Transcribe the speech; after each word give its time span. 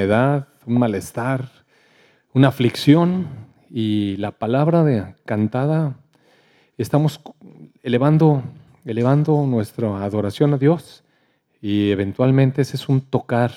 enfermedad, 0.00 0.48
un 0.66 0.78
malestar, 0.78 1.50
una 2.32 2.48
aflicción 2.48 3.26
y 3.70 4.16
la 4.16 4.30
palabra 4.30 4.82
de 4.82 5.14
cantada, 5.26 5.94
estamos 6.78 7.20
elevando, 7.82 8.42
elevando 8.86 9.44
nuestra 9.46 10.02
adoración 10.02 10.54
a 10.54 10.58
Dios 10.58 11.04
y 11.60 11.90
eventualmente 11.90 12.62
ese 12.62 12.76
es 12.76 12.88
un 12.88 13.02
tocar 13.02 13.52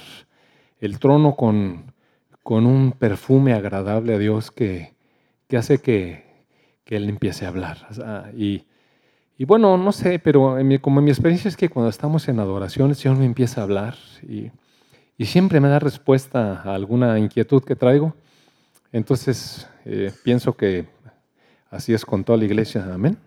el 0.82 1.00
trono 1.00 1.36
con, 1.36 1.94
con 2.44 2.66
un 2.66 2.92
perfume 2.92 3.54
agradable 3.54 4.16
a 4.16 4.18
Dios 4.18 4.52
que, 4.52 4.94
que 5.48 5.56
hace 5.56 5.78
que, 5.78 6.26
que, 6.84 6.98
Él 6.98 7.08
empiece 7.08 7.46
a 7.46 7.50
hablar. 7.50 7.88
y, 8.36 8.66
y, 9.38 9.46
bueno, 9.46 9.78
no 9.78 9.92
sé, 9.94 10.20
pero 10.20 10.58
como 10.82 11.02
mi 11.02 11.12
experiencia 11.12 11.48
es 11.48 11.56
que 11.56 11.70
cuando 11.70 11.90
estamos 11.90 12.28
en 12.28 12.40
adoración, 12.40 12.90
el 12.90 12.96
Señor 12.98 13.18
me 13.18 13.26
empieza 13.26 13.62
a 13.62 13.64
hablar 13.64 13.96
y, 14.28 14.52
y 15.18 15.26
siempre 15.26 15.60
me 15.60 15.68
da 15.68 15.80
respuesta 15.80 16.62
a 16.62 16.74
alguna 16.74 17.20
inquietud 17.20 17.64
que 17.64 17.76
traigo. 17.76 18.16
Entonces, 18.92 19.68
eh, 19.86 20.12
pienso 20.24 20.54
que 20.54 20.88
así 21.70 21.94
es 21.94 22.06
con 22.06 22.24
toda 22.24 22.38
la 22.38 22.46
iglesia. 22.46 22.88
Amén. 22.94 23.18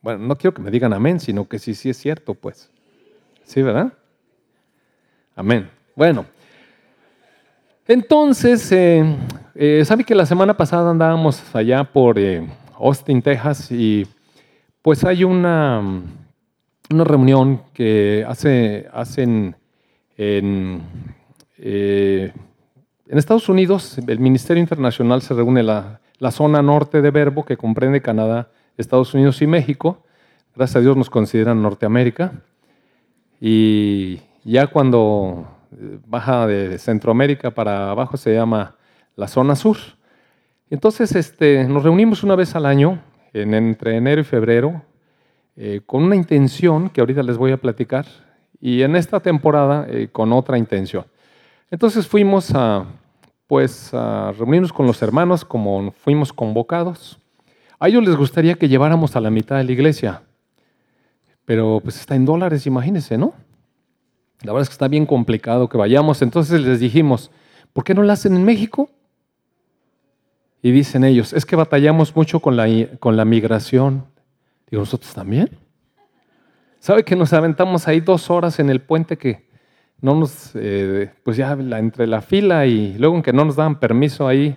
Bueno, 0.00 0.26
no 0.26 0.36
quiero 0.36 0.54
que 0.54 0.62
me 0.62 0.70
digan 0.70 0.92
amén, 0.92 1.20
sino 1.20 1.48
que 1.48 1.58
sí, 1.58 1.74
sí 1.74 1.90
es 1.90 1.96
cierto, 1.96 2.34
pues. 2.34 2.70
Sí, 3.44 3.62
¿verdad? 3.62 3.92
Amén. 5.34 5.70
Bueno, 5.94 6.26
entonces, 7.86 8.70
eh, 8.72 9.04
eh, 9.54 9.82
¿sabe 9.84 10.04
que 10.04 10.14
la 10.14 10.24
semana 10.24 10.56
pasada 10.56 10.90
andábamos 10.90 11.42
allá 11.54 11.84
por 11.84 12.16
Austin, 12.78 13.20
Texas, 13.20 13.70
y 13.70 14.06
pues 14.82 15.04
hay 15.04 15.24
una, 15.24 15.82
una 16.90 17.04
reunión 17.04 17.60
que 17.72 18.24
hace, 18.26 18.88
hacen 18.92 19.56
en, 20.22 20.82
eh, 21.58 22.32
en 23.08 23.18
Estados 23.18 23.48
Unidos, 23.48 23.98
el 24.06 24.18
Ministerio 24.18 24.60
Internacional 24.60 25.22
se 25.22 25.34
reúne 25.34 25.62
la, 25.62 26.00
la 26.18 26.30
zona 26.30 26.62
norte 26.62 27.02
de 27.02 27.10
Verbo, 27.10 27.44
que 27.44 27.56
comprende 27.56 28.00
Canadá, 28.00 28.50
Estados 28.76 29.12
Unidos 29.14 29.42
y 29.42 29.46
México. 29.46 30.02
Gracias 30.54 30.76
a 30.76 30.80
Dios 30.80 30.96
nos 30.96 31.10
consideran 31.10 31.62
Norteamérica. 31.62 32.32
Y 33.40 34.20
ya 34.44 34.68
cuando 34.68 35.46
eh, 35.72 35.98
baja 36.06 36.46
de 36.46 36.78
Centroamérica 36.78 37.50
para 37.50 37.90
abajo 37.90 38.16
se 38.16 38.34
llama 38.34 38.76
la 39.16 39.28
zona 39.28 39.56
sur. 39.56 39.76
Entonces 40.70 41.14
este, 41.16 41.64
nos 41.64 41.82
reunimos 41.82 42.22
una 42.22 42.36
vez 42.36 42.54
al 42.54 42.66
año, 42.66 43.02
en, 43.32 43.54
entre 43.54 43.96
enero 43.96 44.20
y 44.20 44.24
febrero, 44.24 44.82
eh, 45.56 45.80
con 45.84 46.02
una 46.04 46.16
intención 46.16 46.88
que 46.88 47.00
ahorita 47.00 47.22
les 47.22 47.36
voy 47.36 47.52
a 47.52 47.56
platicar, 47.56 48.06
y 48.62 48.82
en 48.82 48.94
esta 48.94 49.18
temporada 49.18 49.86
eh, 49.88 50.08
con 50.10 50.32
otra 50.32 50.56
intención. 50.56 51.04
Entonces 51.68 52.06
fuimos 52.06 52.52
a, 52.54 52.86
pues, 53.48 53.92
a 53.92 54.30
reunirnos 54.30 54.72
con 54.72 54.86
los 54.86 55.02
hermanos 55.02 55.44
como 55.44 55.90
fuimos 55.90 56.32
convocados. 56.32 57.18
A 57.80 57.88
ellos 57.88 58.04
les 58.04 58.14
gustaría 58.14 58.54
que 58.54 58.68
lleváramos 58.68 59.16
a 59.16 59.20
la 59.20 59.30
mitad 59.30 59.56
de 59.56 59.64
la 59.64 59.72
iglesia, 59.72 60.22
pero 61.44 61.80
pues 61.82 61.98
está 61.98 62.14
en 62.14 62.24
dólares, 62.24 62.64
imagínense, 62.68 63.18
¿no? 63.18 63.34
La 64.42 64.52
verdad 64.52 64.62
es 64.62 64.68
que 64.68 64.74
está 64.74 64.86
bien 64.86 65.06
complicado 65.06 65.68
que 65.68 65.76
vayamos. 65.76 66.22
Entonces 66.22 66.60
les 66.60 66.78
dijimos, 66.78 67.32
¿por 67.72 67.82
qué 67.82 67.94
no 67.94 68.02
lo 68.04 68.12
hacen 68.12 68.36
en 68.36 68.44
México? 68.44 68.90
Y 70.62 70.70
dicen 70.70 71.02
ellos, 71.02 71.32
es 71.32 71.44
que 71.44 71.56
batallamos 71.56 72.14
mucho 72.14 72.38
con 72.38 72.56
la, 72.56 72.66
con 73.00 73.16
la 73.16 73.24
migración. 73.24 74.04
Digo, 74.70 74.82
¿nosotros 74.82 75.12
también? 75.12 75.50
¿Sabe 76.82 77.04
que 77.04 77.14
nos 77.14 77.32
aventamos 77.32 77.86
ahí 77.86 78.00
dos 78.00 78.28
horas 78.28 78.58
en 78.58 78.68
el 78.68 78.80
puente 78.80 79.16
que 79.16 79.46
no 80.00 80.16
nos, 80.16 80.50
eh, 80.56 81.12
pues 81.22 81.36
ya 81.36 81.52
entre 81.52 82.08
la 82.08 82.22
fila 82.22 82.66
y 82.66 82.98
luego 82.98 83.22
que 83.22 83.32
no 83.32 83.44
nos 83.44 83.54
daban 83.54 83.78
permiso 83.78 84.26
ahí, 84.26 84.56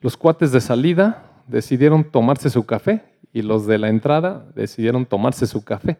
los 0.00 0.16
cuates 0.16 0.50
de 0.50 0.60
salida 0.60 1.22
decidieron 1.46 2.02
tomarse 2.02 2.50
su 2.50 2.66
café 2.66 3.04
y 3.32 3.42
los 3.42 3.64
de 3.68 3.78
la 3.78 3.90
entrada 3.90 4.44
decidieron 4.56 5.06
tomarse 5.06 5.46
su 5.46 5.64
café. 5.64 5.98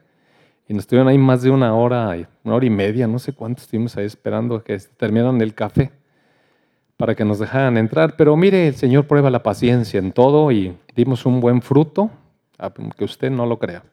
Y 0.67 0.75
nos 0.75 0.83
estuvieron 0.83 1.07
ahí 1.07 1.17
más 1.19 1.43
de 1.43 1.51
una 1.51 1.77
hora, 1.77 2.09
una 2.43 2.57
hora 2.57 2.67
y 2.67 2.71
media, 2.71 3.07
no 3.07 3.21
sé 3.21 3.33
cuánto 3.33 3.63
estuvimos 3.63 3.97
ahí 3.97 4.07
esperando 4.07 4.65
que 4.65 4.77
terminaran 4.97 5.41
el 5.41 5.55
café 5.55 5.93
para 6.97 7.15
que 7.15 7.25
nos 7.25 7.39
dejaran 7.39 7.77
entrar. 7.77 8.17
Pero 8.17 8.37
mire, 8.37 8.67
el 8.67 8.75
Señor 8.75 9.07
prueba 9.07 9.31
la 9.31 9.45
paciencia 9.45 10.01
en 10.01 10.11
todo 10.11 10.51
y 10.51 10.77
dimos 10.97 11.25
un 11.25 11.39
buen 11.39 11.63
fruto, 11.63 12.11
aunque 12.59 13.05
usted 13.05 13.31
no 13.31 13.47
lo 13.47 13.61
crea. 13.61 13.85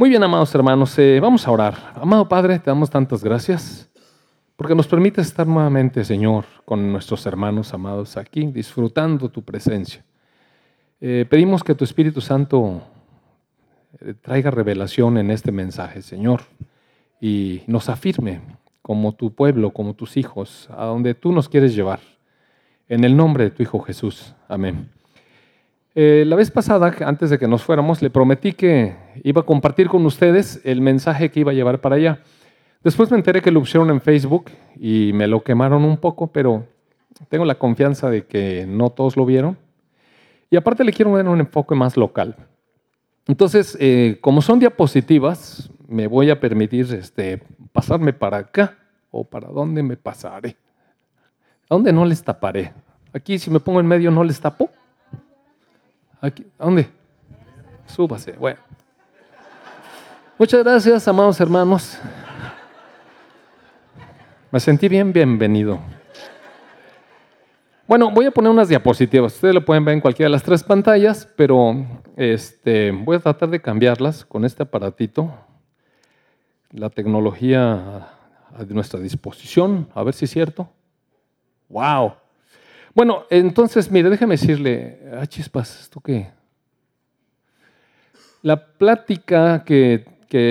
Muy 0.00 0.08
bien, 0.08 0.22
amados 0.22 0.54
hermanos, 0.54 0.98
eh, 0.98 1.20
vamos 1.20 1.46
a 1.46 1.50
orar. 1.50 1.92
Amado 1.94 2.26
Padre, 2.26 2.58
te 2.58 2.70
damos 2.70 2.88
tantas 2.88 3.22
gracias 3.22 3.90
porque 4.56 4.74
nos 4.74 4.86
permite 4.86 5.20
estar 5.20 5.46
nuevamente, 5.46 6.06
Señor, 6.06 6.46
con 6.64 6.90
nuestros 6.90 7.26
hermanos 7.26 7.74
amados 7.74 8.16
aquí, 8.16 8.46
disfrutando 8.46 9.28
tu 9.28 9.42
presencia. 9.42 10.02
Eh, 11.02 11.26
pedimos 11.28 11.62
que 11.62 11.74
tu 11.74 11.84
Espíritu 11.84 12.22
Santo 12.22 12.80
eh, 14.00 14.14
traiga 14.14 14.50
revelación 14.50 15.18
en 15.18 15.30
este 15.30 15.52
mensaje, 15.52 16.00
Señor, 16.00 16.44
y 17.20 17.60
nos 17.66 17.90
afirme 17.90 18.40
como 18.80 19.12
tu 19.12 19.34
pueblo, 19.34 19.70
como 19.70 19.92
tus 19.92 20.16
hijos, 20.16 20.70
a 20.74 20.86
donde 20.86 21.12
tú 21.12 21.30
nos 21.30 21.46
quieres 21.50 21.74
llevar. 21.74 22.00
En 22.88 23.04
el 23.04 23.14
nombre 23.14 23.44
de 23.44 23.50
tu 23.50 23.62
Hijo 23.62 23.80
Jesús. 23.80 24.34
Amén. 24.48 24.88
Eh, 25.94 26.24
la 26.26 26.36
vez 26.36 26.50
pasada, 26.50 26.94
antes 27.04 27.30
de 27.30 27.38
que 27.38 27.48
nos 27.48 27.62
fuéramos, 27.62 28.00
le 28.00 28.10
prometí 28.10 28.52
que 28.52 28.96
iba 29.24 29.40
a 29.40 29.44
compartir 29.44 29.88
con 29.88 30.06
ustedes 30.06 30.60
el 30.64 30.80
mensaje 30.80 31.30
que 31.30 31.40
iba 31.40 31.50
a 31.50 31.54
llevar 31.54 31.80
para 31.80 31.96
allá. 31.96 32.20
Después 32.84 33.10
me 33.10 33.16
enteré 33.16 33.42
que 33.42 33.50
lo 33.50 33.60
pusieron 33.60 33.90
en 33.90 34.00
Facebook 34.00 34.50
y 34.78 35.12
me 35.12 35.26
lo 35.26 35.42
quemaron 35.42 35.84
un 35.84 35.96
poco, 35.96 36.28
pero 36.28 36.64
tengo 37.28 37.44
la 37.44 37.56
confianza 37.56 38.08
de 38.08 38.24
que 38.24 38.66
no 38.68 38.90
todos 38.90 39.16
lo 39.16 39.26
vieron. 39.26 39.58
Y 40.48 40.56
aparte 40.56 40.84
le 40.84 40.92
quiero 40.92 41.16
dar 41.16 41.28
un 41.28 41.40
enfoque 41.40 41.74
más 41.74 41.96
local. 41.96 42.36
Entonces, 43.26 43.76
eh, 43.80 44.18
como 44.20 44.42
son 44.42 44.58
diapositivas, 44.58 45.70
me 45.88 46.06
voy 46.06 46.30
a 46.30 46.40
permitir 46.40 46.92
este, 46.94 47.42
pasarme 47.72 48.12
para 48.12 48.38
acá 48.38 48.78
o 49.10 49.24
para 49.24 49.48
dónde 49.48 49.82
me 49.82 49.96
pasaré. 49.96 50.56
¿A 51.68 51.74
dónde 51.74 51.92
no 51.92 52.04
les 52.04 52.22
taparé? 52.22 52.72
Aquí, 53.12 53.38
si 53.38 53.50
me 53.50 53.60
pongo 53.60 53.80
en 53.80 53.86
medio, 53.86 54.10
¿no 54.10 54.24
les 54.24 54.40
tapo? 54.40 54.70
Aquí, 56.20 56.46
¿A 56.58 56.64
dónde? 56.64 56.86
Súbase. 57.86 58.32
Bueno. 58.32 58.58
Muchas 60.38 60.62
gracias, 60.62 61.08
amados 61.08 61.40
hermanos. 61.40 61.98
Me 64.50 64.60
sentí 64.60 64.88
bien 64.88 65.12
bienvenido. 65.12 65.78
Bueno, 67.86 68.10
voy 68.10 68.26
a 68.26 68.30
poner 68.30 68.50
unas 68.50 68.68
diapositivas. 68.68 69.34
Ustedes 69.34 69.54
lo 69.54 69.64
pueden 69.64 69.84
ver 69.84 69.94
en 69.94 70.00
cualquiera 70.00 70.26
de 70.26 70.32
las 70.32 70.42
tres 70.42 70.62
pantallas, 70.62 71.26
pero 71.36 71.74
este, 72.16 72.90
voy 72.90 73.16
a 73.16 73.20
tratar 73.20 73.48
de 73.48 73.60
cambiarlas 73.60 74.24
con 74.24 74.44
este 74.44 74.62
aparatito. 74.62 75.32
La 76.70 76.90
tecnología 76.90 77.72
a 78.54 78.64
nuestra 78.68 79.00
disposición, 79.00 79.88
a 79.94 80.02
ver 80.02 80.14
si 80.14 80.26
es 80.26 80.30
cierto. 80.30 80.68
¡Wow! 81.68 82.12
Bueno, 82.94 83.24
entonces, 83.30 83.90
mire, 83.90 84.10
déjeme 84.10 84.34
decirle, 84.34 85.00
ah, 85.16 85.26
chispas, 85.26 85.80
¿esto 85.80 86.00
qué? 86.00 86.30
La 88.42 88.66
plática 88.66 89.64
que, 89.64 90.06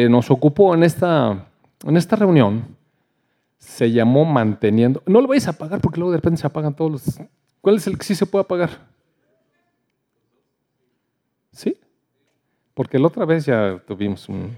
nos 0.10 0.30
ocupó 0.30 0.74
en 0.74 0.84
esta, 0.84 1.48
en 1.86 1.98
esta 1.98 2.16
reunión 2.18 2.76
se 3.58 3.92
llamó 3.92 4.26
Manteniendo. 4.26 5.02
No 5.06 5.22
lo 5.22 5.28
vais 5.28 5.48
a 5.48 5.52
apagar 5.52 5.80
porque 5.80 6.00
luego 6.00 6.12
de 6.12 6.18
repente 6.18 6.42
se 6.42 6.48
apagan 6.48 6.74
todos 6.74 6.92
los. 6.92 7.20
¿Cuál 7.62 7.78
es 7.78 7.88
el 7.88 7.98
que 7.98 8.06
sí 8.06 8.16
se 8.16 8.26
puede 8.26 8.44
apagar? 8.44 8.70
¿Sí? 11.52 11.78
Porque 12.74 13.00
la 13.00 13.08
otra 13.08 13.26
vez 13.26 13.46
ya 13.46 13.82
tuvimos 13.86 14.28
un 14.30 14.56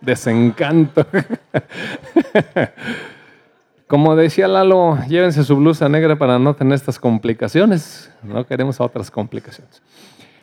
desencanto. 0.00 1.06
Como 3.86 4.16
decía 4.16 4.48
Lalo, 4.48 4.98
llévense 5.08 5.44
su 5.44 5.56
blusa 5.56 5.88
negra 5.88 6.18
para 6.18 6.40
no 6.40 6.54
tener 6.54 6.74
estas 6.74 6.98
complicaciones. 6.98 8.10
No 8.24 8.44
queremos 8.44 8.80
otras 8.80 9.12
complicaciones. 9.12 9.80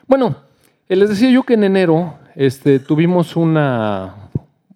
Bueno, 0.06 0.36
eh, 0.88 0.96
les 0.96 1.10
decía 1.10 1.28
yo 1.30 1.42
que 1.42 1.52
en 1.52 1.64
enero 1.64 2.14
este, 2.34 2.78
tuvimos 2.78 3.36
una, 3.36 4.14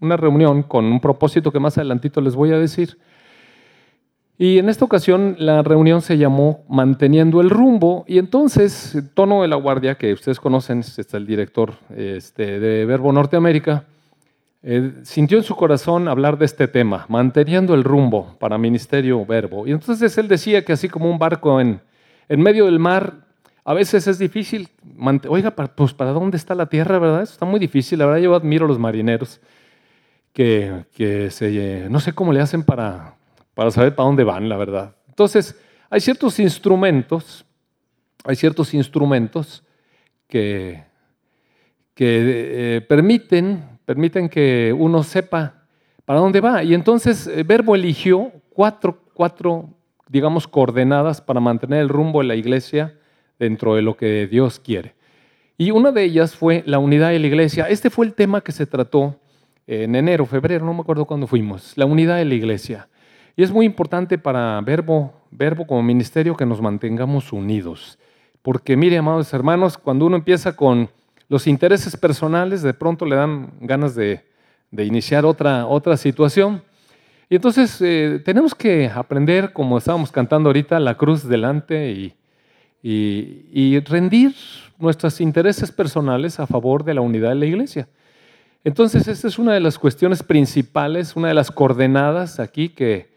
reunión 0.00 0.62
con 0.62 0.84
un 0.84 1.00
propósito 1.00 1.50
que 1.50 1.58
más 1.58 1.78
adelantito 1.78 2.20
les 2.20 2.34
voy 2.34 2.52
a 2.52 2.58
decir. 2.58 2.98
Y 4.36 4.58
en 4.58 4.68
esta 4.68 4.84
ocasión 4.84 5.36
la 5.38 5.62
reunión 5.62 6.02
se 6.02 6.18
llamó 6.18 6.64
Manteniendo 6.68 7.40
el 7.40 7.48
rumbo 7.48 8.04
y 8.06 8.18
entonces 8.18 9.02
Tono 9.14 9.40
de 9.42 9.48
la 9.48 9.56
Guardia, 9.56 9.94
que 9.94 10.12
ustedes 10.12 10.40
conocen, 10.40 10.80
está 10.80 11.16
el 11.16 11.26
director 11.26 11.72
este, 11.96 12.60
de 12.60 12.84
Verbo 12.84 13.12
Norteamérica, 13.12 13.84
eh, 14.62 14.92
sintió 15.04 15.38
en 15.38 15.44
su 15.44 15.54
corazón 15.54 16.08
hablar 16.08 16.38
de 16.38 16.44
este 16.44 16.66
tema, 16.66 17.06
manteniendo 17.08 17.74
el 17.74 17.84
rumbo 17.84 18.36
para 18.38 18.58
Ministerio 18.58 19.24
Verbo. 19.24 19.66
Y 19.66 19.72
entonces 19.72 20.16
él 20.18 20.28
decía 20.28 20.64
que 20.64 20.72
así 20.72 20.88
como 20.88 21.10
un 21.10 21.18
barco 21.18 21.60
en, 21.60 21.80
en 22.28 22.40
medio 22.40 22.66
del 22.66 22.78
mar, 22.78 23.28
a 23.64 23.74
veces 23.74 24.06
es 24.06 24.18
difícil, 24.18 24.68
oiga, 25.28 25.50
pues 25.50 25.92
para 25.92 26.10
dónde 26.12 26.36
está 26.36 26.54
la 26.54 26.66
tierra, 26.66 26.98
¿verdad? 26.98 27.22
Eso 27.22 27.34
está 27.34 27.46
muy 27.46 27.60
difícil, 27.60 27.98
la 27.98 28.06
verdad 28.06 28.20
yo 28.20 28.34
admiro 28.34 28.64
a 28.64 28.68
los 28.68 28.78
marineros 28.78 29.40
que, 30.32 30.84
que 30.94 31.30
se, 31.30 31.86
no 31.90 32.00
sé 32.00 32.12
cómo 32.12 32.32
le 32.32 32.40
hacen 32.40 32.62
para, 32.62 33.16
para 33.54 33.70
saber 33.70 33.94
para 33.94 34.06
dónde 34.06 34.24
van, 34.24 34.48
la 34.48 34.56
verdad. 34.56 34.96
Entonces, 35.08 35.60
hay 35.90 36.00
ciertos 36.00 36.38
instrumentos, 36.38 37.44
hay 38.24 38.36
ciertos 38.36 38.72
instrumentos 38.74 39.62
que, 40.28 40.84
que 41.94 42.76
eh, 42.76 42.80
permiten, 42.82 43.77
permiten 43.88 44.28
que 44.28 44.74
uno 44.78 45.02
sepa 45.02 45.62
para 46.04 46.20
dónde 46.20 46.42
va. 46.42 46.62
Y 46.62 46.74
entonces 46.74 47.26
eh, 47.26 47.42
Verbo 47.42 47.74
eligió 47.74 48.30
cuatro, 48.50 48.98
cuatro, 49.14 49.70
digamos, 50.10 50.46
coordenadas 50.46 51.22
para 51.22 51.40
mantener 51.40 51.80
el 51.80 51.88
rumbo 51.88 52.20
de 52.20 52.26
la 52.26 52.36
iglesia 52.36 52.98
dentro 53.38 53.76
de 53.76 53.80
lo 53.80 53.96
que 53.96 54.26
Dios 54.26 54.60
quiere. 54.60 54.94
Y 55.56 55.70
una 55.70 55.90
de 55.90 56.04
ellas 56.04 56.36
fue 56.36 56.62
la 56.66 56.78
unidad 56.78 57.08
de 57.08 57.18
la 57.18 57.28
iglesia. 57.28 57.66
Este 57.66 57.88
fue 57.88 58.04
el 58.04 58.12
tema 58.12 58.42
que 58.42 58.52
se 58.52 58.66
trató 58.66 59.16
en 59.66 59.94
enero, 59.94 60.26
febrero, 60.26 60.66
no 60.66 60.74
me 60.74 60.80
acuerdo 60.80 61.06
cuándo 61.06 61.26
fuimos, 61.26 61.72
la 61.74 61.86
unidad 61.86 62.18
de 62.18 62.26
la 62.26 62.34
iglesia. 62.34 62.90
Y 63.36 63.42
es 63.42 63.50
muy 63.50 63.64
importante 63.64 64.18
para 64.18 64.60
Verbo, 64.60 65.14
Verbo 65.30 65.66
como 65.66 65.82
ministerio 65.82 66.36
que 66.36 66.44
nos 66.44 66.60
mantengamos 66.60 67.32
unidos. 67.32 67.98
Porque 68.42 68.76
mire, 68.76 68.98
amados 68.98 69.32
hermanos, 69.32 69.78
cuando 69.78 70.04
uno 70.04 70.16
empieza 70.16 70.54
con 70.54 70.90
los 71.28 71.46
intereses 71.46 71.96
personales, 71.96 72.62
de 72.62 72.74
pronto 72.74 73.04
le 73.04 73.16
dan 73.16 73.52
ganas 73.60 73.94
de, 73.94 74.24
iniciar 74.72 75.24
otra, 75.24 75.66
otra 75.66 75.96
situación. 75.96 76.62
Y 77.28 77.36
entonces 77.36 77.80
eh, 77.80 78.22
tenemos 78.24 78.54
que 78.54 78.86
aprender, 78.86 79.52
como 79.52 79.78
estábamos 79.78 80.10
cantando 80.10 80.48
ahorita, 80.48 80.80
la 80.80 80.96
cruz 80.96 81.28
delante 81.28 81.90
y, 81.90 82.14
y 82.82 83.80
rendir 83.80 84.34
nuestros 84.78 85.20
intereses 85.20 85.70
personales 85.72 86.38
a 86.40 86.46
favor 86.46 86.84
de 86.84 86.94
la 86.94 87.00
unidad 87.00 87.30
de 87.30 87.34
la 87.34 87.46
iglesia. 87.46 87.88
Entonces, 88.64 89.06
esta 89.08 89.28
es 89.28 89.38
una 89.38 89.54
de 89.54 89.60
las 89.60 89.78
cuestiones 89.78 90.22
principales, 90.22 91.16
una 91.16 91.28
de 91.28 91.34
las 91.34 91.50
coordenadas 91.50 92.40
aquí 92.40 92.68
que, 92.68 93.08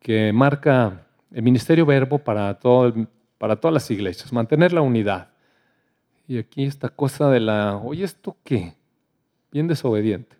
que 0.00 0.32
marca 0.32 1.06
el 1.32 1.42
Ministerio 1.42 1.86
Verbo 1.86 2.18
para, 2.18 2.54
todo, 2.54 2.92
para 3.38 3.56
todas 3.56 3.74
las 3.74 3.90
iglesias, 3.90 4.32
mantener 4.32 4.72
la 4.72 4.80
unidad. 4.80 5.28
Y 6.28 6.36
aquí 6.36 6.64
esta 6.64 6.90
cosa 6.90 7.30
de 7.30 7.40
la, 7.40 7.78
oye, 7.78 8.04
¿esto 8.04 8.36
qué? 8.44 8.74
Bien 9.50 9.66
desobediente. 9.66 10.36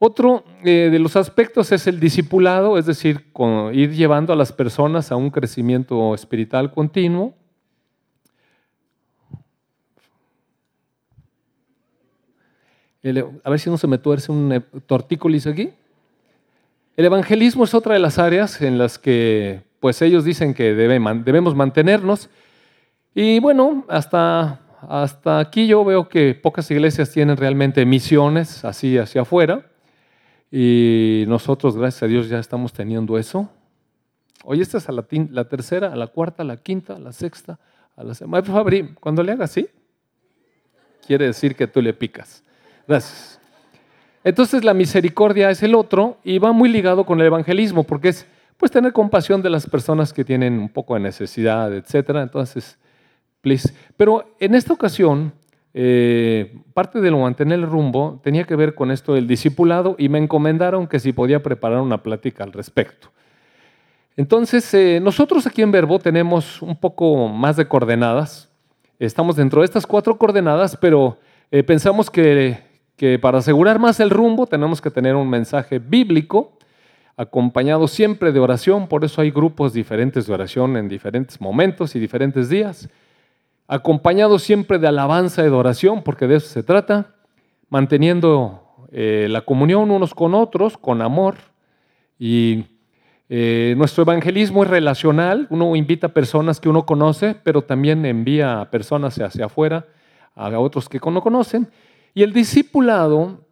Otro 0.00 0.44
eh, 0.64 0.88
de 0.90 0.98
los 0.98 1.14
aspectos 1.14 1.70
es 1.70 1.86
el 1.86 2.00
discipulado, 2.00 2.76
es 2.76 2.86
decir, 2.86 3.24
ir 3.72 3.92
llevando 3.92 4.32
a 4.32 4.36
las 4.36 4.52
personas 4.52 5.12
a 5.12 5.16
un 5.16 5.30
crecimiento 5.30 6.12
espiritual 6.12 6.72
continuo. 6.72 7.34
a 13.44 13.50
ver 13.50 13.60
si 13.60 13.70
no 13.70 13.78
se 13.78 13.86
me 13.86 13.98
tuerce 13.98 14.32
un 14.32 14.52
eh, 14.52 14.60
tortícolis 14.84 15.46
aquí. 15.46 15.70
El 16.96 17.04
evangelismo 17.04 17.62
es 17.62 17.72
otra 17.72 17.94
de 17.94 18.00
las 18.00 18.18
áreas 18.18 18.60
en 18.60 18.78
las 18.78 18.98
que 18.98 19.62
pues 19.78 20.02
ellos 20.02 20.24
dicen 20.24 20.54
que 20.54 20.74
debemos 20.74 21.54
mantenernos. 21.54 22.28
Y 23.14 23.38
bueno, 23.38 23.84
hasta, 23.88 24.65
hasta 24.88 25.38
aquí 25.38 25.66
yo 25.66 25.84
veo 25.84 26.08
que 26.08 26.34
pocas 26.34 26.70
iglesias 26.70 27.10
tienen 27.10 27.36
realmente 27.36 27.84
misiones 27.84 28.64
así 28.64 28.98
hacia 28.98 29.22
afuera. 29.22 29.66
Y 30.50 31.24
nosotros, 31.26 31.76
gracias 31.76 32.04
a 32.04 32.06
Dios, 32.06 32.28
ya 32.28 32.38
estamos 32.38 32.72
teniendo 32.72 33.18
eso. 33.18 33.50
Hoy 34.44 34.60
esta 34.60 34.78
es 34.78 34.88
a 34.88 34.92
la, 34.92 35.02
tercera, 35.02 35.92
a 35.92 35.96
la 35.96 36.06
cuarta, 36.06 36.42
a 36.42 36.46
la 36.46 36.56
quinta, 36.56 36.94
a 36.94 36.98
la 36.98 37.12
sexta, 37.12 37.58
a 37.96 38.04
la 38.04 38.14
semana. 38.14 38.44
Fabri, 38.44 38.94
cuando 39.00 39.22
le 39.22 39.32
hagas 39.32 39.50
así, 39.50 39.68
quiere 41.06 41.26
decir 41.26 41.56
que 41.56 41.66
tú 41.66 41.82
le 41.82 41.92
picas. 41.92 42.44
Gracias. 42.86 43.40
Entonces 44.22 44.64
la 44.64 44.74
misericordia 44.74 45.50
es 45.50 45.62
el 45.62 45.74
otro 45.74 46.18
y 46.22 46.38
va 46.38 46.52
muy 46.52 46.68
ligado 46.68 47.04
con 47.04 47.20
el 47.20 47.26
evangelismo 47.26 47.84
porque 47.84 48.08
es 48.08 48.26
pues 48.56 48.72
tener 48.72 48.92
compasión 48.92 49.42
de 49.42 49.50
las 49.50 49.68
personas 49.68 50.12
que 50.12 50.24
tienen 50.24 50.58
un 50.58 50.68
poco 50.68 50.94
de 50.94 51.00
necesidad, 51.00 51.72
etcétera. 51.74 52.22
Entonces, 52.22 52.78
please. 53.46 53.72
Pero 53.96 54.34
en 54.40 54.56
esta 54.56 54.72
ocasión, 54.72 55.32
eh, 55.72 56.58
parte 56.74 57.00
de 57.00 57.12
lo 57.12 57.20
mantener 57.20 57.60
el 57.60 57.66
rumbo 57.66 58.20
tenía 58.24 58.42
que 58.42 58.56
ver 58.56 58.74
con 58.74 58.90
esto 58.90 59.14
del 59.14 59.28
discipulado 59.28 59.94
y 60.00 60.08
me 60.08 60.18
encomendaron 60.18 60.88
que 60.88 60.98
si 60.98 61.12
podía 61.12 61.44
preparar 61.44 61.78
una 61.78 62.02
plática 62.02 62.42
al 62.42 62.52
respecto. 62.52 63.12
Entonces, 64.16 64.74
eh, 64.74 64.98
nosotros 65.00 65.46
aquí 65.46 65.62
en 65.62 65.70
Verbo 65.70 66.00
tenemos 66.00 66.60
un 66.60 66.74
poco 66.74 67.28
más 67.28 67.56
de 67.56 67.68
coordenadas. 67.68 68.50
Estamos 68.98 69.36
dentro 69.36 69.60
de 69.60 69.66
estas 69.66 69.86
cuatro 69.86 70.18
coordenadas, 70.18 70.76
pero 70.76 71.16
eh, 71.52 71.62
pensamos 71.62 72.10
que 72.10 72.66
que 72.96 73.18
para 73.18 73.38
asegurar 73.38 73.78
más 73.78 74.00
el 74.00 74.10
rumbo 74.10 74.46
tenemos 74.46 74.80
que 74.80 74.90
tener 74.90 75.14
un 75.14 75.28
mensaje 75.28 75.78
bíblico 75.78 76.56
acompañado 77.16 77.88
siempre 77.88 78.32
de 78.32 78.40
oración, 78.40 78.88
por 78.88 79.04
eso 79.04 79.20
hay 79.20 79.30
grupos 79.30 79.72
diferentes 79.72 80.26
de 80.26 80.34
oración 80.34 80.76
en 80.76 80.88
diferentes 80.88 81.40
momentos 81.40 81.94
y 81.94 82.00
diferentes 82.00 82.48
días, 82.48 82.88
acompañado 83.68 84.38
siempre 84.38 84.78
de 84.78 84.88
alabanza 84.88 85.42
y 85.42 85.46
de 85.46 85.50
oración, 85.50 86.02
porque 86.02 86.26
de 86.26 86.36
eso 86.36 86.48
se 86.48 86.62
trata, 86.62 87.14
manteniendo 87.68 88.62
eh, 88.92 89.26
la 89.30 89.42
comunión 89.42 89.90
unos 89.90 90.14
con 90.14 90.34
otros, 90.34 90.78
con 90.78 91.02
amor, 91.02 91.36
y 92.18 92.64
eh, 93.28 93.74
nuestro 93.76 94.02
evangelismo 94.02 94.62
es 94.62 94.70
relacional, 94.70 95.46
uno 95.50 95.74
invita 95.74 96.08
a 96.08 96.14
personas 96.14 96.60
que 96.60 96.68
uno 96.68 96.86
conoce, 96.86 97.34
pero 97.42 97.62
también 97.62 98.04
envía 98.06 98.60
a 98.60 98.70
personas 98.70 99.18
hacia 99.18 99.46
afuera, 99.46 99.86
a 100.34 100.58
otros 100.58 100.88
que 100.88 101.00
no 101.10 101.20
conocen, 101.22 101.68
y 102.14 102.22
el 102.22 102.32
discipulado 102.32 103.46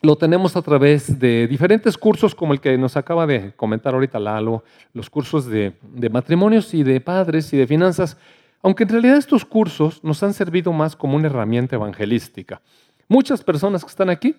lo 0.00 0.16
tenemos 0.16 0.56
a 0.56 0.62
través 0.62 1.18
de 1.18 1.48
diferentes 1.48 1.98
cursos 1.98 2.34
como 2.34 2.52
el 2.52 2.60
que 2.60 2.78
nos 2.78 2.96
acaba 2.96 3.26
de 3.26 3.52
comentar 3.54 3.94
ahorita 3.94 4.20
Lalo, 4.20 4.62
los 4.92 5.10
cursos 5.10 5.46
de, 5.46 5.74
matrimonios 6.10 6.72
y 6.74 6.84
de 6.84 7.00
padres 7.00 7.52
y 7.52 7.56
de 7.56 7.66
finanzas, 7.66 8.16
aunque 8.62 8.84
en 8.84 8.90
realidad 8.90 9.16
estos 9.16 9.44
cursos 9.44 10.02
nos 10.02 10.22
han 10.22 10.34
servido 10.34 10.72
más 10.72 10.96
como 10.96 11.16
una 11.16 11.26
herramienta 11.26 11.76
evangelística. 11.76 12.60
Muchas 13.08 13.42
personas 13.42 13.84
que 13.84 13.90
están 13.90 14.10
aquí 14.10 14.34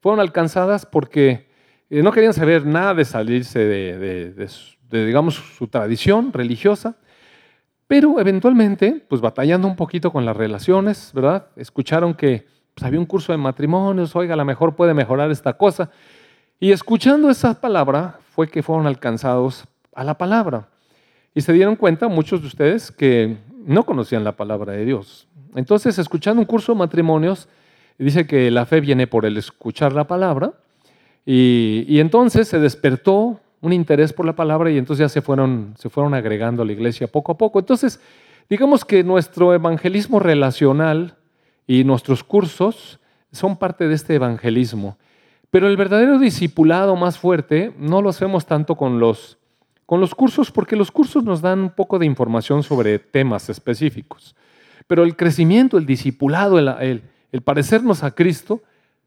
fueron 0.00 0.20
alcanzadas 0.20 0.86
porque 0.86 1.48
eh, 1.90 2.02
no 2.02 2.12
querían 2.12 2.32
saber 2.32 2.64
nada 2.64 2.94
de 2.94 3.04
salirse 3.04 3.58
de, 3.58 4.50
digamos, 4.90 5.34
su 5.34 5.66
tradición 5.66 6.32
religiosa, 6.32 6.96
pero 7.86 8.18
eventualmente, 8.18 9.04
pues 9.08 9.20
batallando 9.20 9.68
un 9.68 9.76
poquito 9.76 10.10
con 10.10 10.24
las 10.24 10.36
relaciones, 10.36 11.12
¿verdad? 11.14 11.48
Escucharon 11.56 12.14
que 12.14 12.46
pues, 12.74 12.84
había 12.84 12.98
un 12.98 13.06
curso 13.06 13.32
de 13.32 13.38
matrimonios, 13.38 14.16
oiga, 14.16 14.34
a 14.34 14.36
lo 14.36 14.44
mejor 14.44 14.74
puede 14.74 14.94
mejorar 14.94 15.30
esta 15.30 15.54
cosa. 15.54 15.90
Y 16.58 16.72
escuchando 16.72 17.28
esa 17.28 17.60
palabra 17.60 18.18
fue 18.30 18.48
que 18.48 18.62
fueron 18.62 18.86
alcanzados 18.86 19.64
a 19.94 20.04
la 20.04 20.16
palabra. 20.16 20.68
Y 21.34 21.40
se 21.40 21.52
dieron 21.52 21.76
cuenta 21.76 22.08
muchos 22.08 22.40
de 22.40 22.46
ustedes 22.46 22.90
que 22.90 23.36
no 23.66 23.84
conocían 23.84 24.24
la 24.24 24.32
palabra 24.32 24.72
de 24.72 24.84
Dios. 24.84 25.26
Entonces, 25.54 25.98
escuchando 25.98 26.40
un 26.40 26.46
curso 26.46 26.72
de 26.72 26.78
matrimonios, 26.78 27.48
dice 27.98 28.26
que 28.26 28.50
la 28.50 28.66
fe 28.66 28.80
viene 28.80 29.06
por 29.06 29.24
el 29.24 29.36
escuchar 29.36 29.92
la 29.92 30.04
palabra. 30.04 30.52
Y, 31.26 31.84
y, 31.88 32.00
entonces 32.00 32.48
se 32.48 32.58
despertó 32.58 33.40
un 33.62 33.72
interés 33.72 34.12
por 34.12 34.26
la 34.26 34.34
palabra 34.34 34.70
y 34.70 34.76
entonces 34.76 35.04
ya 35.04 35.08
se 35.08 35.22
fueron, 35.22 35.74
se 35.78 35.88
fueron 35.88 36.12
agregando 36.12 36.62
a 36.62 36.66
la 36.66 36.72
iglesia 36.72 37.06
poco 37.06 37.32
a 37.32 37.38
poco. 37.38 37.58
Entonces, 37.58 37.98
digamos 38.50 38.84
que 38.84 39.02
nuestro 39.02 39.54
evangelismo 39.54 40.20
relacional 40.20 41.16
y 41.66 41.84
nuestros 41.84 42.22
cursos 42.22 43.00
son 43.32 43.56
parte 43.56 43.88
de 43.88 43.94
este 43.94 44.16
evangelismo. 44.16 44.98
Pero 45.50 45.68
el 45.68 45.76
verdadero 45.76 46.18
discipulado 46.18 46.96
más 46.96 47.16
fuerte 47.18 47.72
no 47.78 48.02
lo 48.02 48.10
hacemos 48.10 48.44
tanto 48.44 48.74
con 48.74 48.98
los, 49.00 49.38
con 49.86 50.00
los 50.00 50.14
cursos, 50.14 50.50
porque 50.50 50.76
los 50.76 50.90
cursos 50.90 51.24
nos 51.24 51.40
dan 51.40 51.60
un 51.60 51.70
poco 51.70 51.98
de 51.98 52.06
información 52.06 52.62
sobre 52.62 52.98
temas 52.98 53.48
específicos. 53.50 54.34
Pero 54.86 55.04
el 55.04 55.16
crecimiento, 55.16 55.78
el 55.78 55.86
discipulado, 55.86 56.58
el, 56.58 57.02
parecernos 57.44 58.02
a 58.02 58.12
Cristo, 58.12 58.62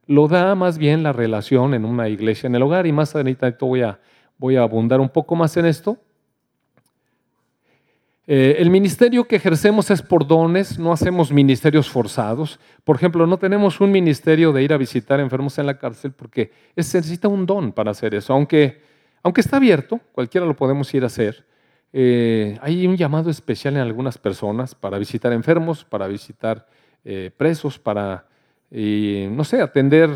lo 0.06 0.28
da 0.28 0.56
más 0.56 0.78
bien 0.78 1.04
la 1.04 1.14
relación 1.14 1.74
en 1.74 1.86
una 1.86 2.10
iglesia 2.10 2.48
en 2.48 2.56
el 2.56 2.64
hogar. 2.64 2.88
Y 2.88 2.92
más 2.92 3.16
adelante 3.16 3.56
voy 3.60 3.82
a, 3.82 4.00
voy 4.38 4.56
a 4.56 4.64
abundar 4.64 5.00
un 5.00 5.10
poco 5.10 5.36
más 5.36 5.56
en 5.58 5.66
esto. 5.66 5.98
Eh, 8.30 8.58
el 8.60 8.70
ministerio 8.70 9.26
que 9.26 9.38
ejercemos 9.38 9.90
es 9.90 10.02
por 10.02 10.28
dones, 10.28 10.78
no 10.78 10.92
hacemos 10.92 11.32
ministerios 11.32 11.90
forzados. 11.90 12.60
Por 12.84 12.98
ejemplo, 12.98 13.26
no 13.26 13.38
tenemos 13.38 13.80
un 13.80 13.90
ministerio 13.90 14.52
de 14.52 14.64
ir 14.64 14.74
a 14.74 14.78
visitar 14.78 15.22
enfermos 15.22 15.58
en 15.60 15.66
la 15.66 15.78
cárcel 15.78 16.12
porque 16.12 16.52
se 16.76 16.98
necesita 16.98 17.30
un 17.30 17.46
don 17.46 17.72
para 17.72 17.92
hacer 17.92 18.14
eso. 18.14 18.34
Aunque, 18.34 18.82
aunque 19.24 19.42
está 19.42 19.58
abierto, 19.58 20.00
cualquiera 20.12 20.46
lo 20.46 20.56
podemos 20.56 20.94
ir 20.94 21.04
a 21.04 21.08
hacer. 21.08 21.46
Eh, 21.94 22.58
hay 22.62 22.86
un 22.86 22.98
llamado 22.98 23.30
especial 23.30 23.76
en 23.76 23.82
algunas 23.82 24.18
personas 24.18 24.76
para 24.76 24.98
visitar 24.98 25.34
enfermos, 25.34 25.84
para 25.84 26.08
visitar 26.08 26.68
eh, 27.04 27.32
presos, 27.36 27.80
para, 27.80 28.28
no 28.70 29.44
sé, 29.44 29.62
atender 29.62 30.10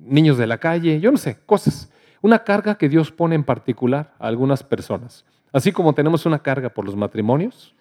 niños 0.00 0.38
de 0.38 0.46
la 0.46 0.58
calle, 0.58 1.00
yo 1.00 1.10
no 1.10 1.18
sé, 1.18 1.38
cosas. 1.46 1.92
Una 2.22 2.44
carga 2.44 2.76
que 2.76 2.88
Dios 2.88 3.12
pone 3.12 3.34
en 3.34 3.44
particular 3.44 4.14
a 4.18 4.26
algunas 4.26 4.62
personas. 4.62 5.24
Así 5.52 5.72
como 5.72 5.94
tenemos 5.94 6.26
una 6.26 6.38
carga 6.38 6.68
por 6.68 6.84
los 6.84 6.96
matrimonios, 6.96 7.74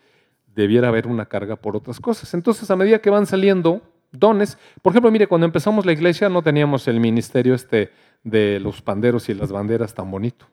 debiera 0.56 0.88
haber 0.88 1.08
una 1.08 1.26
carga 1.26 1.56
por 1.56 1.76
otras 1.76 2.00
cosas. 2.00 2.34
Entonces, 2.34 2.70
a 2.72 2.76
medida 2.76 3.00
que 3.00 3.10
van 3.10 3.26
saliendo 3.26 3.82
dones, 4.12 4.58
por 4.82 4.92
ejemplo, 4.92 5.12
mire, 5.12 5.28
cuando 5.28 5.46
empezamos 5.46 5.86
la 5.86 5.92
iglesia 5.92 6.30
no 6.30 6.42
teníamos 6.42 6.88
el 6.88 7.00
ministerio 7.00 7.54
este 7.54 7.92
de 8.24 8.60
los 8.60 8.82
panderos 8.82 9.30
y 9.30 9.34
las 9.34 9.52
banderas 9.52 9.94
tan 9.94 10.10
bonito. 10.10 10.48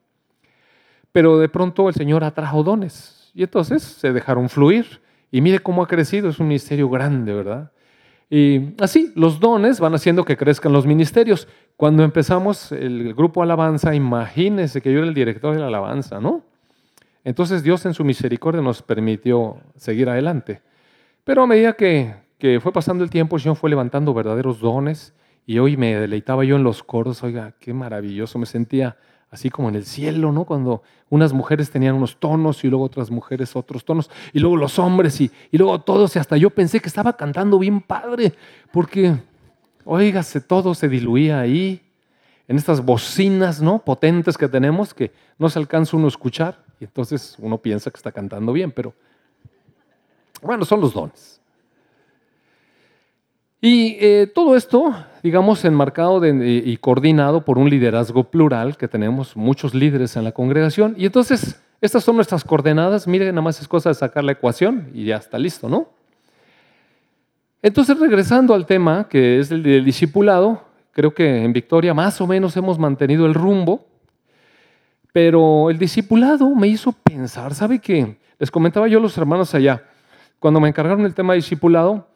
Pero 1.17 1.39
de 1.39 1.49
pronto 1.49 1.89
el 1.89 1.95
Señor 1.95 2.25
atrajo 2.25 2.63
dones 2.63 3.31
y 3.33 3.43
entonces 3.43 3.83
se 3.83 4.13
dejaron 4.13 4.51
fluir. 4.51 5.01
Y 5.31 5.41
mire 5.41 5.61
cómo 5.61 5.83
ha 5.83 5.87
crecido, 5.87 6.29
es 6.29 6.39
un 6.41 6.49
ministerio 6.49 6.91
grande, 6.91 7.33
¿verdad? 7.33 7.73
Y 8.29 8.75
así, 8.83 9.13
los 9.17 9.41
dones 9.41 9.81
van 9.81 9.95
haciendo 9.95 10.27
que 10.27 10.37
crezcan 10.37 10.75
los 10.75 10.87
ministerios. 10.87 11.49
Cuando 11.79 12.05
empezamos 12.05 12.71
el 12.71 13.15
grupo 13.15 13.43
Alabanza, 13.43 13.95
imagínense 13.95 14.83
que 14.83 14.93
yo 14.93 14.99
era 14.99 15.09
el 15.09 15.15
director 15.15 15.55
de 15.55 15.61
la 15.61 15.69
Alabanza, 15.69 16.21
¿no? 16.21 16.45
Entonces 17.25 17.63
Dios 17.63 17.87
en 17.87 17.95
su 17.95 18.05
misericordia 18.05 18.61
nos 18.61 18.83
permitió 18.83 19.57
seguir 19.75 20.11
adelante. 20.11 20.61
Pero 21.25 21.45
a 21.45 21.47
medida 21.47 21.73
que, 21.73 22.15
que 22.37 22.61
fue 22.61 22.73
pasando 22.73 23.03
el 23.03 23.09
tiempo, 23.09 23.37
el 23.37 23.43
Señor 23.43 23.57
fue 23.57 23.71
levantando 23.71 24.13
verdaderos 24.13 24.61
dones 24.61 25.15
y 25.47 25.61
hoy 25.61 25.79
me 25.79 25.99
deleitaba 25.99 26.45
yo 26.45 26.57
en 26.57 26.63
los 26.63 26.83
coros, 26.83 27.23
oiga, 27.23 27.55
qué 27.59 27.73
maravilloso, 27.73 28.39
me 28.39 28.45
sentía 28.45 28.99
así 29.37 29.51
como 29.51 29.69
en 29.69 29.77
el 29.77 29.85
cielo, 29.85 30.33
¿no? 30.33 30.45
Cuando 30.45 30.83
unas 31.11 31.33
mujeres 31.33 31.71
tenían 31.71 31.95
unos 31.95 32.17
tonos 32.17 32.65
y 32.65 32.69
luego 32.69 32.85
otras 32.85 33.11
mujeres 33.11 33.55
otros 33.55 33.85
tonos, 33.85 34.11
y 34.33 34.41
luego 34.41 34.57
los 34.57 34.79
hombres 34.79 35.21
y, 35.21 35.31
y 35.51 35.59
luego 35.59 35.79
todos, 35.83 36.17
y 36.17 36.19
hasta 36.19 36.39
yo 36.39 36.51
pensé 36.51 36.81
que 36.81 36.89
estaba 36.89 37.13
cantando 37.17 37.59
bien 37.59 37.83
padre, 37.83 38.33
porque, 38.73 39.15
oígase, 39.85 40.41
todo 40.41 40.75
se 40.75 40.89
diluía 40.89 41.39
ahí, 41.39 41.83
en 42.49 42.57
estas 42.57 42.83
bocinas, 42.83 43.61
¿no? 43.61 43.81
Potentes 43.81 44.39
que 44.39 44.49
tenemos, 44.49 44.95
que 44.95 45.13
no 45.39 45.51
se 45.51 45.59
alcanza 45.59 45.97
uno 45.97 46.07
a 46.07 46.09
escuchar, 46.09 46.65
y 46.81 46.85
entonces 46.85 47.37
uno 47.39 47.59
piensa 47.59 47.91
que 47.91 47.97
está 47.97 48.11
cantando 48.11 48.53
bien, 48.53 48.73
pero 48.73 48.95
bueno, 50.41 50.65
son 50.65 50.81
los 50.81 50.95
dones. 50.95 51.41
Y 53.61 53.97
eh, 54.01 54.31
todo 54.35 54.57
esto, 54.57 54.95
digamos, 55.27 55.65
enmarcado 55.65 56.25
y 56.25 56.77
coordinado 56.77 57.45
por 57.45 57.59
un 57.59 57.69
liderazgo 57.69 58.31
plural, 58.31 58.77
que 58.77 58.87
tenemos 58.87 59.37
muchos 59.37 59.75
líderes 59.75 60.17
en 60.17 60.23
la 60.23 60.31
congregación. 60.31 60.95
Y 60.97 61.05
entonces, 61.05 61.61
estas 61.81 62.05
son 62.05 62.15
nuestras 62.15 62.45
coordenadas. 62.45 63.09
Miren, 63.09 63.31
nada 63.31 63.43
más 63.43 63.61
es 63.61 63.67
cosa 63.67 63.89
de 63.89 63.97
sacar 63.97 64.23
la 64.23 64.31
ecuación 64.31 64.89
y 64.95 65.07
ya 65.07 65.17
está 65.17 65.37
listo, 65.37 65.69
¿no? 65.69 65.89
Entonces, 67.61 67.99
regresando 67.99 68.55
al 68.55 68.67
tema, 68.67 69.09
que 69.09 69.41
es 69.41 69.51
el 69.51 69.65
del 69.65 69.85
discipulado, 69.85 70.63
creo 70.93 71.13
que 71.13 71.43
en 71.43 71.53
Victoria 71.53 71.93
más 71.93 72.21
o 72.21 72.27
menos 72.29 72.57
hemos 72.57 72.79
mantenido 72.79 73.27
el 73.27 73.35
rumbo, 73.35 73.85
pero 75.13 75.71
el 75.71 75.79
discipulado 75.79 76.55
me 76.55 76.69
hizo 76.69 76.93
pensar, 76.93 77.53
¿sabe 77.53 77.81
qué? 77.81 78.17
Les 78.39 78.49
comentaba 78.49 78.87
yo 78.87 79.01
a 79.01 79.03
los 79.03 79.19
hermanos 79.19 79.53
allá, 79.57 79.83
cuando 80.39 80.61
me 80.61 80.69
encargaron 80.69 81.05
el 81.05 81.15
tema 81.15 81.35
discipulado, 81.35 82.07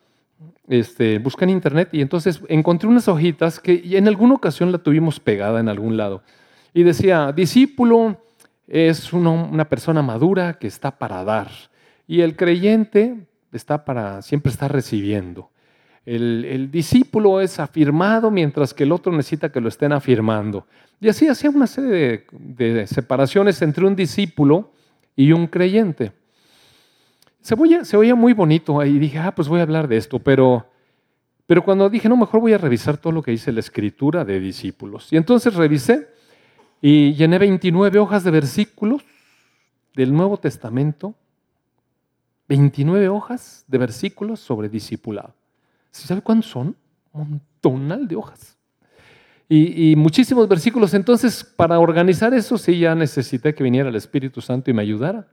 este, 0.69 1.19
busqué 1.19 1.45
en 1.45 1.51
internet 1.51 1.89
y 1.93 2.01
entonces 2.01 2.41
encontré 2.49 2.89
unas 2.89 3.09
hojitas 3.09 3.61
que 3.61 3.83
en 3.97 4.09
alguna 4.09 4.35
ocasión 4.35 4.73
la 4.73 4.79
tuvimos 4.79 5.21
pegada 5.21 5.61
en 5.61 5.69
algún 5.69 5.97
lado. 5.97 6.23
Y 6.73 6.83
decía, 6.83 7.33
discípulo 7.33 8.17
es 8.69 9.13
una 9.13 9.69
persona 9.69 10.01
madura 10.01 10.55
que 10.55 10.69
está 10.69 10.97
para 10.97 11.25
dar. 11.25 11.51
Y 12.07 12.21
el 12.21 12.37
creyente 12.37 13.27
está 13.53 13.85
para, 13.85 14.23
siempre 14.23 14.53
está 14.53 14.69
recibiendo. 14.69 15.51
El, 16.07 16.71
discípulo 16.71 17.41
es 17.41 17.61
afirmado 17.61 18.31
mientras 18.31 18.73
que 18.73 18.85
el 18.85 18.93
otro 18.93 19.13
necesita 19.13 19.53
que 19.53 19.61
lo 19.61 19.69
estén 19.69 19.93
afirmando. 19.93 20.67
Y 21.01 21.09
así 21.09 21.29
hacía 21.29 21.51
una 21.51 21.67
serie 21.67 22.27
de 22.33 22.87
separaciones 22.87 23.61
entre 23.63 23.85
un 23.85 23.95
discípulo 23.95 24.73
y 25.15 25.33
un 25.33 25.47
creyente. 25.47 26.13
Se 27.41 27.97
oía, 27.97 28.15
muy 28.15 28.33
bonito 28.33 28.85
y 28.85 28.99
dije, 28.99 29.19
ah, 29.19 29.35
pues 29.35 29.49
voy 29.49 29.61
a 29.61 29.63
hablar 29.63 29.89
de 29.89 29.97
esto, 29.97 30.19
pero, 30.19 30.67
pero 31.47 31.65
cuando 31.65 31.89
dije, 31.89 32.09
no, 32.09 32.17
mejor 32.17 32.41
voy 32.41 32.53
a 32.53 32.59
revisar 32.59 32.99
todo 32.99 33.13
lo 33.13 33.23
que 33.23 33.31
dice 33.31 33.51
la 33.53 33.61
escritura 33.61 34.25
de 34.25 34.39
discípulos. 34.41 35.13
Y 35.13 35.17
entonces 35.17 35.55
revisé 35.55 36.09
y 36.83 37.15
llené 37.15 37.39
29 37.39 37.99
hojas 37.99 38.25
de 38.25 38.31
versículos 38.31 39.03
del 39.95 40.13
Nuevo 40.13 40.37
Testamento, 40.37 41.15
29 42.49 43.09
hojas 43.09 43.65
de 43.69 43.79
versículos 43.79 44.41
sobre 44.41 44.69
discipulado. 44.69 45.35
¿Sabe 45.91 46.21
cuántos 46.21 46.51
son? 46.51 46.77
Un 47.13 47.41
montonal 47.63 48.07
de 48.07 48.17
hojas. 48.17 48.57
Y, 49.49 49.91
y, 49.91 49.97
muchísimos 49.97 50.47
versículos. 50.49 50.95
Entonces, 50.95 51.43
para 51.43 51.81
organizar 51.81 52.33
eso, 52.35 52.57
sí 52.57 52.79
ya 52.79 52.95
necesité 52.95 53.53
que 53.53 53.65
viniera 53.65 53.89
el 53.89 53.97
Espíritu 53.97 54.41
Santo 54.41 54.71
y 54.71 54.75
me 54.75 54.83
ayudara. 54.83 55.27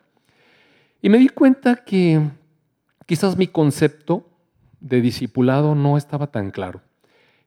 Y 1.02 1.10
me 1.10 1.18
di 1.18 1.30
cuenta 1.30 1.76
que 1.76 2.22
quizás 3.06 3.38
mi 3.38 3.48
concepto 3.48 4.28
de 4.80 5.02
discipulado 5.02 5.76
no 5.76 5.98
estaba 5.98 6.28
tan 6.28 6.52
claro. 6.52 6.82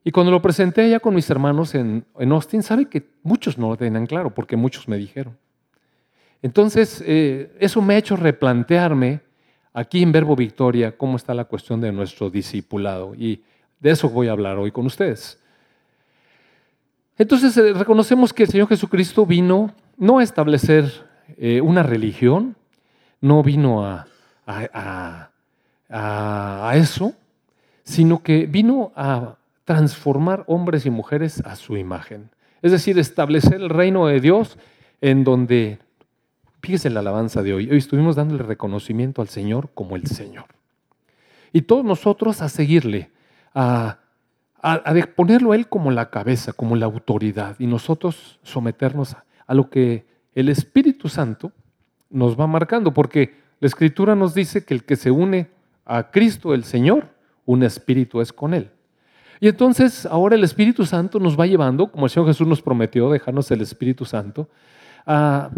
Y 0.03 0.11
cuando 0.11 0.31
lo 0.31 0.41
presenté 0.41 0.81
allá 0.81 0.99
con 0.99 1.13
mis 1.13 1.29
hermanos 1.29 1.75
en, 1.75 2.05
Austin, 2.17 2.63
sabe 2.63 2.85
que 2.85 3.07
muchos 3.23 3.57
no 3.57 3.69
lo 3.69 3.77
tenían 3.77 4.07
claro, 4.07 4.33
porque 4.33 4.55
muchos 4.55 4.87
me 4.87 4.97
dijeron. 4.97 5.37
Entonces, 6.41 7.03
eh, 7.05 7.55
eso 7.59 7.81
me 7.81 7.93
ha 7.93 7.97
hecho 7.97 8.15
replantearme 8.15 9.21
aquí 9.73 10.01
en 10.01 10.11
Verbo 10.11 10.35
Victoria 10.35 10.97
cómo 10.97 11.17
está 11.17 11.35
la 11.35 11.45
cuestión 11.45 11.79
de 11.81 11.91
nuestro 11.91 12.31
discipulado. 12.31 13.13
Y 13.13 13.43
de 13.79 13.91
eso 13.91 14.09
voy 14.09 14.27
a 14.27 14.31
hablar 14.31 14.57
hoy 14.57 14.71
con 14.71 14.87
ustedes. 14.87 15.39
Entonces, 17.17 17.55
eh, 17.57 17.73
reconocemos 17.73 18.33
que 18.33 18.43
el 18.43 18.49
Señor 18.49 18.67
Jesucristo 18.67 19.25
vino 19.27 19.75
no 19.97 20.17
a 20.17 20.23
establecer 20.23 20.91
eh, 21.37 21.61
una 21.61 21.83
religión, 21.83 22.55
no 23.21 23.43
vino 23.43 23.85
a, 23.85 24.07
a, 24.45 25.29
eso, 26.75 27.13
sino 27.83 28.23
que 28.23 28.47
vino 28.47 28.91
a 28.95 29.35
transformar 29.65 30.43
hombres 30.47 30.85
y 30.85 30.89
mujeres 30.89 31.41
a 31.45 31.55
su 31.55 31.77
imagen. 31.77 32.29
Es 32.61 32.71
decir, 32.71 32.99
establecer 32.99 33.55
el 33.55 33.69
reino 33.69 34.07
de 34.07 34.19
Dios 34.19 34.57
en 34.99 35.23
donde, 35.23 35.79
fíjese 36.61 36.89
la 36.89 36.99
alabanza 36.99 37.41
de 37.41 37.53
hoy, 37.53 37.69
hoy 37.69 37.77
estuvimos 37.77 38.15
dándole 38.15 38.43
reconocimiento 38.43 39.21
al 39.21 39.29
Señor 39.29 39.69
como 39.73 39.95
el 39.95 40.07
Señor. 40.07 40.45
Y 41.53 41.63
todos 41.63 41.83
nosotros 41.83 42.41
a 42.41 42.49
seguirle, 42.49 43.11
a, 43.53 43.99
a, 44.61 44.93
ponerlo 45.15 45.51
a 45.51 45.55
Él 45.55 45.67
como 45.67 45.91
la 45.91 46.09
cabeza, 46.09 46.53
como 46.53 46.75
la 46.75 46.85
autoridad, 46.85 47.55
y 47.59 47.67
nosotros 47.67 48.39
someternos 48.43 49.15
a 49.45 49.53
lo 49.53 49.69
que 49.69 50.05
el 50.33 50.49
Espíritu 50.49 51.09
Santo 51.09 51.51
nos 52.11 52.39
va 52.39 52.47
marcando, 52.47 52.93
porque 52.93 53.35
la 53.59 53.67
Escritura 53.67 54.15
nos 54.15 54.33
dice 54.33 54.65
que 54.65 54.73
el 54.73 54.83
que 54.83 54.95
se 54.95 55.11
une 55.11 55.49
a 55.85 56.11
Cristo 56.11 56.53
el 56.53 56.63
Señor, 56.63 57.09
un 57.45 57.63
espíritu 57.63 58.21
es 58.21 58.31
con 58.31 58.53
Él. 58.53 58.71
Y 59.39 59.47
entonces 59.47 60.05
ahora 60.05 60.35
el 60.35 60.43
Espíritu 60.43 60.85
Santo 60.85 61.19
nos 61.19 61.39
va 61.39 61.47
llevando, 61.47 61.91
como 61.91 62.05
el 62.05 62.11
Señor 62.11 62.27
Jesús 62.27 62.47
nos 62.47 62.61
prometió 62.61 63.09
dejarnos 63.09 63.49
el 63.51 63.61
Espíritu 63.61 64.05
Santo, 64.05 64.49
a... 65.05 65.49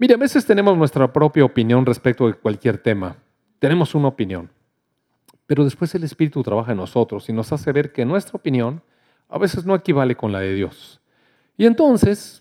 Mire, 0.00 0.14
a 0.14 0.18
veces 0.18 0.46
tenemos 0.46 0.78
nuestra 0.78 1.12
propia 1.12 1.44
opinión 1.44 1.84
respecto 1.84 2.28
de 2.28 2.34
cualquier 2.34 2.78
tema. 2.78 3.16
Tenemos 3.58 3.96
una 3.96 4.06
opinión. 4.06 4.48
Pero 5.44 5.64
después 5.64 5.92
el 5.96 6.04
Espíritu 6.04 6.40
trabaja 6.44 6.70
en 6.70 6.78
nosotros 6.78 7.28
y 7.28 7.32
nos 7.32 7.50
hace 7.50 7.72
ver 7.72 7.90
que 7.90 8.04
nuestra 8.04 8.36
opinión 8.36 8.80
a 9.28 9.38
veces 9.38 9.66
no 9.66 9.74
equivale 9.74 10.14
con 10.14 10.30
la 10.30 10.38
de 10.38 10.54
Dios. 10.54 11.00
Y 11.56 11.66
entonces 11.66 12.40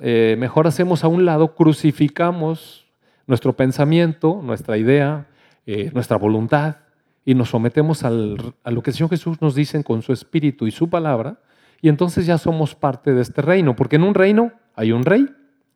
eh, 0.00 0.36
mejor 0.38 0.66
hacemos 0.66 1.04
a 1.04 1.08
un 1.08 1.24
lado, 1.24 1.54
crucificamos 1.54 2.86
nuestro 3.26 3.54
pensamiento, 3.54 4.40
nuestra 4.42 4.76
idea, 4.76 5.26
eh, 5.66 5.90
nuestra 5.94 6.16
voluntad 6.16 6.76
y 7.24 7.34
nos 7.34 7.50
sometemos 7.50 8.04
a 8.04 8.10
lo 8.10 8.82
que 8.82 8.90
el 8.90 8.94
Señor 8.94 9.10
Jesús 9.10 9.40
nos 9.40 9.54
dice 9.54 9.82
con 9.82 10.02
su 10.02 10.12
espíritu 10.12 10.66
y 10.66 10.70
su 10.70 10.90
palabra 10.90 11.38
y 11.80 11.88
entonces 11.88 12.26
ya 12.26 12.38
somos 12.38 12.74
parte 12.74 13.12
de 13.12 13.22
este 13.22 13.42
reino, 13.42 13.76
porque 13.76 13.96
en 13.96 14.04
un 14.04 14.14
reino 14.14 14.52
hay 14.74 14.92
un 14.92 15.04
rey 15.04 15.28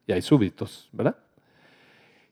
y 0.07 0.13
hay 0.13 0.23
súbditos, 0.23 0.89
¿verdad? 0.93 1.17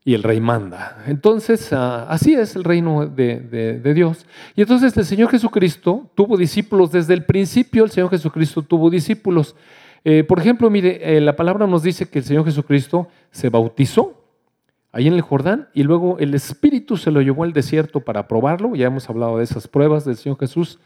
Y 0.05 0.15
el 0.15 0.23
rey 0.23 0.41
manda. 0.41 1.05
Entonces, 1.07 1.73
ah, 1.73 2.07
así 2.09 2.35
es 2.35 2.57
el 2.57 2.65
reino 2.65 3.07
de, 3.07 3.41
de 3.41 3.95
Dios. 3.95 4.25
Y 4.55 4.63
entonces 4.63 4.97
el 4.97 5.05
Señor 5.05 5.31
Jesucristo 5.31 6.11
tuvo 6.15 6.37
discípulos 6.37 6.93
desde 6.93 7.15
el 7.15 7.25
principio, 7.25 7.85
el 7.85 7.91
Señor 7.91 8.11
Jesucristo 8.11 8.63
tuvo 8.63 8.89
discípulos. 8.89 9.57
Eh, 10.09 10.23
por 10.23 10.39
ejemplo, 10.39 10.71
mire, 10.71 11.17
eh, 11.17 11.21
la 11.21 11.35
palabra 11.35 11.67
nos 11.67 11.83
dice 11.83 12.09
que 12.09 12.21
el 12.21 12.25
Señor 12.25 12.45
Jesucristo 12.45 13.09
se 13.33 13.49
bautizó 13.49 14.23
ahí 14.93 15.09
en 15.09 15.15
el 15.15 15.21
Jordán 15.21 15.69
y 15.75 15.83
luego 15.83 16.21
el 16.21 16.33
Espíritu 16.33 16.97
se 16.97 17.11
lo 17.11 17.23
llevó 17.23 17.43
al 17.43 17.53
desierto 17.53 17.99
para 17.99 18.29
probarlo. 18.29 18.77
Ya 18.77 18.87
hemos 18.87 19.11
hablado 19.11 19.39
de 19.39 19.43
esas 19.43 19.67
pruebas 19.67 20.05
del 20.05 20.15
Señor 20.15 20.39
Jesús 20.39 20.79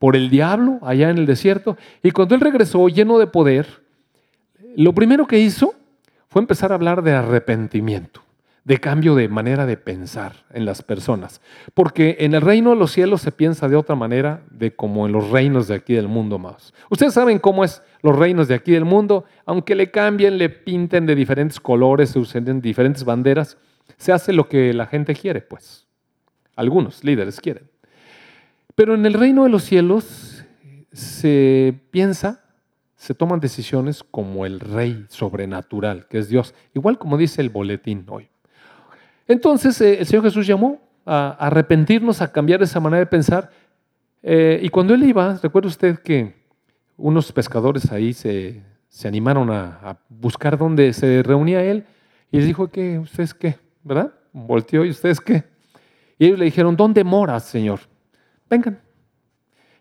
por 0.00 0.16
el 0.16 0.28
diablo 0.28 0.80
allá 0.82 1.08
en 1.10 1.18
el 1.18 1.26
desierto. 1.26 1.76
Y 2.02 2.10
cuando 2.10 2.34
él 2.34 2.40
regresó 2.40 2.88
lleno 2.88 3.16
de 3.20 3.28
poder, 3.28 3.64
lo 4.74 4.92
primero 4.92 5.28
que 5.28 5.38
hizo 5.38 5.72
fue 6.26 6.42
empezar 6.42 6.72
a 6.72 6.74
hablar 6.74 7.04
de 7.04 7.12
arrepentimiento 7.12 8.23
de 8.64 8.78
cambio 8.80 9.14
de 9.14 9.28
manera 9.28 9.66
de 9.66 9.76
pensar 9.76 10.44
en 10.52 10.64
las 10.64 10.82
personas. 10.82 11.40
Porque 11.74 12.16
en 12.20 12.34
el 12.34 12.40
reino 12.40 12.70
de 12.70 12.76
los 12.76 12.92
cielos 12.92 13.20
se 13.20 13.30
piensa 13.30 13.68
de 13.68 13.76
otra 13.76 13.94
manera 13.94 14.42
de 14.50 14.74
como 14.74 15.06
en 15.06 15.12
los 15.12 15.30
reinos 15.30 15.68
de 15.68 15.74
aquí 15.74 15.94
del 15.94 16.08
mundo 16.08 16.38
más. 16.38 16.72
Ustedes 16.90 17.14
saben 17.14 17.38
cómo 17.38 17.64
es 17.64 17.82
los 18.02 18.16
reinos 18.16 18.48
de 18.48 18.54
aquí 18.54 18.72
del 18.72 18.84
mundo, 18.84 19.24
aunque 19.44 19.74
le 19.74 19.90
cambien, 19.90 20.38
le 20.38 20.48
pinten 20.48 21.06
de 21.06 21.14
diferentes 21.14 21.60
colores, 21.60 22.10
se 22.10 22.18
usen 22.18 22.60
diferentes 22.60 23.04
banderas, 23.04 23.58
se 23.96 24.12
hace 24.12 24.32
lo 24.32 24.48
que 24.48 24.72
la 24.72 24.86
gente 24.86 25.14
quiere, 25.14 25.42
pues. 25.42 25.86
Algunos 26.56 27.04
líderes 27.04 27.40
quieren. 27.40 27.68
Pero 28.74 28.94
en 28.94 29.04
el 29.06 29.14
reino 29.14 29.44
de 29.44 29.50
los 29.50 29.64
cielos 29.64 30.44
se 30.92 31.74
piensa 31.90 32.40
se 33.04 33.12
toman 33.12 33.38
decisiones 33.38 34.02
como 34.02 34.46
el 34.46 34.60
rey 34.60 35.04
sobrenatural, 35.10 36.06
que 36.08 36.16
es 36.16 36.30
Dios, 36.30 36.54
igual 36.72 36.98
como 36.98 37.18
dice 37.18 37.42
el 37.42 37.50
boletín 37.50 38.06
hoy. 38.08 38.30
Entonces 39.26 39.80
eh, 39.80 39.98
el 40.00 40.06
Señor 40.06 40.24
Jesús 40.24 40.46
llamó 40.46 40.80
a 41.06 41.30
arrepentirnos, 41.38 42.20
a 42.20 42.30
cambiar 42.32 42.62
esa 42.62 42.80
manera 42.80 43.00
de 43.00 43.06
pensar. 43.06 43.50
Eh, 44.22 44.60
y 44.62 44.68
cuando 44.68 44.94
él 44.94 45.02
iba, 45.04 45.38
recuerda 45.42 45.68
usted 45.68 45.98
que 45.98 46.34
unos 46.96 47.32
pescadores 47.32 47.90
ahí 47.90 48.12
se, 48.12 48.62
animaron 49.04 49.50
a, 49.50 49.98
buscar 50.08 50.56
dónde 50.56 50.92
se 50.92 51.22
reunía 51.22 51.62
él 51.62 51.84
y 52.30 52.38
les 52.38 52.46
dijo 52.46 52.68
que 52.68 52.98
ustedes 52.98 53.34
qué, 53.34 53.58
¿verdad? 53.82 54.12
Volteó 54.32 54.84
y 54.84 54.90
ustedes 54.90 55.20
qué. 55.20 55.44
Y 56.18 56.26
ellos 56.26 56.38
le 56.38 56.44
dijeron, 56.46 56.76
¿dónde 56.76 57.04
moras, 57.04 57.44
Señor? 57.44 57.80
Vengan. 58.48 58.83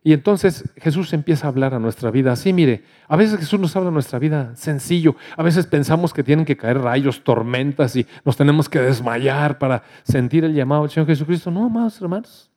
Y 0.06 0.12
entonces 0.12 0.70
Jesús 0.76 1.14
empieza 1.14 1.48
a 1.48 1.50
hablar 1.50 1.74
a 1.74 1.80
nuestra 1.80 2.12
vida 2.12 2.34
así, 2.34 2.52
mire, 2.52 2.84
a 3.08 3.16
veces 3.16 3.40
Jesús 3.40 3.58
nos 3.58 3.74
habla 3.78 3.88
a 3.88 3.94
nuestra 3.94 4.20
vida 4.20 4.54
sencillo, 4.56 5.16
a 5.38 5.44
veces 5.44 5.66
pensamos 5.66 6.14
que 6.14 6.24
tienen 6.24 6.44
que 6.44 6.58
caer 6.58 6.80
rayos, 6.80 7.24
tormentas 7.24 7.96
y 7.96 8.06
nos 8.26 8.36
tenemos 8.36 8.68
que 8.68 8.80
desmayar 8.80 9.58
para 9.60 9.84
sentir 10.04 10.44
el 10.44 10.54
llamado 10.54 10.82
del 10.82 10.92
Señor 10.92 11.08
Jesucristo. 11.08 11.52
No, 11.52 11.68
amados 11.68 12.02
hermanos, 12.02 12.52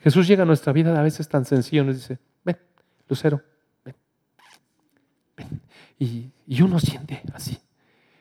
Jesús 0.00 0.28
llega 0.28 0.42
a 0.42 0.46
nuestra 0.46 0.74
vida 0.74 0.98
a 0.98 1.02
veces 1.02 1.26
tan 1.26 1.46
sencillo, 1.46 1.84
nos 1.84 1.96
dice, 1.96 2.18
ven, 2.44 2.58
Lucero, 3.08 3.40
ven, 3.82 3.94
ven. 5.38 5.60
Y, 5.98 6.30
y 6.46 6.60
uno 6.60 6.78
siente 6.78 7.22
así, 7.32 7.58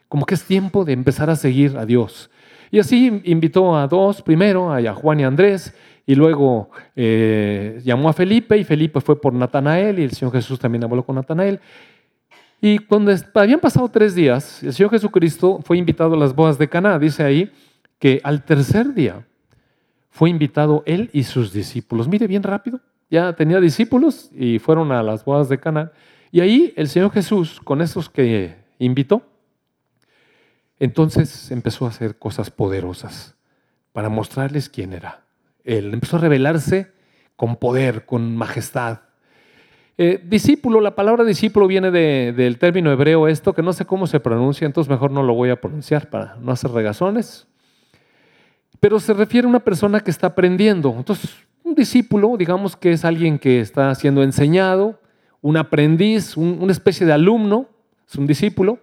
como 0.08 0.26
que 0.26 0.36
es 0.36 0.44
tiempo 0.46 0.86
de 0.86 0.94
empezar 0.94 1.30
a 1.30 1.36
seguir 1.36 1.78
a 1.78 1.86
Dios. 1.86 2.30
Y 2.72 2.80
así 2.80 3.22
invitó 3.26 3.76
a 3.76 3.88
dos, 3.88 4.22
primero 4.22 4.72
a 4.72 4.94
Juan 4.94 5.20
y 5.20 5.24
Andrés, 5.24 5.74
y 6.10 6.16
luego 6.16 6.72
eh, 6.96 7.82
llamó 7.86 8.10
a 8.10 8.14
Felipe 8.14 8.58
y 8.58 8.64
Felipe 8.64 9.00
fue 9.00 9.22
por 9.22 9.32
Natanael 9.32 10.00
y 10.00 10.04
el 10.06 10.10
Señor 10.10 10.34
Jesús 10.34 10.58
también 10.58 10.84
habló 10.84 11.06
con 11.06 11.16
Natanael. 11.16 11.60
Y 12.60 12.80
cuando 12.80 13.14
habían 13.36 13.60
pasado 13.60 13.88
tres 13.90 14.16
días, 14.16 14.64
el 14.64 14.74
Señor 14.74 14.90
Jesucristo 14.90 15.60
fue 15.64 15.78
invitado 15.78 16.16
a 16.16 16.18
las 16.18 16.34
bodas 16.34 16.58
de 16.58 16.68
Caná. 16.68 16.98
Dice 16.98 17.22
ahí 17.22 17.52
que 18.00 18.22
al 18.24 18.44
tercer 18.44 18.96
día 18.96 19.24
fue 20.10 20.32
invitado 20.32 20.82
él 20.88 21.12
y 21.14 21.26
sus 21.26 21.54
discípulos. 21.54 22.08
Mire 22.08 22.26
bien 22.26 22.42
rápido, 22.42 22.80
ya 23.12 23.34
tenía 23.34 23.60
discípulos 23.60 24.32
y 24.34 24.58
fueron 24.58 24.92
a 24.92 25.04
las 25.04 25.24
bodas 25.24 25.48
de 25.48 25.60
Caná. 25.60 25.92
Y 26.32 26.40
ahí 26.40 26.74
el 26.76 26.90
Señor 26.90 27.12
Jesús, 27.12 27.62
con 27.64 27.84
esos 27.84 28.10
que 28.10 28.56
invitó, 28.80 29.22
entonces 30.80 31.52
empezó 31.52 31.86
a 31.86 31.90
hacer 31.90 32.18
cosas 32.18 32.50
poderosas 32.50 33.36
para 33.94 34.10
mostrarles 34.10 34.70
quién 34.70 34.94
era. 34.94 35.29
Él 35.78 35.94
empezó 35.94 36.18
a 36.18 36.20
revelarse 36.20 36.92
con 37.36 37.56
poder, 37.56 38.06
con 38.06 38.36
majestad. 38.36 39.02
Eh, 39.98 40.20
discípulo, 40.26 40.82
la 40.82 40.96
palabra 40.96 41.24
discípulo 41.24 41.68
viene 41.68 41.92
del 41.92 42.58
término 42.58 42.92
hebreo 42.92 43.28
esto, 43.28 43.54
que 43.54 43.62
no 43.62 43.74
sé 43.74 43.86
cómo 43.86 44.08
se 44.08 44.20
pronuncia, 44.20 44.66
entonces 44.66 44.90
mejor 44.90 45.12
no 45.12 45.24
lo 45.24 45.34
voy 45.34 45.50
a 45.50 45.60
pronunciar 45.60 46.10
para 46.10 46.38
no 46.42 46.52
hacer 46.52 46.72
regazones. 46.72 47.48
Pero 48.80 49.00
se 49.00 49.14
refiere 49.14 49.46
a 49.46 49.50
una 49.50 49.60
persona 49.60 50.00
que 50.00 50.10
está 50.10 50.28
aprendiendo. 50.28 50.94
Entonces, 50.98 51.32
un 51.64 51.76
discípulo, 51.76 52.36
digamos 52.38 52.76
que 52.76 52.94
es 52.94 53.06
alguien 53.06 53.38
que 53.38 53.60
está 53.60 53.94
siendo 53.94 54.24
enseñado, 54.24 55.00
un 55.42 55.58
aprendiz, 55.58 56.36
una 56.36 56.72
especie 56.72 57.06
de 57.06 57.14
alumno, 57.14 57.68
es 58.10 58.16
un 58.16 58.26
discípulo. 58.26 58.80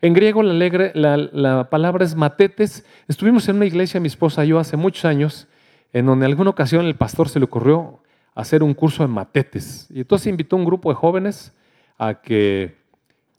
En 0.00 0.14
griego 0.14 0.42
la, 0.44 1.16
la, 1.16 1.70
palabra 1.70 2.04
es 2.04 2.14
matetes. 2.14 2.84
Estuvimos 3.08 3.48
en 3.48 3.56
una 3.56 3.66
iglesia, 3.66 3.98
mi 3.98 4.06
esposa 4.06 4.44
y 4.44 4.48
yo, 4.48 4.58
hace 4.60 4.76
muchos 4.76 5.04
años, 5.04 5.48
en 5.92 6.06
donde 6.06 6.26
en 6.26 6.32
alguna 6.32 6.50
ocasión 6.50 6.86
el 6.86 6.96
pastor 6.96 7.28
se 7.28 7.38
le 7.38 7.46
ocurrió 7.46 8.00
hacer 8.34 8.62
un 8.62 8.74
curso 8.74 9.04
en 9.04 9.10
matetes. 9.10 9.88
Y 9.90 10.00
entonces 10.00 10.28
invitó 10.28 10.56
a 10.56 10.58
un 10.60 10.64
grupo 10.64 10.90
de 10.90 10.94
jóvenes 10.94 11.52
a 11.98 12.14
que, 12.14 12.76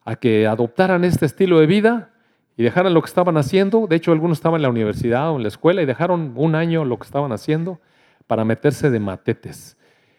a 0.03 0.15
que 0.15 0.47
adoptaran 0.47 1.03
este 1.03 1.25
estilo 1.25 1.59
de 1.59 1.67
vida 1.67 2.11
y 2.57 2.63
dejaran 2.63 2.93
lo 2.93 3.01
que 3.01 3.07
estaban 3.07 3.37
haciendo. 3.37 3.87
De 3.87 3.95
hecho, 3.95 4.11
algunos 4.11 4.39
estaban 4.39 4.57
en 4.57 4.63
la 4.63 4.69
universidad 4.69 5.31
o 5.31 5.37
en 5.37 5.43
la 5.43 5.47
escuela 5.47 5.81
y 5.81 5.85
dejaron 5.85 6.33
un 6.35 6.55
año 6.55 6.83
lo 6.83 6.97
que 6.99 7.05
estaban 7.05 7.31
haciendo 7.31 7.79
para 8.27 8.43
meterse 8.43 8.89
de 8.89 8.99
matetes. 8.99 9.77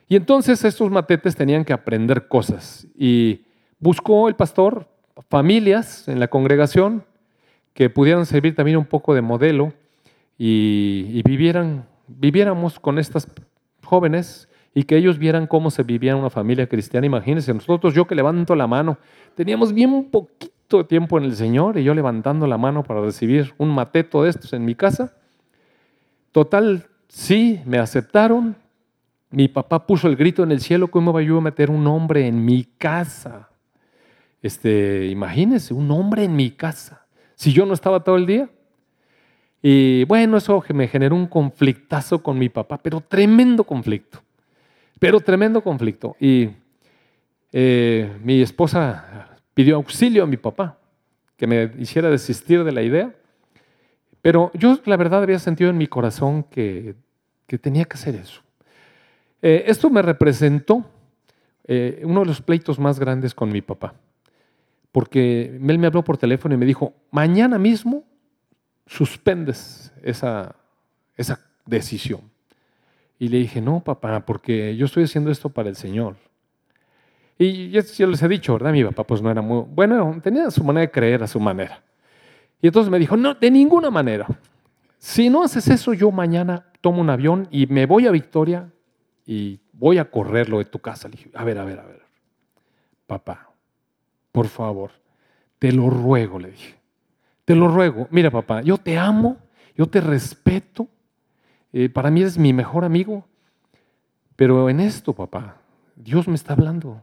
Y 0.09 0.17
entonces 0.17 0.65
estos 0.65 0.91
matetes 0.91 1.37
tenían 1.37 1.65
que 1.65 1.73
aprender 1.73 2.27
cosas. 2.27 2.87
Y 2.97 3.43
buscó 3.79 4.29
el 4.29 4.35
pastor 4.35 4.89
familias 5.29 6.09
en 6.09 6.19
la 6.19 6.29
congregación 6.29 7.05
que 7.75 7.91
pudieran 7.91 8.25
servir 8.25 8.55
también 8.55 8.79
un 8.79 8.87
poco 8.87 9.15
de 9.15 9.21
modelo 9.21 9.75
y 10.39 11.23
vivieran 11.23 11.90
viviéramos 12.19 12.81
con 12.81 12.99
estas 12.99 13.29
jóvenes 13.85 14.49
y 14.75 14.85
que 14.85 14.97
ellos 14.97 15.19
vieran 15.19 15.47
cómo 15.47 15.71
se 15.71 15.83
vivía 15.83 16.17
una 16.17 16.31
familia 16.31 16.69
cristiana. 16.69 17.07
Imagínense, 17.07 17.53
nosotros, 17.53 17.95
yo 17.95 18.07
que 18.07 18.15
levanto 18.15 18.55
la 18.55 18.67
mano, 18.67 18.99
teníamos 19.35 19.73
bien 19.73 20.05
poquito 20.11 20.87
tiempo 20.87 21.19
en 21.19 21.25
el 21.25 21.35
Señor 21.35 21.79
y 21.79 21.85
yo 21.85 21.95
levantando 21.95 22.47
la 22.47 22.59
mano 22.59 22.85
para 22.85 23.01
recibir 23.01 23.53
un 23.59 23.71
mateto 23.71 24.23
de 24.23 24.31
estos 24.31 24.53
en 24.53 24.65
mi 24.65 24.75
casa. 24.75 25.17
Total, 26.33 26.87
sí, 27.09 27.61
me 27.65 27.79
aceptaron. 27.79 28.57
Mi 29.31 29.49
papá 29.49 29.87
puso 29.87 30.09
el 30.09 30.17
grito 30.17 30.43
en 30.43 30.53
el 30.53 30.61
cielo, 30.61 30.89
¿cómo 30.89 31.11
iba 31.11 31.23
yo 31.23 31.39
a 31.39 31.41
meter 31.41 31.71
un 31.71 31.87
hombre 31.87 32.27
en 32.27 32.45
mi 32.45 32.65
casa? 32.65 33.49
Este, 34.43 35.07
imagínense, 35.07 35.75
un 35.75 35.91
hombre 35.91 36.25
en 36.25 36.35
mi 36.35 36.51
casa. 36.51 37.07
Si 37.35 37.53
yo 37.53 37.67
no 37.67 37.75
estaba 37.75 38.03
todo 38.03 38.17
el 38.17 38.27
día, 38.27 38.51
y 39.63 40.05
bueno, 40.05 40.39
eso 40.39 40.63
me 40.73 40.89
generó 40.89 41.17
un 41.17 41.27
conflictazo 41.27 42.23
con 42.23 42.39
mi 42.39 42.49
papá, 42.49 42.79
pero 42.79 43.01
tremendo 43.01 43.65
conflicto, 43.65 44.21
pero 44.99 45.21
tremendo 45.21 45.63
conflicto. 45.63 46.17
Y 46.19 46.49
eh, 47.53 48.11
mi 48.23 48.41
esposa 48.41 49.37
pidió 49.53 49.77
auxilio 49.77 50.23
a 50.23 50.27
mi 50.27 50.39
papá, 50.39 50.79
que 51.37 51.47
me 51.47 51.73
hiciera 51.79 52.09
desistir 52.09 52.65
de 52.65 52.73
la 52.73 52.83
idea, 52.83 53.15
pero 54.23 54.51
yo 54.55 54.79
la 54.85 54.97
verdad 54.97 55.23
había 55.23 55.39
sentido 55.39 55.71
en 55.71 55.79
mi 55.79 55.87
corazón 55.87 56.43
que, 56.45 56.95
tenía 57.61 57.85
que 57.85 57.95
hacer 57.95 58.15
eso. 58.15 58.43
Eh, 59.43 59.65
esto 59.67 59.91
me 59.91 60.03
representó 60.03 60.85
eh, 61.65 62.03
uno 62.05 62.21
de 62.21 62.27
los 62.27 62.41
pleitos 62.41 62.79
más 62.79 62.99
grandes 62.99 63.35
con 63.35 63.51
mi 63.51 63.61
papá, 63.61 63.95
porque 64.93 65.47
él 65.47 65.79
me 65.79 65.87
habló 65.87 66.03
por 66.03 66.17
teléfono 66.17 66.55
y 66.55 66.59
me 66.59 66.67
dijo, 66.67 66.95
mañana 67.11 67.59
mismo 67.59 68.05
suspendes 68.91 69.93
esa, 70.03 70.57
esa 71.17 71.39
decisión. 71.65 72.21
Y 73.21 73.29
le 73.29 73.39
dije, 73.39 73.61
no, 73.61 73.81
papá, 73.81 74.27
porque 74.27 74.77
yo 74.77 74.87
estoy 74.87 75.05
haciendo 75.05 75.31
esto 75.31 75.49
para 75.49 75.69
el 75.69 75.77
Señor. 75.77 76.17
Y 77.39 77.71
yo 77.71 78.07
les 78.09 78.23
he 78.23 78.29
dicho, 78.29 78.53
¿verdad? 78.55 78.73
Mi 78.73 78.85
papá 78.85 79.05
pues 79.05 79.23
no 79.23 79.31
era 79.31 79.41
muy, 79.41 79.65
bueno, 79.69 80.19
tenía 80.23 80.51
su 80.51 80.65
manera 80.65 80.87
de 80.87 80.91
creer 80.91 81.23
a 81.23 81.29
su 81.29 81.39
manera. 81.39 81.83
Y 82.61 82.67
entonces 82.67 82.91
me 82.91 82.99
dijo, 82.99 83.17
no, 83.17 83.35
de 83.35 83.51
ninguna 83.51 83.91
manera. 83.91 84.27
Si 84.99 85.31
no 85.31 85.45
haces 85.45 85.69
eso, 85.69 85.95
yo 85.95 86.11
mañana 86.11 86.67
tomo 86.81 87.01
un 87.01 87.11
avión 87.11 87.47
y 87.51 87.67
me 87.67 87.87
voy 87.87 88.07
a 88.07 88.11
Victoria 88.11 88.71
y 89.25 89.61
voy 89.73 89.99
a 89.99 90.11
correrlo 90.11 90.59
de 90.59 90.65
tu 90.65 90.81
casa. 90.81 91.09
Le 91.09 91.13
dije, 91.13 91.31
a 91.35 91.45
ver, 91.45 91.59
a 91.59 91.65
ver, 91.65 91.79
a 91.79 91.85
ver. 91.85 92.03
Papá, 93.07 93.51
por 94.33 94.49
favor, 94.49 94.91
te 95.59 95.73
lo 95.73 95.89
ruego, 95.89 96.39
le 96.39 96.51
dije. 96.51 96.80
Te 97.51 97.57
lo 97.57 97.67
ruego, 97.67 98.07
mira 98.13 98.31
papá, 98.31 98.63
yo 98.63 98.79
te 98.79 98.97
amo, 98.97 99.37
yo 99.77 99.89
te 99.89 100.01
respeto, 100.01 100.87
eh, 101.73 101.89
para 101.89 102.09
mí 102.09 102.21
eres 102.21 102.39
mi 102.39 102.53
mejor 102.53 102.85
amigo, 102.85 103.27
pero 104.37 104.71
en 104.71 104.79
esto, 104.79 105.13
papá, 105.13 105.61
Dios 105.97 106.29
me 106.29 106.37
está 106.37 106.53
hablando. 106.53 107.03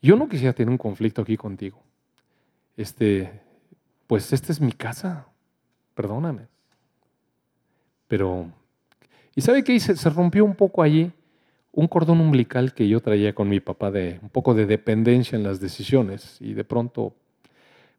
Yo 0.00 0.14
no 0.14 0.28
quisiera 0.28 0.52
tener 0.52 0.70
un 0.70 0.78
conflicto 0.78 1.22
aquí 1.22 1.36
contigo. 1.36 1.82
Este, 2.76 3.40
pues 4.06 4.32
esta 4.32 4.52
es 4.52 4.60
mi 4.60 4.70
casa, 4.70 5.26
perdóname. 5.96 6.46
Pero, 8.06 8.52
¿y 9.34 9.40
sabe 9.40 9.64
qué? 9.64 9.80
Se 9.80 10.10
rompió 10.10 10.44
un 10.44 10.54
poco 10.54 10.82
allí 10.82 11.10
un 11.72 11.88
cordón 11.88 12.20
umbilical 12.20 12.72
que 12.72 12.88
yo 12.88 13.00
traía 13.00 13.34
con 13.34 13.48
mi 13.48 13.58
papá 13.58 13.90
de 13.90 14.20
un 14.22 14.28
poco 14.28 14.54
de 14.54 14.66
dependencia 14.66 15.34
en 15.34 15.42
las 15.42 15.58
decisiones 15.58 16.36
y 16.40 16.54
de 16.54 16.62
pronto 16.62 17.16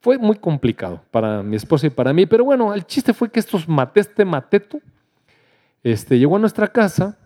fue 0.03 0.17
muy 0.17 0.35
complicado 0.35 1.01
para 1.11 1.41
mi 1.41 1.55
esposa 1.55 1.87
y 1.87 1.89
para 1.89 2.11
mí, 2.11 2.25
pero 2.25 2.43
bueno, 2.43 2.73
el 2.73 2.85
chiste 2.85 3.13
fue 3.13 3.31
que 3.31 3.39
estos 3.39 3.65
este 3.95 4.25
mateto 4.25 4.81
este, 5.81 6.19
llegó 6.19 6.35
a 6.35 6.39
nuestra 6.39 6.67
casa 6.67 7.17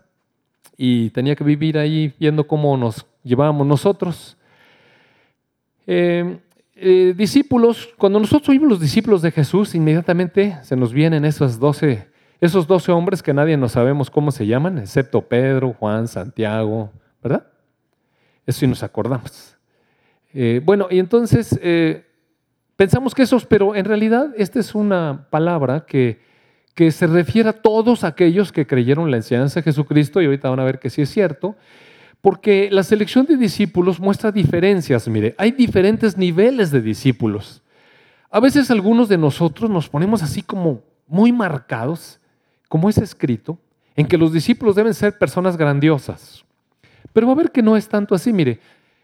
y 0.76 1.10
tenía 1.10 1.34
que 1.34 1.42
vivir 1.42 1.76
ahí 1.76 2.14
viendo 2.20 2.46
cómo 2.46 2.76
nos 2.76 3.04
llevábamos 3.24 3.66
nosotros. 3.66 4.36
Eh, 5.88 6.38
eh, 6.76 7.14
discípulos, 7.16 7.88
cuando 7.98 8.20
nosotros 8.20 8.48
oímos 8.48 8.68
los 8.68 8.80
discípulos 8.80 9.22
de 9.22 9.32
Jesús, 9.32 9.74
inmediatamente 9.74 10.56
se 10.62 10.76
nos 10.76 10.92
vienen 10.92 11.24
esos 11.24 11.58
doce, 11.58 12.06
esos 12.40 12.68
doce 12.68 12.92
hombres 12.92 13.24
que 13.24 13.34
nadie 13.34 13.56
nos 13.56 13.72
sabemos 13.72 14.08
cómo 14.08 14.30
se 14.30 14.46
llaman, 14.46 14.78
excepto 14.78 15.22
Pedro, 15.22 15.72
Juan, 15.72 16.06
Santiago, 16.06 16.92
¿verdad? 17.20 17.44
Eso 18.46 18.60
sí 18.60 18.68
nos 18.68 18.84
acordamos. 18.84 19.56
Eh, 20.32 20.60
bueno, 20.64 20.86
y 20.88 21.00
entonces 21.00 21.58
Pensamos 22.78 23.12
que 23.12 23.22
esos, 23.24 23.44
pero 23.44 23.74
en 23.74 23.84
realidad 23.84 24.32
esta 24.36 24.60
es 24.60 24.72
una 24.72 25.26
palabra 25.30 25.84
que, 25.84 26.20
que 26.76 26.92
se 26.92 27.08
refiere 27.08 27.48
a 27.48 27.52
todos 27.52 28.04
aquellos 28.04 28.52
que 28.52 28.68
creyeron 28.68 29.10
la 29.10 29.16
enseñanza 29.16 29.58
de 29.58 29.64
Jesucristo, 29.64 30.22
y 30.22 30.26
ahorita 30.26 30.48
van 30.48 30.60
a 30.60 30.64
ver 30.64 30.78
que 30.78 30.88
sí 30.88 31.02
es 31.02 31.10
cierto, 31.10 31.56
Porque 32.20 32.68
la 32.70 32.84
selección 32.84 33.26
de 33.26 33.36
discípulos 33.36 33.98
muestra 33.98 34.30
diferencias. 34.30 35.08
Mire, 35.08 35.34
hay 35.38 35.50
diferentes 35.50 36.16
niveles 36.16 36.70
de 36.70 36.80
discípulos. 36.80 37.62
A 38.30 38.38
veces 38.38 38.70
algunos 38.70 39.08
de 39.08 39.18
nosotros 39.18 39.68
nos 39.68 39.88
ponemos 39.88 40.22
así 40.22 40.42
como 40.42 40.82
muy 41.08 41.32
marcados, 41.32 42.20
como 42.68 42.88
es 42.88 42.98
escrito, 42.98 43.58
en 43.96 44.06
que 44.06 44.18
los 44.18 44.32
discípulos 44.32 44.76
deben 44.76 44.94
ser 44.94 45.18
personas 45.18 45.56
grandiosas. 45.56 46.44
Pero 47.12 47.26
va 47.26 47.32
a 47.32 47.42
ver 47.42 47.50
que 47.50 47.62
no 47.62 47.76
es 47.76 47.88
tanto 47.88 48.14
así. 48.14 48.32
Mire, 48.32 48.60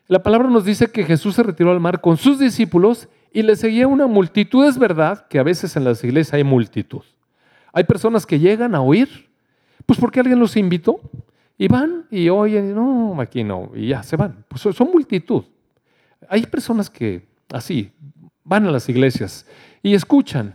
la 0.06 0.22
palabra 0.22 0.48
nos 0.48 0.64
dice 0.64 0.92
que 0.92 1.02
Jesús 1.02 1.34
se 1.34 1.42
retiró 1.42 1.72
al 1.72 1.80
mar 1.80 2.00
con 2.00 2.16
sus 2.16 2.38
discípulos 2.38 3.08
y 3.35 3.42
le 3.42 3.57
seguía 3.57 3.88
una 3.88 4.07
multitud. 4.07 4.64
Es 4.64 4.79
verdad 4.79 5.27
que 5.27 5.40
a 5.40 5.42
veces 5.42 5.77
en 5.77 5.85
las 5.85 6.03
iglesias 6.05 6.33
hay 6.33 6.44
multitud. 6.44 7.03
Hay 7.73 7.83
personas 7.83 8.25
que 8.25 8.38
llegan 8.38 8.77
a 8.77 8.81
oír, 8.81 9.29
pues 9.85 9.99
porque 9.99 10.20
alguien 10.20 10.38
los 10.38 10.57
invitó 10.57 11.01
y 11.59 11.66
van 11.66 12.07
y 12.11 12.29
oyen, 12.29 12.75
no, 12.75 13.20
aquí 13.20 13.42
no, 13.42 13.73
y 13.75 13.88
ya 13.88 14.05
se 14.05 14.16
van. 14.16 14.44
Pues 14.49 14.62
son 14.62 14.90
multitud. 14.90 15.42
Hay 16.29 16.47
personas 16.47 16.88
que 16.88 17.27
así 17.53 17.90
van 18.44 18.66
a 18.66 18.70
las 18.70 18.88
iglesias 18.88 19.47
y 19.83 19.94
escuchan, 19.94 20.55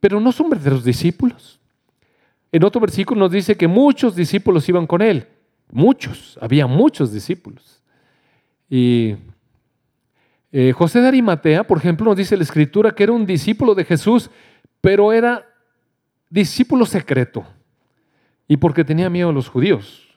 pero 0.00 0.18
no 0.18 0.32
son 0.32 0.50
verdaderos 0.50 0.84
discípulos. 0.84 1.60
En 2.50 2.64
otro 2.64 2.80
versículo 2.80 3.20
nos 3.20 3.30
dice 3.30 3.56
que 3.56 3.68
muchos 3.68 4.16
discípulos 4.16 4.68
iban 4.68 4.88
con 4.88 5.02
él. 5.02 5.28
Muchos, 5.70 6.36
había 6.40 6.66
muchos 6.66 7.12
discípulos. 7.12 7.80
Y 8.68 9.14
eh, 10.52 10.72
José 10.72 11.00
de 11.00 11.08
Arimatea, 11.08 11.64
por 11.64 11.78
ejemplo, 11.78 12.06
nos 12.06 12.16
dice 12.16 12.36
la 12.36 12.42
escritura 12.42 12.92
que 12.92 13.04
era 13.04 13.12
un 13.12 13.26
discípulo 13.26 13.74
de 13.74 13.84
Jesús, 13.84 14.30
pero 14.80 15.12
era 15.12 15.46
discípulo 16.28 16.86
secreto 16.86 17.44
y 18.48 18.56
porque 18.56 18.84
tenía 18.84 19.08
miedo 19.08 19.28
a 19.28 19.32
los 19.32 19.48
judíos. 19.48 20.08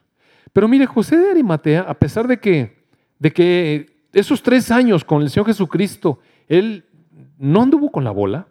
Pero 0.54 0.68
mire, 0.68 0.86
José 0.86 1.18
de 1.18 1.32
Arimatea, 1.32 1.82
a 1.82 1.94
pesar 1.94 2.28
de 2.28 2.40
que, 2.40 2.84
de 3.20 3.32
que 3.32 3.98
esos 4.14 4.42
tres 4.42 4.72
años 4.72 5.04
con 5.04 5.22
el 5.22 5.30
Señor 5.30 5.48
Jesucristo, 5.48 6.20
él 6.48 6.86
no 7.38 7.62
anduvo 7.62 7.92
con 7.92 8.04
la 8.04 8.12
bola, 8.12 8.48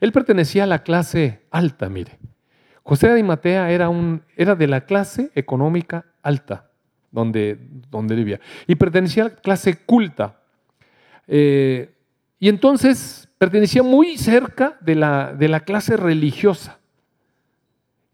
él 0.00 0.12
pertenecía 0.12 0.64
a 0.64 0.66
la 0.66 0.82
clase 0.82 1.42
alta, 1.50 1.88
mire. 1.88 2.18
José 2.82 3.06
de 3.06 3.12
Arimatea 3.14 3.70
era, 3.70 3.88
un, 3.88 4.22
era 4.36 4.54
de 4.54 4.66
la 4.66 4.84
clase 4.84 5.30
económica 5.34 6.06
alta, 6.22 6.70
donde, 7.10 7.58
donde 7.90 8.14
vivía, 8.14 8.40
y 8.66 8.74
pertenecía 8.74 9.24
a 9.24 9.28
la 9.28 9.36
clase 9.36 9.76
culta. 9.76 10.41
Eh, 11.26 11.94
y 12.38 12.48
entonces 12.48 13.28
pertenecía 13.38 13.82
muy 13.82 14.16
cerca 14.18 14.76
de 14.80 14.94
la, 14.94 15.32
de 15.32 15.48
la 15.48 15.60
clase 15.60 15.96
religiosa. 15.96 16.78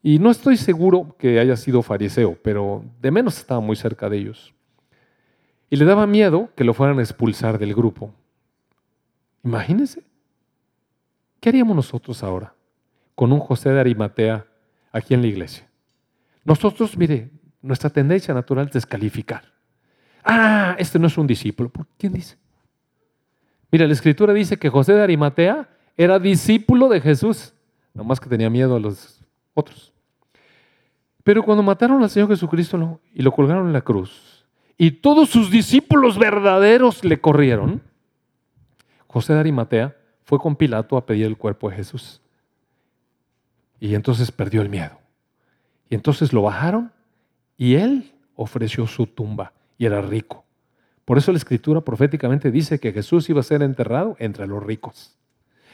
Y 0.03 0.19
no 0.19 0.31
estoy 0.31 0.57
seguro 0.57 1.17
que 1.19 1.39
haya 1.39 1.57
sido 1.57 1.83
fariseo, 1.83 2.39
pero 2.43 2.85
de 3.01 3.11
menos 3.11 3.39
estaba 3.39 3.61
muy 3.61 3.77
cerca 3.77 4.09
de 4.09 4.19
ellos. 4.19 4.55
Y 5.71 5.77
le 5.77 5.85
daba 5.85 6.07
miedo 6.07 6.51
que 6.55 6.65
lo 6.65 6.73
fueran 6.73 6.99
a 6.99 7.03
expulsar 7.03 7.59
del 7.59 7.75
grupo. 7.75 8.15
Imagínense. 9.45 10.03
¿Qué 11.41 11.49
haríamos 11.51 11.77
nosotros 11.77 12.23
ahora 12.23 12.55
con 13.15 13.33
un 13.33 13.41
José 13.41 13.71
de 13.71 13.81
Arimatea 13.81 14.47
aquí 14.93 15.15
en 15.15 15.23
la 15.23 15.29
iglesia? 15.29 15.69
Nosotros, 16.45 16.97
mire, 16.97 17.31
nuestra 17.61 17.91
tendencia 17.91 18.33
natural 18.33 18.67
es 18.67 18.73
descalificar. 18.73 19.45
Ah, 20.25 20.75
este 20.79 20.99
no 20.99 21.07
es 21.07 21.19
un 21.19 21.27
discípulo. 21.27 21.69
¿Por 21.69 21.87
quién 21.99 22.13
dice? 22.13 22.37
Mira, 23.71 23.87
la 23.87 23.93
escritura 23.93 24.33
dice 24.33 24.57
que 24.57 24.71
José 24.71 24.95
de 24.95 25.03
Arimatea 25.03 25.69
era 25.97 26.19
discípulo 26.19 26.89
de 26.89 27.01
Jesús, 27.01 27.53
nomás 27.93 28.21
que 28.21 28.29
tenía 28.29 28.49
miedo 28.49 28.77
a 28.77 28.81
los 28.81 29.21
otros. 29.55 29.93
Pero 31.23 31.43
cuando 31.43 31.63
mataron 31.63 32.03
al 32.03 32.09
Señor 32.09 32.29
Jesucristo 32.29 33.01
y 33.13 33.23
lo 33.23 33.33
colgaron 33.33 33.67
en 33.67 33.73
la 33.73 33.83
cruz, 33.83 34.47
y 34.79 34.93
todos 34.93 35.29
sus 35.29 35.51
discípulos 35.51 36.19
verdaderos 36.19 37.05
le 37.05 37.21
corrieron, 37.21 37.83
José 39.09 39.33
de 39.35 39.41
Arimatea 39.41 39.97
fue 40.25 40.39
con 40.39 40.55
Pilato 40.55 40.97
a 40.97 41.05
pedir 41.05 41.27
el 41.27 41.37
cuerpo 41.37 41.69
de 41.69 41.77
Jesús. 41.77 42.23
Y 43.81 43.95
entonces 43.95 44.31
perdió 44.31 44.63
el 44.63 44.69
miedo. 44.69 44.99
Y 45.91 45.95
entonces 45.95 46.33
lo 46.33 46.43
bajaron 46.43 46.93
y 47.57 47.75
él 47.75 48.13
ofreció 48.37 48.87
su 48.87 49.07
tumba 49.07 49.53
y 49.77 49.87
era 49.87 50.01
rico. 50.01 50.45
Por 51.09 51.17
eso 51.17 51.33
la 51.33 51.39
escritura 51.39 51.81
proféticamente 51.81 52.51
dice 52.51 52.79
que 52.79 52.93
Jesús 52.93 53.31
iba 53.31 53.41
a 53.41 53.43
ser 53.43 53.63
enterrado 53.63 54.15
entre 54.19 54.47
los 54.47 54.63
ricos. 54.63 55.17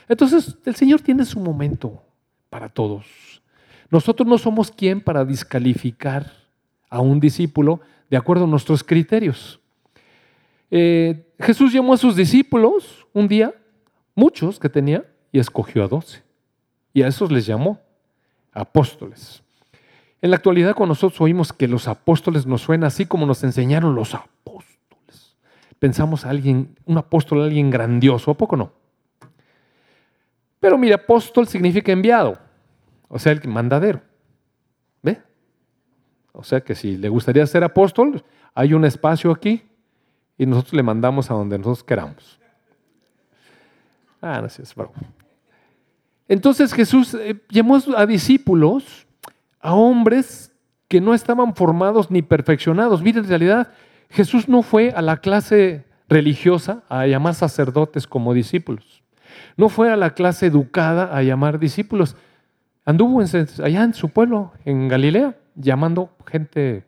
Entonces 0.09 0.57
el 0.64 0.77
Señor 0.77 1.01
tiene 1.01 1.25
su 1.25 1.40
momento 1.40 2.05
para 2.51 2.68
todos. 2.68 3.42
Nosotros 3.90 4.29
no 4.29 4.38
somos 4.38 4.70
quien 4.70 5.01
para 5.01 5.25
descalificar 5.25 6.31
a 6.88 7.01
un 7.01 7.18
discípulo 7.18 7.81
de 8.09 8.16
acuerdo 8.16 8.44
a 8.44 8.47
nuestros 8.47 8.85
criterios. 8.85 9.59
Eh, 10.70 11.27
Jesús 11.40 11.73
llamó 11.73 11.94
a 11.94 11.97
sus 11.97 12.14
discípulos 12.14 13.05
un 13.12 13.27
día, 13.27 13.53
muchos 14.14 14.61
que 14.61 14.68
tenía, 14.68 15.05
y 15.33 15.40
escogió 15.40 15.83
a 15.83 15.88
doce. 15.88 16.23
Y 16.92 17.03
a 17.03 17.09
esos 17.09 17.33
les 17.33 17.44
llamó 17.44 17.81
apóstoles. 18.53 19.42
En 20.23 20.31
la 20.31 20.37
actualidad, 20.37 20.77
cuando 20.77 20.92
nosotros 20.92 21.20
oímos 21.20 21.53
que 21.53 21.66
los 21.66 21.88
apóstoles 21.88 22.47
nos 22.47 22.62
suena 22.62 22.87
así 22.87 23.05
como 23.05 23.27
nos 23.27 23.42
enseñaron 23.42 23.97
los 23.97 24.14
apóstoles, 24.14 24.63
pensamos 25.85 26.25
a 26.25 26.31
alguien, 26.31 26.75
un 26.87 26.97
apóstol, 26.97 27.42
alguien 27.42 27.68
grandioso, 27.68 28.31
¿a 28.31 28.35
poco 28.35 28.57
no? 28.57 28.73
Pero 30.59 30.79
mire, 30.79 30.94
apóstol 30.94 31.47
significa 31.47 31.92
enviado. 31.92 32.38
O 33.07 33.18
sea, 33.18 33.33
el 33.33 33.47
mandadero. 33.47 34.01
¿Ve? 35.03 35.20
O 36.33 36.42
sea 36.42 36.62
que 36.62 36.75
si 36.75 36.97
le 36.97 37.11
gustaría 37.11 37.47
ser 37.47 37.64
apóstol, 37.64 38.25
hay 38.55 38.73
un 38.73 38.87
espacio 38.87 39.31
aquí 39.31 39.62
y 40.38 40.47
nosotros 40.47 40.73
le 40.73 40.83
mandamos 40.83 41.31
a 41.31 41.35
donde 41.35 41.59
nosotros 41.59 41.85
queramos. 41.85 42.40
Ah, 44.23 44.40
no 44.40 44.47
es 44.47 44.75
bravo. 44.75 44.94
Entonces 46.29 46.73
Jesús 46.73 47.12
eh, 47.12 47.42
llamó 47.51 47.79
a 47.94 48.07
discípulos, 48.07 49.07
a 49.61 49.75
hombres 49.75 50.51
que 50.88 51.03
no 51.03 51.12
estaban 51.12 51.55
formados 51.55 52.11
ni 52.11 52.23
perfeccionados. 52.23 53.03
Mire, 53.03 53.18
en 53.18 53.29
realidad 53.29 53.70
Jesús 54.11 54.49
no 54.49 54.62
fue 54.62 54.90
a 54.90 55.03
la 55.03 55.19
clase 55.19 55.85
religiosa 56.09 56.85
a 56.88 57.07
llamar 57.07 57.35
sacerdotes 57.35 58.07
como 58.07 58.35
discípulos. 58.35 59.03
No 59.57 59.69
fue 59.69 59.90
a 59.90 59.97
la 59.97 60.14
clase 60.14 60.47
educada 60.47 61.17
a 61.17 61.23
llamar 61.23 61.59
discípulos. 61.59 62.17
Anduvo 62.85 63.21
allá 63.21 63.83
en 63.83 63.95
su 63.95 64.11
pueblo, 64.11 64.53
en 64.64 64.88
Galilea, 64.88 65.37
llamando 65.55 66.11
gente 66.27 66.85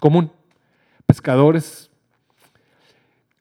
común, 0.00 0.30
pescadores. 1.06 1.90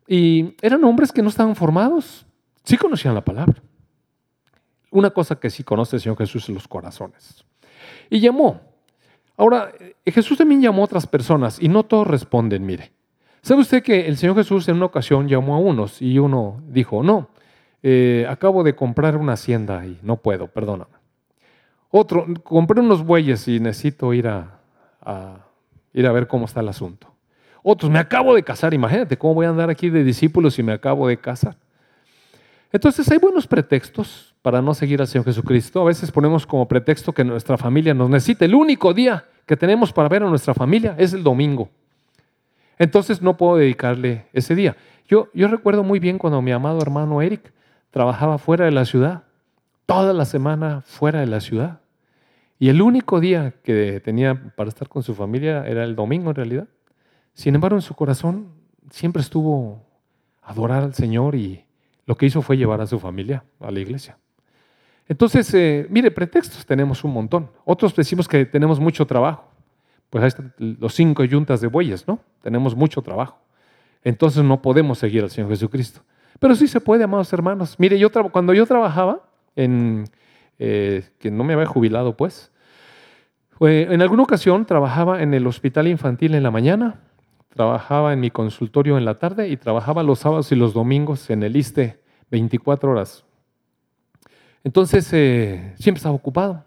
Y 0.08 0.56
eran 0.62 0.84
hombres 0.84 1.12
que 1.12 1.22
no 1.22 1.30
estaban 1.30 1.56
formados, 1.56 2.26
sí 2.64 2.78
conocían 2.78 3.16
la 3.16 3.24
palabra. 3.24 3.62
Una 4.92 5.10
cosa 5.10 5.40
que 5.40 5.50
sí 5.50 5.64
conoce 5.64 5.98
el 5.98 6.02
Señor 6.02 6.18
Jesús 6.18 6.48
en 6.48 6.56
los 6.56 6.68
corazones. 6.68 7.44
Y 8.10 8.20
llamó. 8.20 8.75
Ahora, 9.38 9.72
eh, 9.80 10.12
Jesús 10.12 10.38
también 10.38 10.62
llamó 10.62 10.82
a 10.82 10.86
otras 10.86 11.08
personas 11.08 11.62
y 11.62 11.68
no 11.68 11.84
todos 11.84 12.08
responden, 12.08 12.66
mire. 12.66 12.92
¿Sabe 13.42 13.62
usted 13.62 13.84
que 13.84 14.08
el 14.08 14.18
Señor 14.18 14.36
Jesús 14.36 14.68
en 14.70 14.78
una 14.78 14.86
ocasión 14.86 15.28
llamó 15.28 15.56
a 15.56 15.60
unos 15.60 16.02
y 16.02 16.18
uno 16.18 16.64
dijo, 16.68 17.04
no, 17.04 17.30
eh, 17.84 18.26
acabo 18.28 18.64
de 18.64 18.76
comprar 18.76 19.16
una 19.16 19.34
hacienda 19.34 19.86
y 19.86 20.00
no 20.02 20.18
puedo, 20.18 20.48
perdóname. 20.48 20.90
Otro, 21.92 22.26
compré 22.44 22.82
unos 22.82 23.06
bueyes 23.06 23.48
y 23.48 23.60
necesito 23.60 24.12
ir 24.14 24.28
a, 24.28 24.60
ir 25.94 26.08
a 26.08 26.12
ver 26.12 26.28
cómo 26.28 26.46
está 26.46 26.62
el 26.62 26.70
asunto. 26.70 27.14
Otros, 27.62 27.92
me 27.92 28.00
acabo 28.00 28.34
de 28.34 28.42
casar, 28.42 28.74
imagínate 28.74 29.18
cómo 29.18 29.36
voy 29.36 29.46
a 29.46 29.50
andar 29.50 29.70
aquí 29.70 29.92
de 29.92 30.04
discípulos 30.04 30.56
si 30.56 30.64
me 30.64 30.74
acabo 30.74 31.08
de 31.08 31.18
casar. 31.18 31.58
Entonces 32.76 33.10
hay 33.10 33.20
buenos 33.20 33.48
pretextos 33.48 34.36
para 34.42 34.62
no 34.62 34.74
seguir 34.74 35.00
al 35.00 35.08
Señor 35.08 35.24
Jesucristo. 35.24 35.80
A 35.82 35.86
veces 35.86 36.12
ponemos 36.12 36.46
como 36.46 36.68
pretexto 36.68 37.14
que 37.14 37.24
nuestra 37.24 37.58
familia 37.58 37.94
nos 37.94 38.10
necesita. 38.10 38.44
El 38.44 38.54
único 38.54 38.94
día 38.94 39.24
que 39.46 39.56
tenemos 39.56 39.94
para 39.94 40.10
ver 40.10 40.24
a 40.24 40.30
nuestra 40.30 40.54
familia 40.54 40.94
es 40.98 41.14
el 41.14 41.24
domingo. 41.24 41.70
Entonces 42.78 43.22
no 43.22 43.38
puedo 43.38 43.56
dedicarle 43.56 44.26
ese 44.34 44.56
día. 44.56 44.76
Yo, 45.08 45.30
yo 45.34 45.48
recuerdo 45.48 45.86
muy 45.86 46.00
bien 46.00 46.18
cuando 46.18 46.42
mi 46.42 46.52
amado 46.52 46.82
hermano 46.82 47.22
Eric 47.22 47.54
trabajaba 47.92 48.38
fuera 48.40 48.66
de 48.66 48.72
la 48.72 48.84
ciudad, 48.84 49.24
toda 49.86 50.12
la 50.12 50.26
semana 50.26 50.82
fuera 50.82 51.22
de 51.22 51.28
la 51.28 51.40
ciudad. 51.40 51.80
Y 52.60 52.68
el 52.68 52.82
único 52.82 53.22
día 53.22 53.54
que 53.64 54.02
tenía 54.02 54.52
para 54.58 54.68
estar 54.68 54.90
con 54.90 55.02
su 55.02 55.16
familia 55.16 55.66
era 55.66 55.86
el 55.86 55.96
domingo 55.96 56.32
en 56.32 56.36
realidad. 56.36 56.68
Sin 57.36 57.56
embargo, 57.56 57.78
en 57.78 57.84
su 57.84 57.96
corazón 57.96 58.50
siempre 58.90 59.22
estuvo 59.22 59.82
adorar 60.44 60.84
al 60.84 60.94
Señor 60.94 61.36
y 61.36 61.65
lo 62.06 62.16
que 62.16 62.26
hizo 62.26 62.42
fue 62.42 62.58
llevar 62.58 62.82
a 62.82 62.88
su 62.88 63.00
familia 63.00 63.44
a 63.60 63.72
la 63.72 63.80
iglesia. 63.80 64.18
Entonces, 65.08 65.54
eh, 65.54 65.86
mire, 65.90 66.12
pretextos 66.12 66.66
tenemos 66.66 67.04
un 67.04 67.14
montón. 67.14 67.50
Otros 67.64 67.96
decimos 67.96 68.28
que 68.28 68.46
tenemos 68.46 68.80
mucho 68.80 69.06
trabajo. 69.06 69.46
Pues 70.10 70.24
ahí 70.24 70.28
están 70.30 70.54
los 70.58 70.94
cinco 70.94 71.24
yuntas 71.24 71.62
de 71.62 71.68
bueyes, 71.68 72.08
¿no? 72.08 72.20
Tenemos 72.42 72.76
mucho 72.76 73.02
trabajo. 73.02 73.38
Entonces 74.04 74.44
no 74.44 74.62
podemos 74.62 75.00
seguir 75.00 75.24
al 75.24 75.30
Señor 75.30 75.50
Jesucristo. 75.50 76.02
Pero 76.40 76.56
sí 76.56 76.68
se 76.68 76.80
puede, 76.82 77.04
amados 77.04 77.32
hermanos. 77.34 77.76
Mire, 77.80 77.98
yo 77.98 78.12
cuando 78.32 78.54
yo 78.54 78.66
trabajaba 78.66 79.22
eh, 79.56 81.04
que 81.20 81.32
no 81.32 81.44
me 81.44 81.54
había 81.54 81.66
jubilado 81.66 82.16
pues, 82.16 82.52
en 83.60 84.02
alguna 84.02 84.24
ocasión 84.24 84.66
trabajaba 84.66 85.22
en 85.22 85.34
el 85.34 85.48
hospital 85.48 85.88
infantil 85.88 86.36
en 86.36 86.44
la 86.44 86.52
mañana, 86.52 87.02
trabajaba 87.56 88.12
en 88.12 88.20
mi 88.20 88.32
consultorio 88.32 88.98
en 88.98 89.06
la 89.06 89.18
tarde 89.18 89.48
y 89.48 89.56
trabajaba 89.56 90.04
los 90.04 90.20
sábados 90.20 90.52
y 90.52 90.56
los 90.56 90.74
domingos 90.74 91.30
en 91.30 91.42
el 91.42 91.56
ISTE 91.56 92.02
24 92.30 92.92
horas. 92.92 93.24
Entonces 94.66 95.08
eh, 95.14 95.74
siempre 95.80 96.00
estaba 96.00 96.14
ocupado, 96.14 96.66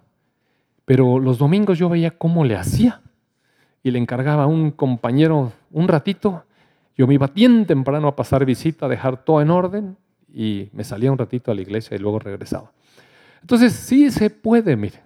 pero 0.86 1.18
los 1.18 1.36
domingos 1.36 1.78
yo 1.78 1.90
veía 1.90 2.16
cómo 2.16 2.42
le 2.42 2.56
hacía 2.56 3.02
y 3.82 3.90
le 3.90 3.98
encargaba 3.98 4.44
a 4.44 4.46
un 4.46 4.70
compañero 4.70 5.52
un 5.70 5.88
ratito. 5.88 6.44
Yo 6.96 7.06
me 7.06 7.14
iba 7.14 7.26
bien 7.26 7.66
temprano 7.66 8.08
a 8.08 8.16
pasar 8.16 8.46
visita, 8.46 8.86
a 8.86 8.88
dejar 8.88 9.24
todo 9.24 9.42
en 9.42 9.50
orden 9.50 9.98
y 10.32 10.70
me 10.72 10.84
salía 10.84 11.12
un 11.12 11.18
ratito 11.18 11.50
a 11.50 11.54
la 11.54 11.60
iglesia 11.60 11.96
y 11.96 12.00
luego 12.00 12.18
regresaba. 12.18 12.72
Entonces 13.42 13.74
sí 13.74 14.10
se 14.10 14.30
puede, 14.30 14.74
mire, 14.74 15.00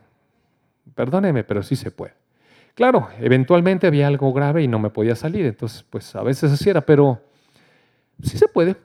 perdóneme, 0.95 1.43
pero 1.43 1.65
sí 1.65 1.75
se 1.75 1.91
puede. 1.91 2.22
Claro, 2.75 3.09
eventualmente 3.21 3.87
había 3.87 4.07
algo 4.07 4.33
grave 4.33 4.63
y 4.63 4.69
no 4.69 4.79
me 4.79 4.91
podía 4.91 5.15
salir, 5.15 5.45
entonces 5.45 5.85
pues 5.89 6.15
a 6.17 6.23
veces 6.23 6.53
así 6.53 6.71
era, 6.71 6.81
pero 6.81 7.21
sí 8.23 8.39
se 8.39 8.49
puede. 8.49 8.77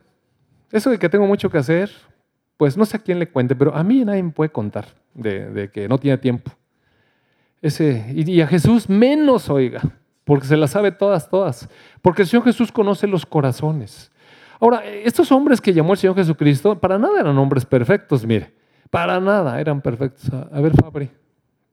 Eso 0.72 0.90
de 0.90 1.00
que 1.00 1.08
tengo 1.08 1.26
mucho 1.26 1.50
que 1.50 1.58
hacer, 1.58 1.90
pues 2.58 2.76
no 2.76 2.86
sé 2.86 2.98
a 2.98 3.00
quién 3.00 3.20
le 3.20 3.30
cuente, 3.30 3.56
pero 3.56 3.74
a 3.74 3.84
mí 3.84 4.04
nadie 4.04 4.24
me 4.24 4.32
puede 4.32 4.52
contar 4.52 4.88
de, 5.14 5.70
que 5.72 5.88
no 5.88 5.98
tiene 5.98 6.18
tiempo. 6.18 6.52
Ese, 7.62 8.12
y 8.14 8.42
a 8.42 8.48
Jesús 8.48 8.90
menos, 8.90 9.50
oiga, 9.50 9.82
porque 10.26 10.46
se 10.46 10.58
las 10.58 10.72
sabe 10.72 10.92
todas, 10.92 11.30
todas. 11.30 11.70
Porque 12.02 12.24
el 12.24 12.28
Señor 12.28 12.44
Jesús 12.44 12.72
conoce 12.72 13.08
los 13.08 13.26
corazones. 13.26 14.12
Ahora, 14.60 14.86
estos 14.86 15.32
hombres 15.32 15.62
que 15.62 15.74
llamó 15.74 15.94
el 15.94 16.00
Señor 16.00 16.16
Jesucristo, 16.16 16.78
para 16.78 17.00
nada 17.00 17.22
eran 17.22 17.38
hombres 17.38 17.66
perfectos, 17.66 18.26
mire, 18.26 18.54
para 18.90 19.20
nada 19.20 19.60
eran 19.62 19.82
perfectos. 19.82 20.30
A 20.34 20.60
ver, 20.60 20.74
Fabri, 20.74 21.10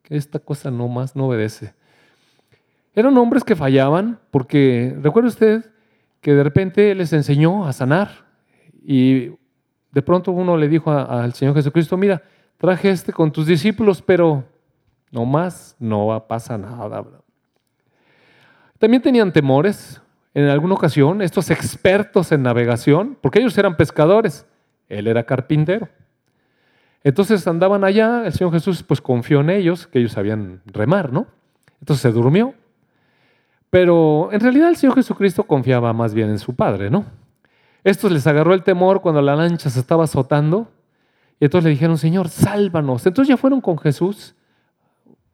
que 0.03 0.17
esta 0.17 0.39
cosa 0.39 0.71
no 0.71 0.87
más 0.87 1.17
no 1.17 1.27
obedece. 1.27 1.75
Eran 2.95 3.17
hombres 3.19 3.43
que 3.43 3.57
fallaban 3.57 4.21
porque, 4.31 4.97
recuerde 5.03 5.29
usted 5.29 5.65
que 6.21 6.33
de 6.35 6.43
repente 6.43 6.95
les 6.95 7.13
enseñó 7.13 7.67
a 7.67 7.73
sanar 7.73 8.25
y 8.83 9.31
de 9.91 10.03
pronto 10.03 10.33
uno 10.33 10.57
le 10.57 10.69
dijo 10.69 10.91
al 10.91 11.33
Señor 11.35 11.55
Jesucristo, 11.55 11.97
mira, 11.97 12.23
traje 12.59 12.91
este 12.91 13.13
con 13.13 13.33
tus 13.33 13.47
discípulos, 13.47 14.03
pero 14.03 14.45
no 15.11 15.25
más, 15.25 15.77
no 15.79 16.25
pasa 16.29 16.57
nada. 16.57 17.05
También 18.79 19.03
tenían 19.03 19.33
temores 19.33 20.01
en 20.35 20.49
alguna 20.49 20.75
ocasión, 20.75 21.23
estos 21.23 21.51
expertos 21.51 22.33
en 22.33 22.43
navegación, 22.43 23.17
porque 23.21 23.39
ellos 23.39 23.57
eran 23.57 23.77
pescadores, 23.77 24.47
él 24.89 25.07
era 25.07 25.25
carpintero. 25.25 25.89
Entonces 27.05 27.47
andaban 27.47 27.85
allá, 27.85 28.27
el 28.27 28.33
Señor 28.33 28.53
Jesús 28.53 28.83
pues 28.83 29.01
confió 29.01 29.41
en 29.41 29.51
ellos, 29.51 29.87
que 29.87 30.01
ellos 30.01 30.13
sabían 30.13 30.63
remar, 30.67 31.13
¿no? 31.13 31.27
Entonces 31.81 32.03
se 32.03 32.11
durmió. 32.11 32.55
Pero 33.75 34.29
en 34.31 34.39
realidad 34.39 34.69
el 34.69 34.77
Señor 34.77 34.95
Jesucristo 34.95 35.43
confiaba 35.43 35.93
más 35.93 36.15
bien 36.15 36.31
en 36.31 36.39
su 36.39 36.55
Padre, 36.55 36.91
¿no? 36.91 37.07
Estos 37.83 38.13
les 38.13 38.25
agarró 38.25 38.55
el 38.55 38.63
temor 38.63 39.01
cuando 39.01 39.21
la 39.21 39.35
lancha 39.35 39.69
se 39.69 39.81
estaba 39.81 40.05
azotando 40.05 40.71
y 41.41 41.47
entonces 41.47 41.65
le 41.65 41.71
dijeron, 41.71 41.99
Señor, 41.99 42.29
sálvanos. 42.29 43.05
Entonces 43.05 43.31
ya 43.31 43.37
fueron 43.37 43.61
con 43.61 43.77
Jesús. 43.77 44.37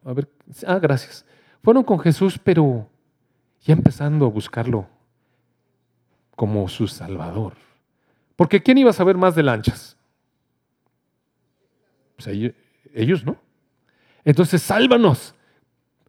A 0.03 0.13
ver, 0.13 0.27
ah, 0.65 0.79
gracias. 0.79 1.23
Fueron 1.63 1.83
con 1.83 1.99
Jesús, 1.99 2.39
pero 2.43 2.89
ya 3.61 3.73
empezando 3.73 4.25
a 4.25 4.29
buscarlo 4.29 4.87
como 6.35 6.67
su 6.67 6.87
Salvador. 6.87 7.53
Porque 8.35 8.63
¿quién 8.63 8.79
iba 8.79 8.89
a 8.89 8.93
saber 8.93 9.17
más 9.17 9.35
de 9.35 9.43
lanchas? 9.43 9.95
Pues 12.15 12.27
ellos, 12.95 13.23
no. 13.23 13.37
Entonces, 14.25 14.63
sálvanos, 14.63 15.35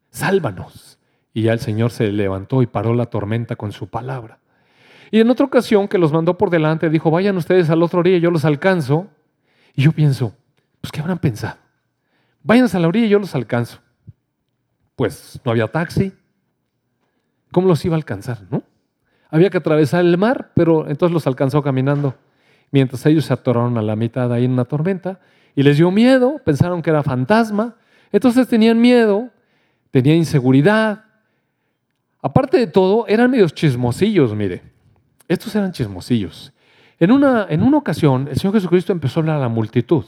sálvanos. 0.08 0.91
Y 1.34 1.42
ya 1.42 1.52
el 1.52 1.60
Señor 1.60 1.90
se 1.90 2.12
levantó 2.12 2.62
y 2.62 2.66
paró 2.66 2.94
la 2.94 3.06
tormenta 3.06 3.56
con 3.56 3.72
su 3.72 3.88
palabra. 3.88 4.38
Y 5.10 5.20
en 5.20 5.30
otra 5.30 5.46
ocasión 5.46 5.88
que 5.88 5.98
los 5.98 6.12
mandó 6.12 6.38
por 6.38 6.50
delante, 6.50 6.88
dijo, 6.88 7.10
vayan 7.10 7.36
ustedes 7.36 7.68
al 7.70 7.82
otro 7.82 8.00
orilla, 8.00 8.18
yo 8.18 8.30
los 8.30 8.44
alcanzo. 8.44 9.08
Y 9.74 9.82
yo 9.82 9.92
pienso, 9.92 10.34
pues 10.80 10.90
¿qué 10.90 11.00
habrán 11.00 11.18
pensado? 11.18 11.56
Váyanse 12.42 12.76
a 12.76 12.80
la 12.80 12.88
orilla 12.88 13.06
y 13.06 13.10
yo 13.10 13.18
los 13.18 13.34
alcanzo. 13.34 13.78
Pues 14.96 15.40
no 15.44 15.52
había 15.52 15.68
taxi. 15.68 16.12
¿Cómo 17.50 17.68
los 17.68 17.84
iba 17.84 17.94
a 17.94 17.98
alcanzar? 17.98 18.38
¿No? 18.50 18.62
Había 19.30 19.50
que 19.50 19.58
atravesar 19.58 20.00
el 20.00 20.18
mar, 20.18 20.50
pero 20.54 20.88
entonces 20.88 21.12
los 21.12 21.26
alcanzó 21.26 21.62
caminando. 21.62 22.14
Mientras 22.70 23.04
ellos 23.06 23.26
se 23.26 23.32
atoraron 23.32 23.76
a 23.78 23.82
la 23.82 23.96
mitad 23.96 24.32
ahí 24.32 24.44
en 24.46 24.52
una 24.52 24.64
tormenta 24.64 25.20
y 25.54 25.62
les 25.62 25.76
dio 25.76 25.90
miedo, 25.90 26.40
pensaron 26.44 26.82
que 26.82 26.90
era 26.90 27.02
fantasma. 27.02 27.76
Entonces 28.10 28.48
tenían 28.48 28.80
miedo, 28.80 29.28
tenían 29.90 30.16
inseguridad. 30.16 31.04
Aparte 32.22 32.56
de 32.56 32.68
todo, 32.68 33.06
eran 33.08 33.30
medios 33.30 33.52
chismosillos, 33.52 34.34
mire. 34.34 34.62
Estos 35.26 35.54
eran 35.56 35.72
chismosillos. 35.72 36.52
En 37.00 37.10
una, 37.10 37.46
en 37.50 37.62
una 37.62 37.78
ocasión, 37.78 38.28
el 38.30 38.38
Señor 38.38 38.54
Jesucristo 38.54 38.92
empezó 38.92 39.18
a 39.18 39.22
hablar 39.22 39.36
a 39.38 39.40
la 39.40 39.48
multitud 39.48 40.04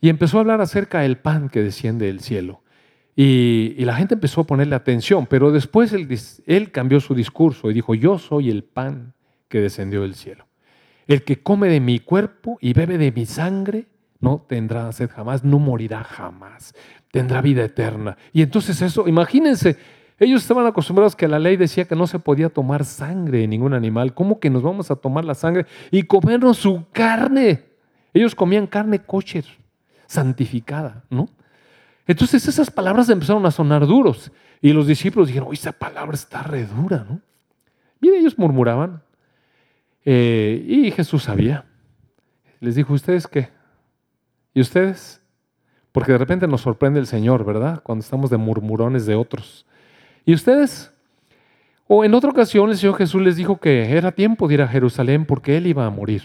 y 0.00 0.08
empezó 0.08 0.38
a 0.38 0.40
hablar 0.40 0.60
acerca 0.60 1.00
del 1.00 1.18
pan 1.18 1.48
que 1.48 1.62
desciende 1.62 2.06
del 2.06 2.20
cielo. 2.20 2.62
Y, 3.16 3.74
la 3.84 3.96
gente 3.96 4.14
empezó 4.14 4.42
a 4.42 4.46
ponerle 4.46 4.76
atención, 4.76 5.26
pero 5.26 5.50
después 5.50 5.92
él, 5.92 6.08
él 6.46 6.70
cambió 6.70 7.00
su 7.00 7.14
discurso 7.14 7.70
y 7.70 7.74
dijo, 7.74 7.94
yo 7.94 8.18
soy 8.18 8.50
el 8.50 8.64
pan 8.64 9.14
que 9.48 9.60
descendió 9.60 10.02
del 10.02 10.14
cielo. 10.14 10.46
El 11.06 11.22
que 11.22 11.42
come 11.42 11.68
de 11.68 11.80
mi 11.80 11.98
cuerpo 12.00 12.58
y 12.60 12.72
bebe 12.72 12.98
de 12.98 13.12
mi 13.12 13.26
sangre 13.26 13.86
no 14.20 14.44
tendrá 14.48 14.90
sed 14.92 15.10
jamás, 15.10 15.44
no 15.44 15.58
morirá 15.58 16.02
jamás, 16.02 16.74
tendrá 17.10 17.40
vida 17.40 17.64
eterna. 17.64 18.16
Y 18.32 18.42
entonces 18.42 18.80
eso, 18.82 19.06
imagínense, 19.06 19.76
ellos 20.18 20.42
estaban 20.42 20.66
acostumbrados 20.66 21.16
que 21.16 21.26
la 21.26 21.38
ley 21.38 21.56
decía 21.56 21.86
que 21.86 21.96
no 21.96 22.06
se 22.06 22.18
podía 22.18 22.48
tomar 22.48 22.84
sangre 22.84 23.38
de 23.38 23.48
ningún 23.48 23.74
animal. 23.74 24.14
¿Cómo 24.14 24.38
que 24.38 24.50
nos 24.50 24.62
vamos 24.62 24.90
a 24.90 24.96
tomar 24.96 25.24
la 25.24 25.34
sangre 25.34 25.66
y 25.90 26.04
comernos 26.04 26.58
su 26.58 26.86
carne? 26.92 27.64
Ellos 28.12 28.34
comían 28.34 28.66
carne 28.68 29.00
kosher, 29.00 29.44
santificada, 30.06 31.02
¿no? 31.10 31.28
Entonces 32.06 32.46
esas 32.46 32.70
palabras 32.70 33.08
empezaron 33.08 33.44
a 33.46 33.50
sonar 33.50 33.86
duros 33.86 34.30
y 34.60 34.72
los 34.72 34.86
discípulos 34.86 35.28
dijeron, 35.28 35.48
esa 35.52 35.72
palabra 35.72 36.14
está 36.14 36.42
re 36.42 36.64
dura, 36.64 37.04
¿no? 37.08 37.20
Bien, 38.00 38.14
ellos 38.14 38.38
murmuraban 38.38 39.02
eh, 40.04 40.64
y 40.66 40.90
Jesús 40.90 41.24
sabía. 41.24 41.64
Les 42.60 42.76
dijo, 42.76 42.92
¿ustedes 42.92 43.26
qué? 43.26 43.48
¿Y 44.52 44.60
ustedes? 44.60 45.20
Porque 45.90 46.12
de 46.12 46.18
repente 46.18 46.46
nos 46.46 46.60
sorprende 46.60 47.00
el 47.00 47.06
Señor, 47.06 47.44
¿verdad? 47.44 47.82
Cuando 47.82 48.04
estamos 48.04 48.30
de 48.30 48.36
murmurones 48.36 49.06
de 49.06 49.14
otros. 49.14 49.66
¿Y 50.24 50.34
ustedes? 50.34 50.92
O 51.86 52.04
en 52.04 52.14
otra 52.14 52.30
ocasión 52.30 52.70
el 52.70 52.76
Señor 52.76 52.96
Jesús 52.96 53.20
les 53.22 53.36
dijo 53.36 53.58
que 53.58 53.96
era 53.96 54.12
tiempo 54.12 54.48
de 54.48 54.54
ir 54.54 54.62
a 54.62 54.68
Jerusalén 54.68 55.26
porque 55.26 55.56
Él 55.56 55.66
iba 55.66 55.84
a 55.84 55.90
morir. 55.90 56.22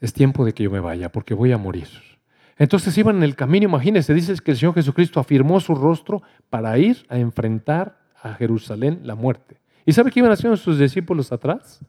Es 0.00 0.12
tiempo 0.12 0.44
de 0.44 0.52
que 0.52 0.64
yo 0.64 0.70
me 0.70 0.80
vaya 0.80 1.10
porque 1.10 1.34
voy 1.34 1.52
a 1.52 1.58
morir. 1.58 1.88
Entonces 2.56 2.96
iban 2.96 3.16
en 3.16 3.22
el 3.24 3.36
camino, 3.36 3.64
imagínense, 3.64 4.14
dice 4.14 4.34
que 4.42 4.52
el 4.52 4.56
Señor 4.56 4.74
Jesucristo 4.74 5.20
afirmó 5.20 5.60
su 5.60 5.74
rostro 5.74 6.22
para 6.50 6.78
ir 6.78 7.04
a 7.08 7.18
enfrentar 7.18 7.98
a 8.22 8.34
Jerusalén 8.34 9.00
la 9.02 9.14
muerte. 9.14 9.58
¿Y 9.84 9.92
sabe 9.92 10.10
qué 10.10 10.20
iban 10.20 10.32
haciendo 10.32 10.56
sus 10.56 10.78
discípulos 10.78 11.32
atrás? 11.32 11.80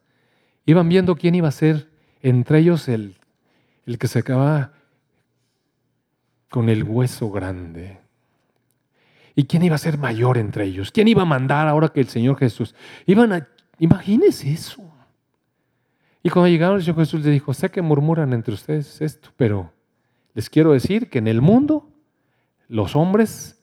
Iban 0.65 0.89
viendo 0.89 1.15
quién 1.15 1.35
iba 1.35 1.47
a 1.47 1.51
ser 1.51 1.89
entre 2.21 2.59
ellos 2.59 2.87
el, 2.87 3.15
el 3.85 3.97
que 3.97 4.07
se 4.07 4.19
acaba 4.19 4.73
con 6.49 6.69
el 6.69 6.83
hueso 6.83 7.29
grande. 7.31 8.04
¿Y 9.35 9.45
quién 9.45 9.63
iba 9.63 9.75
a 9.75 9.79
ser 9.79 9.97
mayor 9.97 10.37
entre 10.37 10.65
ellos? 10.65 10.91
¿Quién 10.91 11.07
iba 11.07 11.23
a 11.23 11.25
mandar 11.25 11.67
ahora 11.67 11.89
que 11.89 11.99
el 11.99 12.07
Señor 12.07 12.37
Jesús? 12.37 12.73
Iban 13.05 13.33
a, 13.33 13.47
imagínense 13.79 14.51
eso. 14.51 14.81
Y 16.23 16.29
cuando 16.29 16.47
llegaron 16.47 16.77
el 16.77 16.83
Señor 16.83 16.99
Jesús 16.99 17.23
le 17.23 17.31
dijo, 17.31 17.53
sé 17.53 17.69
que 17.69 17.81
murmuran 17.81 18.33
entre 18.33 18.53
ustedes 18.53 19.01
esto, 19.01 19.29
pero 19.35 19.73
les 20.33 20.49
quiero 20.49 20.71
decir 20.71 21.09
que 21.09 21.19
en 21.19 21.27
el 21.27 21.41
mundo 21.41 21.89
los 22.67 22.95
hombres 22.95 23.61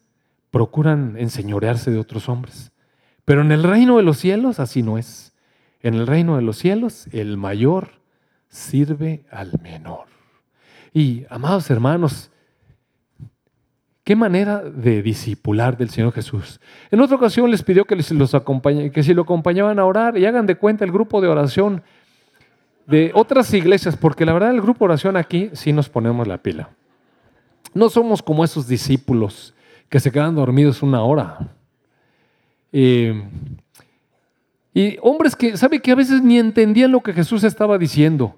procuran 0.51 1.17
enseñorearse 1.17 1.91
de 1.91 1.99
otros 1.99 2.29
hombres. 2.29 2.73
Pero 3.25 3.41
en 3.41 3.53
el 3.53 3.63
reino 3.63 3.97
de 3.97 4.03
los 4.03 4.19
cielos 4.19 4.61
así 4.61 4.83
no 4.83 4.99
es. 4.99 5.33
En 5.81 5.95
el 5.95 6.07
reino 6.07 6.37
de 6.37 6.43
los 6.43 6.59
cielos 6.59 7.07
el 7.13 7.37
mayor 7.37 8.01
sirve 8.49 9.25
al 9.31 9.59
menor. 9.63 10.07
Y 10.93 11.25
amados 11.31 11.71
hermanos, 11.71 12.32
Qué 14.05 14.17
manera 14.17 14.61
de 14.63 15.01
discipular 15.01 15.77
del 15.77 15.91
Señor 15.91 16.13
Jesús. 16.13 16.61
En 16.91 17.01
otra 17.01 17.17
ocasión 17.17 17.49
les 17.51 17.63
pidió 17.63 17.85
que, 17.85 17.95
los 17.95 18.37
que 18.93 19.03
si 19.05 19.15
lo 19.15 19.23
acompañaban 19.23 19.79
a 19.79 19.85
orar 19.85 20.19
y 20.19 20.27
hagan 20.27 20.47
de 20.47 20.57
cuenta 20.57 20.85
el 20.85 20.91
grupo 20.91 21.21
de 21.21 21.29
oración 21.29 21.83
de 22.87 23.13
otras 23.15 23.55
iglesias, 23.55 23.97
porque 23.97 24.27
la 24.27 24.33
verdad 24.33 24.51
el 24.51 24.61
grupo 24.61 24.81
de 24.81 24.87
oración 24.87 25.17
aquí 25.17 25.51
sí 25.53 25.73
nos 25.73 25.89
ponemos 25.89 26.27
la 26.27 26.39
pila. 26.39 26.71
No 27.75 27.89
somos 27.89 28.23
como 28.23 28.43
esos 28.43 28.67
discípulos 28.67 29.55
que 29.89 30.01
se 30.01 30.11
quedan 30.11 30.35
dormidos 30.35 30.83
una 30.83 31.03
hora. 31.03 31.55
Eh, 32.73 33.23
y 34.75 34.97
hombres 35.01 35.37
que, 35.37 35.57
¿sabe 35.57 35.81
que 35.81 35.93
a 35.93 35.95
veces 35.95 36.23
ni 36.23 36.39
entendían 36.39 36.91
lo 36.91 37.03
que 37.03 37.13
Jesús 37.13 37.45
estaba 37.45 37.79
diciendo? 37.79 38.37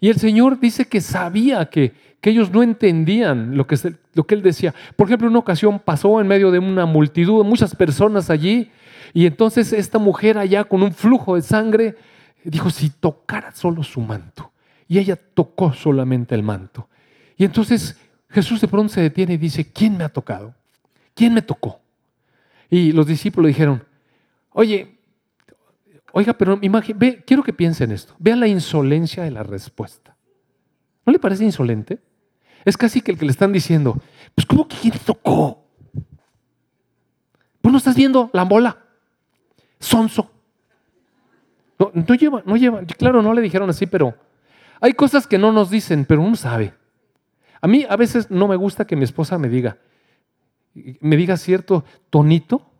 Y 0.00 0.08
el 0.08 0.16
Señor 0.16 0.58
dice 0.58 0.86
que 0.86 1.00
sabía 1.00 1.66
que, 1.66 1.92
que 2.20 2.30
ellos 2.30 2.50
no 2.50 2.64
entendían 2.64 3.56
lo 3.56 3.66
que 3.68 3.76
lo 4.14 4.24
que 4.24 4.34
él 4.34 4.42
decía. 4.42 4.74
Por 4.96 5.08
ejemplo, 5.08 5.28
una 5.28 5.38
ocasión 5.38 5.78
pasó 5.78 6.20
en 6.20 6.26
medio 6.26 6.50
de 6.50 6.58
una 6.58 6.86
multitud, 6.86 7.44
muchas 7.44 7.74
personas 7.74 8.30
allí, 8.30 8.70
y 9.12 9.26
entonces 9.26 9.72
esta 9.72 9.98
mujer 9.98 10.38
allá 10.38 10.64
con 10.64 10.82
un 10.82 10.92
flujo 10.92 11.36
de 11.36 11.42
sangre 11.42 11.96
dijo, 12.44 12.70
si 12.70 12.90
tocara 12.90 13.52
solo 13.54 13.82
su 13.82 14.00
manto. 14.00 14.52
Y 14.88 14.98
ella 14.98 15.16
tocó 15.16 15.72
solamente 15.72 16.34
el 16.34 16.42
manto. 16.42 16.88
Y 17.36 17.44
entonces 17.44 17.96
Jesús 18.28 18.60
de 18.60 18.68
pronto 18.68 18.92
se 18.92 19.00
detiene 19.00 19.34
y 19.34 19.38
dice, 19.38 19.70
¿quién 19.70 19.96
me 19.96 20.04
ha 20.04 20.08
tocado? 20.08 20.54
¿Quién 21.14 21.32
me 21.32 21.42
tocó? 21.42 21.80
Y 22.68 22.92
los 22.92 23.06
discípulos 23.06 23.48
dijeron, 23.48 23.84
oye, 24.50 24.98
oiga, 26.12 26.32
pero 26.32 26.58
ve, 26.96 27.22
quiero 27.24 27.42
que 27.42 27.52
piensen 27.52 27.92
esto. 27.92 28.14
Vean 28.18 28.40
la 28.40 28.48
insolencia 28.48 29.22
de 29.22 29.30
la 29.30 29.42
respuesta. 29.42 30.16
¿No 31.06 31.12
le 31.12 31.18
parece 31.18 31.44
insolente? 31.44 31.98
Es 32.64 32.76
casi 32.76 33.00
que 33.00 33.12
el 33.12 33.18
que 33.18 33.24
le 33.24 33.30
están 33.30 33.52
diciendo, 33.52 34.00
pues 34.34 34.46
¿cómo 34.46 34.66
que 34.66 34.76
quién 34.76 34.92
te 34.92 34.98
tocó? 34.98 35.64
Pues 37.60 37.72
no 37.72 37.78
estás 37.78 37.96
viendo 37.96 38.30
la 38.32 38.44
bola. 38.44 38.78
Sonso. 39.78 40.30
No, 41.78 42.14
lleva, 42.14 42.42
no 42.46 42.56
lleva, 42.56 42.82
claro, 42.84 43.22
no 43.22 43.34
le 43.34 43.42
dijeron 43.42 43.68
así, 43.68 43.86
pero 43.86 44.14
hay 44.80 44.94
cosas 44.94 45.26
que 45.26 45.38
no 45.38 45.52
nos 45.52 45.70
dicen, 45.70 46.04
pero 46.04 46.22
uno 46.22 46.36
sabe. 46.36 46.74
A 47.60 47.66
mí 47.66 47.84
a 47.88 47.96
veces 47.96 48.30
no 48.30 48.48
me 48.48 48.56
gusta 48.56 48.86
que 48.86 48.96
mi 48.96 49.04
esposa 49.04 49.38
me 49.38 49.48
diga, 49.48 49.78
me 51.00 51.16
diga 51.16 51.36
cierto 51.36 51.84
tonito, 52.10 52.70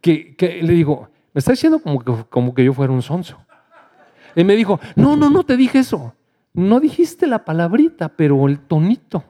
que, 0.00 0.60
le 0.62 0.72
digo, 0.74 1.08
me 1.32 1.38
está 1.38 1.52
diciendo 1.52 1.78
como 1.78 2.00
que, 2.00 2.24
como 2.28 2.54
que 2.54 2.64
yo 2.64 2.74
fuera 2.74 2.92
un 2.92 3.02
sonso. 3.02 3.42
Y 4.36 4.44
me 4.44 4.54
dijo, 4.56 4.78
no, 4.96 5.16
no, 5.16 5.30
no 5.30 5.44
te 5.44 5.56
dije 5.56 5.78
eso. 5.78 6.14
No 6.54 6.78
dijiste 6.78 7.26
la 7.26 7.44
palabrita, 7.44 8.08
pero 8.08 8.46
el 8.46 8.60
tonito. 8.60 9.24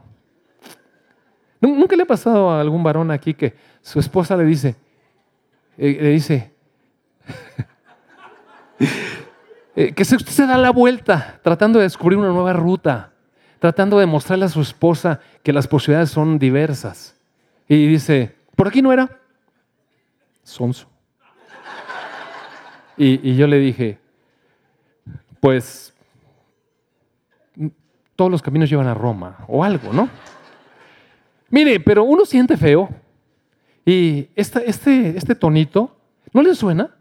¿Nunca 1.59 1.97
le 1.97 2.03
ha 2.03 2.07
pasado 2.07 2.51
a 2.51 2.61
algún 2.61 2.83
varón 2.83 3.11
aquí 3.11 3.33
que 3.33 3.55
su 3.81 3.99
esposa 3.99 4.37
le 4.37 4.45
dice, 4.45 4.77
eh, 5.79 5.99
le 5.99 6.11
dice, 6.11 6.53
eh, 9.75 9.95
que 9.95 10.03
usted 10.03 10.19
se 10.19 10.47
da 10.47 10.59
la 10.59 10.71
vuelta 10.71 11.41
tratando 11.43 11.79
de 11.79 11.85
descubrir 11.85 12.19
una 12.19 12.29
nueva 12.29 12.53
ruta, 12.53 13.13
tratando 13.59 13.99
de 13.99 14.05
mostrarle 14.05 14.45
a 14.45 14.51
su 14.51 14.61
esposa 14.61 15.21
que 15.43 15.55
las 15.55 15.67
posibilidades 15.67 16.11
son 16.11 16.39
diversas. 16.39 17.17
Y 17.67 17.87
dice, 17.87 18.37
¿por 18.55 18.69
aquí 18.69 18.83
no 18.83 18.93
era? 18.93 19.19
Sonso. 20.43 20.87
Y, 22.99 23.31
y 23.31 23.37
yo 23.37 23.47
le 23.47 23.59
dije, 23.59 23.99
pues 25.41 25.94
todos 28.17 28.31
los 28.31 28.43
caminos 28.43 28.71
llevan 28.71 28.87
a 28.87 28.95
Roma 28.95 29.45
o 29.49 29.65
algo, 29.65 29.93
¿no? 29.93 30.09
Mire, 31.51 31.81
pero 31.81 32.05
uno 32.05 32.25
siente 32.25 32.57
feo 32.57 32.89
y 33.85 34.29
este, 34.35 34.69
este, 34.69 35.17
este 35.17 35.35
tonito, 35.35 35.97
¿no 36.33 36.43
le 36.43 36.55
suena? 36.55 36.97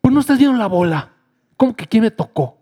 Pues 0.00 0.12
no 0.12 0.20
estás 0.20 0.38
viendo 0.38 0.58
la 0.58 0.66
bola. 0.66 1.12
¿Cómo 1.56 1.74
que 1.74 1.86
quién 1.86 2.02
me 2.02 2.10
tocó? 2.10 2.56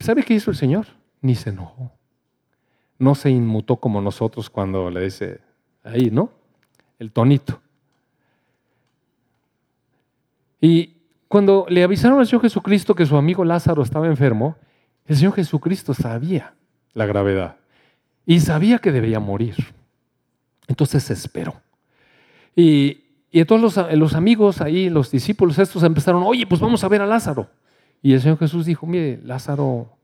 ¿Sabe 0.00 0.22
qué 0.22 0.34
hizo 0.34 0.50
el 0.50 0.56
Señor? 0.56 0.86
Ni 1.20 1.34
se 1.34 1.50
enojó. 1.50 1.92
No 2.98 3.14
se 3.14 3.30
inmutó 3.30 3.76
como 3.76 4.00
nosotros 4.00 4.50
cuando 4.50 4.90
le 4.90 5.02
dice 5.02 5.40
ahí, 5.84 6.10
¿no? 6.10 6.32
El 6.98 7.12
tonito. 7.12 7.60
Y 10.60 10.99
cuando 11.30 11.64
le 11.68 11.84
avisaron 11.84 12.18
al 12.18 12.26
Señor 12.26 12.42
Jesucristo 12.42 12.96
que 12.96 13.06
su 13.06 13.16
amigo 13.16 13.44
Lázaro 13.44 13.84
estaba 13.84 14.08
enfermo, 14.08 14.56
el 15.06 15.14
Señor 15.14 15.34
Jesucristo 15.34 15.94
sabía 15.94 16.54
la 16.92 17.06
gravedad 17.06 17.54
y 18.26 18.40
sabía 18.40 18.80
que 18.80 18.90
debía 18.90 19.20
morir. 19.20 19.54
Entonces 20.66 21.04
se 21.04 21.12
esperó. 21.12 21.54
Y, 22.56 23.04
entonces 23.30 23.76
los, 23.76 23.96
los, 23.96 24.14
amigos 24.16 24.60
ahí, 24.60 24.90
los 24.90 25.12
discípulos 25.12 25.56
estos 25.60 25.84
empezaron, 25.84 26.24
oye, 26.24 26.48
pues 26.48 26.60
vamos 26.60 26.82
a 26.82 26.88
ver 26.88 27.00
a 27.00 27.06
Lázaro. 27.06 27.48
Y 28.02 28.12
el 28.12 28.20
Señor 28.20 28.38
Jesús 28.38 28.66
dijo, 28.66 28.84
mire, 28.88 29.20
Lázaro 29.22 29.96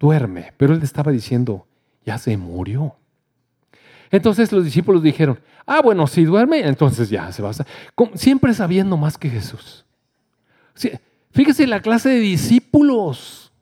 duerme, 0.00 0.54
pero 0.56 0.74
él 0.74 0.82
estaba 0.82 1.12
diciendo, 1.12 1.68
ya 2.04 2.18
se 2.18 2.36
murió. 2.36 2.96
Entonces 4.10 4.50
los 4.50 4.64
discípulos 4.64 5.04
dijeron, 5.04 5.38
ah, 5.66 5.80
bueno, 5.80 6.08
si 6.08 6.24
duerme, 6.24 6.66
entonces 6.66 7.10
ya 7.10 7.30
se 7.30 7.42
va 7.42 7.50
a... 7.50 8.16
Siempre 8.16 8.52
sabiendo 8.54 8.96
más 8.96 9.16
que 9.16 9.30
Jesús. 9.30 9.84
Fíjese 11.30 11.66
la 11.66 11.80
clase 11.80 12.10
de 12.10 12.20
discípulos. 12.20 13.52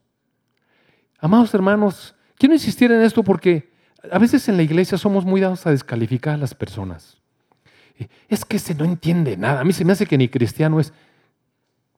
Amados 1.18 1.55
hermanos, 1.55 2.14
quiero 2.37 2.55
insistir 2.55 2.90
en 2.90 3.03
esto 3.03 3.22
porque 3.22 3.72
a 4.11 4.18
veces 4.18 4.48
en 4.48 4.57
la 4.57 4.62
iglesia 4.62 4.98
somos 4.98 5.25
muy 5.25 5.40
dados 5.40 5.66
a 5.66 5.70
descalificar 5.70 6.35
a 6.35 6.38
las 6.38 6.55
personas. 6.55 7.18
Es 8.29 8.44
que 8.44 8.59
se 8.59 8.75
no 8.75 8.85
entiende 8.85 9.37
nada. 9.37 9.61
A 9.61 9.64
mí 9.64 9.72
se 9.72 9.85
me 9.85 9.92
hace 9.92 10.07
que 10.07 10.18
ni 10.18 10.29
cristiano 10.29 10.81
es. 10.81 10.92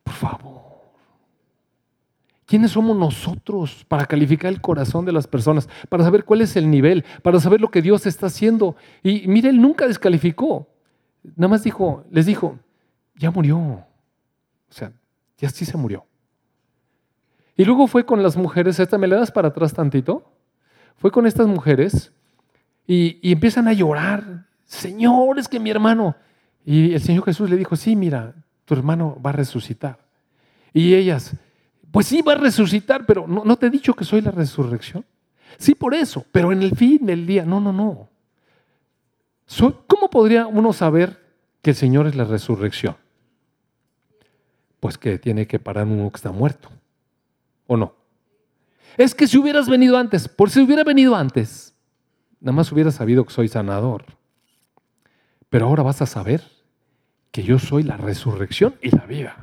Por 0.03 0.15
favor. 0.15 0.65
¿Quiénes 2.47 2.73
somos 2.73 2.97
nosotros 2.97 3.87
para 3.89 4.05
calificar 4.05 4.53
el 4.53 4.61
corazón 4.61 5.07
de 5.07 5.13
las 5.13 5.27
personas? 5.27 5.69
Para 5.89 6.05
saber 6.05 6.25
cuál 6.25 6.43
es 6.43 6.57
el 6.57 6.71
nivel, 6.71 7.05
para 7.23 7.41
saber 7.41 7.61
lo 7.61 7.71
que 7.71 7.81
Dios 7.81 8.05
está 8.05 8.27
haciendo. 8.27 8.77
Y 9.03 9.27
mire, 9.27 9.49
él 9.49 9.61
nunca 9.61 9.89
descalificó. 9.89 10.69
Nada 11.37 11.49
más 11.49 11.65
dijo, 11.65 12.05
les 12.11 12.27
dijo, 12.27 12.59
ya 13.17 13.31
murió. 13.31 13.57
O 13.57 13.87
sea, 14.69 14.93
y 15.39 15.47
así 15.47 15.65
se 15.65 15.77
murió. 15.77 16.07
Y 17.57 17.65
luego 17.65 17.87
fue 17.87 18.05
con 18.05 18.23
las 18.23 18.37
mujeres, 18.37 18.79
esta 18.79 18.99
me 18.99 19.07
le 19.07 19.17
das 19.17 19.31
para 19.31 19.49
atrás 19.49 19.73
tantito, 19.73 20.33
fue 20.97 21.11
con 21.11 21.27
estas 21.27 21.47
mujeres 21.47 22.13
y, 22.87 23.19
empiezan 23.31 23.69
a 23.69 23.73
llorar, 23.73 24.47
Señor, 24.65 25.39
es 25.39 25.49
que 25.49 25.61
mi 25.61 25.71
hermano, 25.71 26.17
y 26.65 26.95
el 26.95 27.01
Señor 27.01 27.25
Jesús 27.25 27.49
le 27.51 27.57
dijo, 27.57 27.77
sí, 27.77 27.95
mira, 27.95 28.35
tu 28.65 28.75
hermano 28.75 29.21
va 29.25 29.31
a 29.31 29.35
resucitar. 29.35 29.99
Y 30.73 30.95
ellas, 30.95 31.37
pues 31.91 32.07
sí, 32.07 32.23
va 32.23 32.33
a 32.33 32.37
resucitar, 32.37 33.07
pero 33.07 33.27
no, 33.29 33.45
no 33.45 33.57
te 33.57 33.67
he 33.67 33.71
dicho 33.71 33.95
que 33.95 34.05
soy 34.05 34.21
la 34.21 34.31
resurrección. 34.31 35.05
Sí, 35.59 35.75
por 35.75 35.95
eso, 35.95 36.25
pero 36.33 36.53
en 36.53 36.63
el 36.63 36.75
fin 36.75 37.07
del 37.07 37.27
día, 37.27 37.45
no, 37.45 37.61
no, 37.61 37.73
no. 37.73 38.09
¿Cómo 39.87 40.11
podría 40.11 40.47
uno 40.47 40.73
saber 40.73 41.23
que 41.63 41.71
el 41.71 41.77
Señor 41.77 42.07
es 42.07 42.15
la 42.15 42.25
resurrección? 42.25 42.97
Pues 44.85 44.99
que 44.99 45.19
tiene 45.19 45.47
que 45.47 45.59
parar 45.59 45.87
uno 45.87 46.11
que 46.11 46.17
está 46.17 46.31
muerto. 46.31 46.69
¿O 47.67 47.75
no? 47.75 47.95
Es 48.99 49.15
que 49.15 49.27
si 49.27 49.39
hubieras 49.39 49.67
venido 49.67 49.97
antes, 49.97 50.29
por 50.29 50.51
si 50.51 50.61
hubiera 50.61 50.85
venido 50.85 51.17
antes, 51.17 51.75
nada 52.39 52.55
más 52.55 52.71
hubieras 52.71 52.97
sabido 52.97 53.25
que 53.25 53.33
soy 53.33 53.49
sanador. 53.49 54.05
Pero 55.49 55.69
ahora 55.69 55.83
vas 55.83 56.03
a 56.03 56.07
saber 56.07 56.43
que 57.31 57.43
yo 57.43 57.59
soy 57.59 57.83
la 57.83 57.97
resurrección 57.97 58.75
y 58.83 58.95
la 58.95 59.07
vida. 59.07 59.39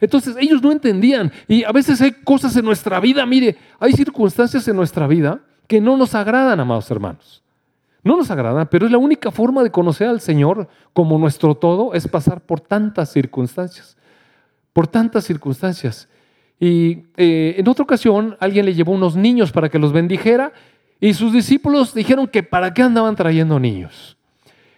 Entonces 0.00 0.36
ellos 0.38 0.62
no 0.62 0.70
entendían 0.70 1.32
y 1.48 1.64
a 1.64 1.72
veces 1.72 2.00
hay 2.00 2.12
cosas 2.12 2.54
en 2.54 2.64
nuestra 2.64 3.00
vida, 3.00 3.26
mire, 3.26 3.58
hay 3.80 3.92
circunstancias 3.94 4.68
en 4.68 4.76
nuestra 4.76 5.08
vida 5.08 5.40
que 5.66 5.80
no 5.80 5.96
nos 5.96 6.14
agradan, 6.14 6.60
amados 6.60 6.88
hermanos. 6.92 7.42
No 8.04 8.16
nos 8.16 8.30
agradan, 8.30 8.68
pero 8.70 8.86
es 8.86 8.92
la 8.92 8.98
única 8.98 9.32
forma 9.32 9.64
de 9.64 9.72
conocer 9.72 10.06
al 10.06 10.20
Señor 10.20 10.68
como 10.92 11.18
nuestro 11.18 11.56
todo, 11.56 11.92
es 11.92 12.06
pasar 12.06 12.40
por 12.40 12.60
tantas 12.60 13.10
circunstancias 13.10 13.96
por 14.72 14.86
tantas 14.86 15.24
circunstancias. 15.24 16.08
Y 16.58 17.04
eh, 17.16 17.54
en 17.58 17.68
otra 17.68 17.84
ocasión 17.84 18.36
alguien 18.38 18.66
le 18.66 18.74
llevó 18.74 18.92
unos 18.92 19.16
niños 19.16 19.50
para 19.50 19.68
que 19.68 19.78
los 19.78 19.92
bendijera 19.92 20.52
y 21.00 21.14
sus 21.14 21.32
discípulos 21.32 21.94
dijeron 21.94 22.26
que 22.26 22.42
para 22.42 22.74
qué 22.74 22.82
andaban 22.82 23.16
trayendo 23.16 23.58
niños. 23.58 24.18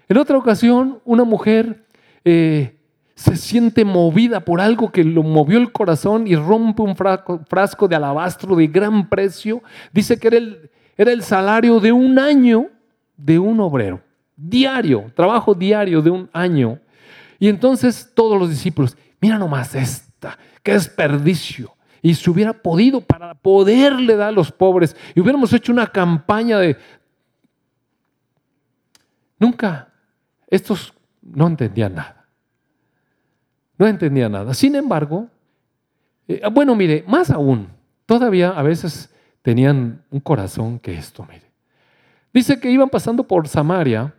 En 0.09 0.19
otra 0.19 0.39
ocasión 0.39 1.01
una 1.05 1.25
mujer 1.25 1.85
eh, 2.25 2.77
se 3.15 3.37
siente 3.37 3.85
movida 3.85 4.41
por 4.41 4.61
algo 4.61 4.91
que 4.91 5.05
lo 5.05 5.23
movió 5.23 5.59
el 5.59 5.73
corazón 5.73 6.27
y 6.27 6.37
rompe 6.37 6.83
un 6.83 6.97
frasco, 6.97 7.89
de 7.89 7.97
alabastro 7.97 8.57
de 8.57 8.69
gran 8.69 9.09
precio. 9.09 9.63
Dice 9.93 10.19
que 10.19 10.29
era 10.29 10.37
el, 10.39 10.71
era 10.97 11.13
el 11.13 11.23
salario 11.23 11.81
de 11.81 11.93
un 11.93 12.19
año 12.19 12.69
de 13.17 13.39
un 13.39 13.61
obrero, 13.61 14.01
diario, 14.37 15.13
trabajo 15.15 15.55
diario 15.55 16.03
de 16.03 16.11
un 16.11 16.31
año. 16.33 16.79
Y 17.39 17.49
entonces 17.49 18.11
todos 18.15 18.39
los 18.39 18.51
discípulos, 18.51 18.97
Mira 19.23 19.39
nomás 19.39 19.77
esta, 19.77 20.37
qué 20.65 20.73
desperdicio. 20.73 21.77
Y 22.03 22.15
si 22.15 22.29
hubiera 22.29 22.53
podido 22.53 23.01
para 23.01 23.35
poderle 23.35 24.17
dar 24.17 24.31
a 24.31 24.33
los 24.33 24.51
pobres 24.51 24.97
y 25.15 25.21
hubiéramos 25.21 25.53
hecho 25.53 25.71
una 25.71 25.87
campaña 25.87 26.59
de... 26.59 26.77
Nunca, 29.39 29.93
estos 30.49 30.93
no 31.23 31.47
entendían 31.47 31.95
nada. 31.95 32.27
No 33.79 33.87
entendían 33.87 34.33
nada. 34.33 34.55
Sin 34.55 34.75
embargo, 34.75 35.29
eh, 36.27 36.43
bueno, 36.53 36.75
mire, 36.75 37.05
más 37.07 37.31
aún, 37.31 37.69
todavía 38.07 38.51
a 38.51 38.63
veces 38.63 39.15
tenían 39.43 40.03
un 40.11 40.19
corazón 40.19 40.81
que 40.81 40.95
esto, 40.95 41.25
mire. 41.31 41.47
Dice 42.35 42.59
que 42.59 42.73
iban 42.73 42.89
pasando 42.89 43.23
por 43.23 43.47
Samaria 43.47 44.13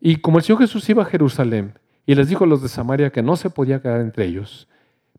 y 0.00 0.16
como 0.16 0.38
el 0.38 0.44
Señor 0.44 0.60
Jesús 0.60 0.88
iba 0.88 1.02
a 1.02 1.06
Jerusalén, 1.06 1.76
y 2.08 2.14
les 2.14 2.26
dijo 2.26 2.44
a 2.44 2.46
los 2.46 2.62
de 2.62 2.70
Samaria 2.70 3.10
que 3.10 3.22
no 3.22 3.36
se 3.36 3.50
podía 3.50 3.82
quedar 3.82 4.00
entre 4.00 4.24
ellos, 4.24 4.66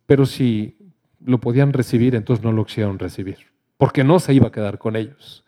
pero 0.07 0.25
si 0.25 0.75
lo 1.23 1.39
podían 1.39 1.71
recibir, 1.71 2.15
entonces 2.15 2.43
no 2.43 2.51
lo 2.51 2.65
quisieron 2.65 2.97
recibir. 2.97 3.37
porque 3.77 4.03
no 4.03 4.19
se 4.19 4.33
iba 4.33 4.47
a 4.47 4.51
quedar 4.51 4.77
con 4.77 4.97
ellos. 4.97 5.45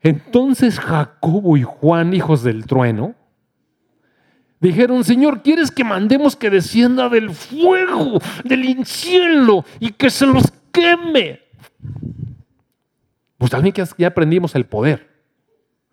Entonces 0.00 0.78
Jacobo 0.78 1.56
y 1.56 1.62
Juan, 1.62 2.14
hijos 2.14 2.44
del 2.44 2.66
trueno, 2.66 3.16
dijeron, 4.60 5.02
Señor, 5.02 5.42
¿quieres 5.42 5.72
que 5.72 5.82
mandemos 5.82 6.36
que 6.36 6.50
descienda 6.50 7.08
del 7.08 7.30
fuego, 7.30 8.20
del 8.44 8.66
infierno 8.66 9.64
y 9.80 9.90
que 9.90 10.10
se 10.10 10.26
los 10.26 10.52
queme? 10.70 11.40
Pues 13.38 13.50
también 13.50 13.72
que 13.72 13.84
ya 13.98 14.08
aprendimos 14.08 14.54
el 14.54 14.66
poder. 14.66 15.08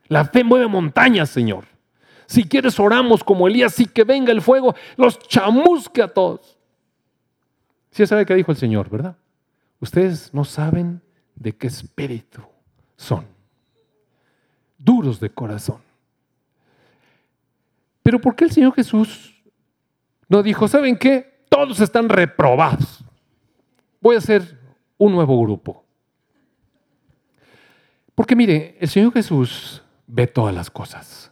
La 0.10 0.26
fe 0.26 0.43
mueve 0.43 0.68
montañas, 0.68 1.30
Señor. 1.30 1.68
Si 2.30 2.43
quieres 2.43 2.80
oramos 2.80 3.23
como 3.23 3.47
Elías 3.47 3.80
y 3.80 3.88
que 3.88 4.03
venga 4.03 4.32
el 4.32 4.43
fuego, 4.43 4.75
los 4.97 5.17
chamusque 5.17 6.03
a 6.03 6.07
todos. 6.07 6.59
Sí 7.89 8.05
sabe 8.05 8.23
qué 8.23 8.36
dijo 8.36 8.51
el 8.51 8.57
Señor, 8.57 8.88
¿verdad? 8.88 9.17
Ustedes 9.80 10.32
no 10.32 10.45
saben 10.45 11.01
de 11.34 11.57
qué 11.57 11.65
espíritu 11.65 12.43
son. 12.95 13.25
Duros 14.77 15.19
de 15.19 15.32
corazón. 15.32 15.82
Pero 18.03 18.21
¿por 18.21 18.36
qué 18.36 18.43
el 18.43 18.51
Señor 18.51 18.75
Jesús 18.75 19.41
no 20.27 20.43
dijo, 20.43 20.67
¿saben 20.67 20.99
qué? 20.99 21.45
Todos 21.49 21.80
están 21.80 22.09
reprobados. 22.09 23.03
Voy 23.99 24.13
a 24.13 24.19
hacer 24.19 24.59
un 24.99 25.13
nuevo 25.13 25.41
grupo. 25.41 25.84
Porque 28.13 28.36
mire, 28.36 28.77
el 28.80 28.88
Señor 28.88 29.13
Jesús 29.13 29.82
ve 30.05 30.27
todas 30.27 30.53
las 30.53 30.69
cosas. 30.69 31.28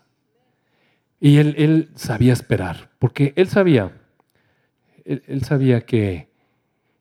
Y 1.19 1.37
él, 1.37 1.89
sabía 1.95 2.33
esperar, 2.33 2.91
porque 2.99 3.33
él 3.35 3.47
sabía, 3.47 3.91
él, 5.03 5.43
sabía 5.43 5.81
que, 5.81 6.29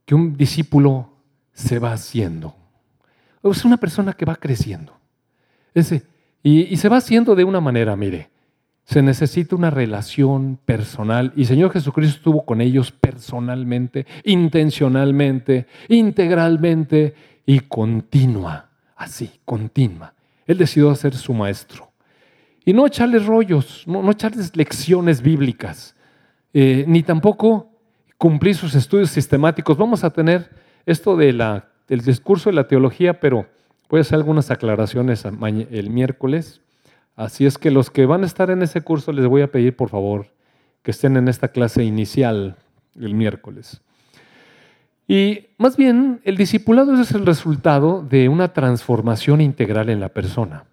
que, 0.06 0.14
un 0.14 0.36
discípulo 0.36 1.10
se 1.52 1.78
va 1.78 1.92
haciendo. 1.92 2.56
Es 3.42 3.64
una 3.64 3.76
persona 3.76 4.14
que 4.14 4.24
va 4.24 4.36
creciendo. 4.36 4.98
Ese, 5.74 6.02
y, 6.42 6.62
y 6.62 6.76
se 6.78 6.88
va 6.88 6.96
haciendo 6.96 7.34
de 7.34 7.44
una 7.44 7.60
manera, 7.60 7.94
mire, 7.94 8.30
se 8.86 9.02
necesita 9.02 9.56
una 9.56 9.70
relación 9.70 10.58
personal 10.64 11.32
y 11.34 11.44
Señor 11.44 11.72
Jesucristo 11.72 12.18
estuvo 12.18 12.44
con 12.44 12.60
ellos 12.60 12.92
personalmente, 12.92 14.06
intencionalmente, 14.24 15.66
integralmente 15.88 17.14
y 17.44 17.60
continua, 17.60 18.70
así, 18.96 19.40
continua. 19.44 20.14
Él 20.46 20.56
decidió 20.56 20.94
ser 20.94 21.16
su 21.16 21.34
maestro. 21.34 21.85
Y 22.66 22.72
no 22.72 22.84
echarles 22.84 23.24
rollos, 23.24 23.84
no, 23.86 24.10
echarles 24.10 24.56
lecciones 24.56 25.22
bíblicas, 25.22 25.94
eh, 26.52 26.84
ni 26.88 27.04
tampoco 27.04 27.70
cumplir 28.18 28.56
sus 28.56 28.74
estudios 28.74 29.10
sistemáticos. 29.10 29.78
Vamos 29.78 30.02
a 30.02 30.10
tener 30.10 30.50
esto 30.84 31.16
del 31.16 31.62
discurso 32.04 32.50
de 32.50 32.56
la 32.56 32.66
teología, 32.66 33.20
pero 33.20 33.46
voy 33.88 33.98
a 33.98 34.00
hacer 34.00 34.16
algunas 34.16 34.50
aclaraciones 34.50 35.24
el 35.24 35.90
miércoles. 35.90 36.60
Así 37.14 37.46
es 37.46 37.56
que 37.56 37.70
los 37.70 37.88
que 37.88 38.04
van 38.04 38.24
a 38.24 38.26
estar 38.26 38.50
en 38.50 38.62
ese 38.62 38.80
curso 38.80 39.12
les 39.12 39.26
voy 39.26 39.42
a 39.42 39.52
pedir, 39.52 39.76
por 39.76 39.88
favor, 39.88 40.26
que 40.82 40.90
estén 40.90 41.16
en 41.16 41.28
esta 41.28 41.48
clase 41.48 41.84
inicial 41.84 42.56
el 43.00 43.14
miércoles. 43.14 43.80
Y 45.06 45.46
más 45.56 45.76
bien, 45.76 46.20
el 46.24 46.36
discipulado 46.36 47.00
es 47.00 47.12
el 47.12 47.26
resultado 47.26 48.02
de 48.02 48.28
una 48.28 48.52
transformación 48.52 49.40
integral 49.40 49.88
en 49.88 50.00
la 50.00 50.08
persona. 50.08 50.64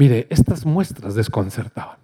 Mire, 0.00 0.26
estas 0.30 0.64
muestras 0.64 1.14
desconcertaban. 1.14 1.98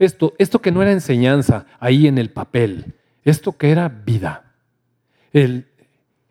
Esto, 0.00 0.34
esto 0.38 0.60
que 0.60 0.72
no 0.72 0.82
era 0.82 0.90
enseñanza 0.90 1.64
ahí 1.78 2.08
en 2.08 2.18
el 2.18 2.30
papel, 2.30 2.96
esto 3.22 3.56
que 3.56 3.70
era 3.70 3.88
vida. 3.88 4.56
El, 5.32 5.68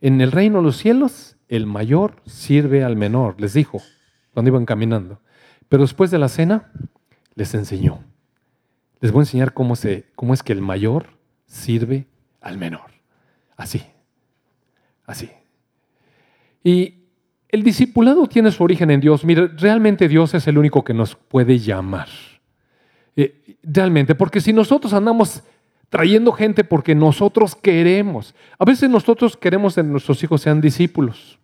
en 0.02 0.20
el 0.20 0.34
reino 0.34 0.58
de 0.58 0.66
los 0.66 0.76
cielos, 0.76 1.38
el 1.48 1.66
mayor 1.66 2.22
sirve 2.26 2.84
al 2.84 2.98
menor, 2.98 3.40
les 3.40 3.54
dijo 3.54 3.82
cuando 4.34 4.50
iban 4.50 4.66
caminando. 4.66 5.22
Pero 5.70 5.84
después 5.84 6.12
de 6.12 6.20
la 6.20 6.28
cena, 6.28 6.74
les 7.36 7.54
enseñó. 7.54 8.04
Les 9.00 9.14
voy 9.14 9.22
a 9.22 9.24
enseñar 9.24 9.54
cómo, 9.54 9.78
se, 9.78 10.08
cómo 10.14 10.34
es 10.34 10.44
que 10.44 10.52
el 10.52 10.62
mayor 10.62 11.18
sirve 11.46 12.06
al 12.42 12.58
menor. 12.58 12.92
Así, 13.56 13.82
así. 15.06 15.32
Y 16.66 16.99
el 17.50 17.64
discipulado 17.64 18.28
tiene 18.28 18.52
su 18.52 18.64
origen 18.64 18.92
en 18.92 19.02
Dios. 19.02 19.26
Mire, 19.26 19.48
realmente 19.48 20.08
Dios 20.08 20.34
es 20.34 20.48
el 20.48 20.58
único 20.58 20.84
que 20.84 20.94
nos 20.94 21.16
puede 21.16 21.60
llamar. 21.60 22.08
Eh, 23.16 23.58
realmente, 23.64 24.16
porque 24.16 24.40
si 24.42 24.54
nosotros 24.54 24.94
andamos 24.94 25.44
trayendo 25.90 26.32
gente 26.32 26.64
porque 26.64 26.96
nosotros 26.96 27.56
queremos, 27.56 28.36
a 28.58 28.66
veces 28.66 28.90
nosotros 28.90 29.36
queremos 29.36 29.76
que 29.76 29.84
nuestros 29.84 30.24
hijos 30.24 30.42
sean 30.42 30.62
discípulos 30.62 31.40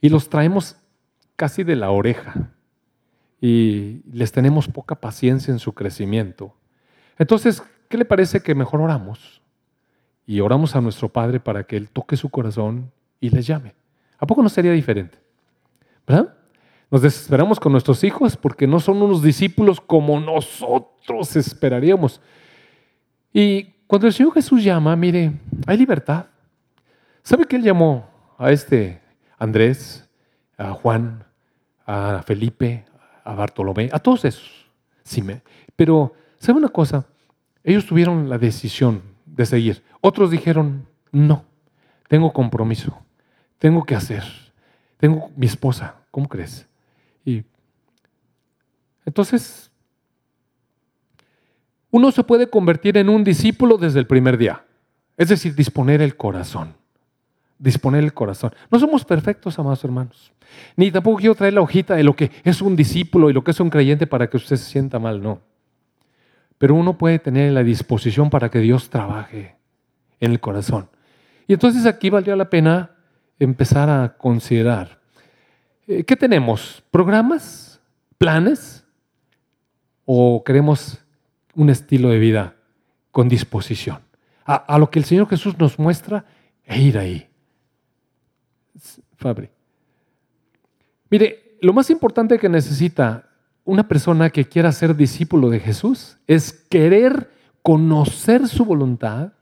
y 0.00 0.08
los 0.08 0.28
traemos 0.28 0.76
casi 1.36 1.62
de 1.62 1.76
la 1.76 1.90
oreja 1.90 2.50
y 3.40 4.02
les 4.12 4.32
tenemos 4.32 4.66
poca 4.66 4.96
paciencia 4.96 5.52
en 5.52 5.60
su 5.60 5.72
crecimiento. 5.72 6.54
Entonces, 7.18 7.62
¿qué 7.88 7.96
le 7.96 8.04
parece 8.04 8.40
que 8.40 8.54
mejor 8.54 8.80
oramos? 8.80 9.40
y 10.26 10.40
oramos 10.40 10.74
a 10.74 10.80
nuestro 10.80 11.08
Padre 11.08 11.40
para 11.40 11.64
que 11.64 11.76
Él 11.76 11.88
toque 11.88 12.16
su 12.16 12.28
corazón 12.28 12.90
y 13.20 13.30
les 13.30 13.46
llame. 13.46 13.74
¿A 14.18 14.26
poco 14.26 14.42
no 14.42 14.48
sería 14.48 14.72
diferente? 14.72 15.18
¿Verdad? 16.06 16.34
Nos 16.90 17.02
desesperamos 17.02 17.58
con 17.58 17.72
nuestros 17.72 18.04
hijos 18.04 18.36
porque 18.36 18.66
no 18.66 18.78
son 18.80 19.02
unos 19.02 19.22
discípulos 19.22 19.80
como 19.80 20.20
nosotros 20.20 21.34
esperaríamos. 21.34 22.20
Y 23.32 23.64
cuando 23.86 24.06
el 24.06 24.12
Señor 24.12 24.32
Jesús 24.34 24.62
llama, 24.62 24.94
mire, 24.96 25.32
hay 25.66 25.76
libertad. 25.76 26.26
¿Sabe 27.22 27.44
que 27.44 27.56
Él 27.56 27.62
llamó 27.62 28.08
a 28.38 28.52
este 28.52 29.00
Andrés, 29.38 30.08
a 30.56 30.72
Juan, 30.72 31.24
a 31.84 32.22
Felipe, 32.24 32.84
a 33.24 33.34
Bartolomé, 33.34 33.88
a 33.92 33.98
todos 33.98 34.24
esos? 34.24 34.66
Sí, 35.02 35.22
me, 35.22 35.42
pero, 35.74 36.14
¿sabe 36.38 36.58
una 36.58 36.68
cosa? 36.68 37.06
Ellos 37.62 37.86
tuvieron 37.86 38.28
la 38.28 38.38
decisión 38.38 39.02
de 39.24 39.44
seguir. 39.44 39.82
Otros 40.00 40.30
dijeron, 40.30 40.86
no, 41.12 41.44
tengo 42.08 42.32
compromiso, 42.32 42.96
tengo 43.58 43.84
que 43.84 43.94
hacer, 43.94 44.22
tengo 44.98 45.30
mi 45.36 45.46
esposa, 45.46 45.96
¿cómo 46.10 46.28
crees? 46.28 46.66
Y 47.24 47.44
entonces, 49.04 49.70
uno 51.90 52.10
se 52.10 52.24
puede 52.24 52.50
convertir 52.50 52.96
en 52.96 53.08
un 53.08 53.24
discípulo 53.24 53.78
desde 53.78 54.00
el 54.00 54.06
primer 54.06 54.36
día, 54.36 54.64
es 55.16 55.28
decir, 55.28 55.54
disponer 55.54 56.02
el 56.02 56.16
corazón, 56.16 56.74
disponer 57.58 58.04
el 58.04 58.12
corazón. 58.12 58.52
No 58.70 58.78
somos 58.78 59.04
perfectos, 59.04 59.58
amados 59.58 59.82
hermanos, 59.84 60.32
ni 60.76 60.90
tampoco 60.90 61.18
quiero 61.18 61.34
traer 61.34 61.54
la 61.54 61.62
hojita 61.62 61.94
de 61.94 62.04
lo 62.04 62.14
que 62.14 62.30
es 62.44 62.60
un 62.60 62.76
discípulo 62.76 63.30
y 63.30 63.32
lo 63.32 63.44
que 63.44 63.52
es 63.52 63.60
un 63.60 63.70
creyente 63.70 64.06
para 64.06 64.28
que 64.28 64.36
usted 64.36 64.56
se 64.56 64.70
sienta 64.70 64.98
mal, 64.98 65.22
no. 65.22 65.40
Pero 66.58 66.74
uno 66.74 66.98
puede 66.98 67.18
tener 67.18 67.52
la 67.52 67.62
disposición 67.62 68.30
para 68.30 68.50
que 68.50 68.58
Dios 68.58 68.90
trabaje 68.90 69.56
en 70.20 70.32
el 70.32 70.40
corazón. 70.40 70.88
Y 71.46 71.52
entonces 71.52 71.86
aquí 71.86 72.10
valdría 72.10 72.34
la 72.34 72.50
pena 72.50 72.95
empezar 73.38 73.88
a 73.90 74.16
considerar. 74.16 75.00
Eh, 75.86 76.04
¿Qué 76.04 76.16
tenemos? 76.16 76.82
¿Programas? 76.90 77.80
¿Planes? 78.18 78.84
¿O 80.04 80.42
queremos 80.44 80.98
un 81.54 81.70
estilo 81.70 82.10
de 82.10 82.18
vida 82.18 82.56
con 83.10 83.28
disposición? 83.28 84.00
A, 84.44 84.78
lo 84.78 84.90
que 84.90 85.00
el 85.00 85.04
Señor 85.04 85.28
Jesús 85.28 85.58
nos 85.58 85.76
muestra 85.78 86.24
e 86.64 86.80
ir 86.80 86.98
ahí. 86.98 87.28
Fabri. 89.16 89.48
Mire, 91.10 91.58
lo 91.60 91.72
más 91.72 91.90
importante 91.90 92.38
que 92.38 92.48
necesita 92.48 93.28
una 93.64 93.88
persona 93.88 94.30
que 94.30 94.44
quiera 94.44 94.70
ser 94.70 94.94
discípulo 94.94 95.50
de 95.50 95.58
Jesús 95.58 96.16
es 96.28 96.52
querer 96.52 97.30
conocer 97.62 98.46
su 98.46 98.64
voluntad 98.64 99.32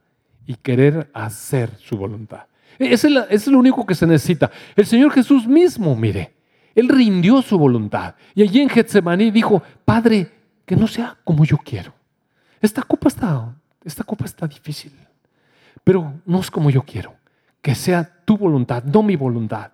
y 0.46 0.54
querer 0.54 1.10
hacer 1.12 1.76
su 1.76 1.98
voluntad. 1.98 2.46
Ese 2.78 3.08
es, 3.30 3.46
lo 3.46 3.58
único 3.58 3.86
que 3.86 3.94
se 3.94 4.06
necesita. 4.06 4.50
El 4.74 4.86
Señor 4.86 5.12
Jesús 5.12 5.46
mismo, 5.46 5.94
mire, 5.94 6.34
Él 6.74 6.88
rindió 6.88 7.42
su 7.42 7.58
voluntad. 7.58 8.14
Y 8.34 8.42
allí 8.42 8.60
en 8.60 8.68
Getsemaní 8.68 9.30
dijo, 9.30 9.62
Padre, 9.84 10.30
que 10.64 10.76
no 10.76 10.86
sea 10.86 11.16
como 11.24 11.44
yo 11.44 11.56
quiero. 11.58 11.92
Esta 12.60 12.82
copa 12.82 13.08
está, 13.08 13.54
esta 13.84 14.04
copa 14.04 14.24
está 14.24 14.46
difícil, 14.46 14.92
pero 15.82 16.14
no 16.24 16.40
es 16.40 16.50
como 16.50 16.70
yo 16.70 16.82
quiero. 16.82 17.14
Que 17.60 17.74
sea 17.74 18.04
tu 18.24 18.36
voluntad, 18.36 18.82
no 18.84 19.02
mi 19.02 19.16
voluntad. 19.16 19.70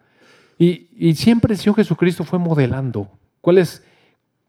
Y, 0.58 0.88
y 0.96 1.14
siempre 1.14 1.54
el 1.54 1.58
Señor 1.58 1.76
Jesucristo 1.76 2.24
fue 2.24 2.38
modelando 2.38 3.10
cuál 3.40 3.58
es, 3.58 3.82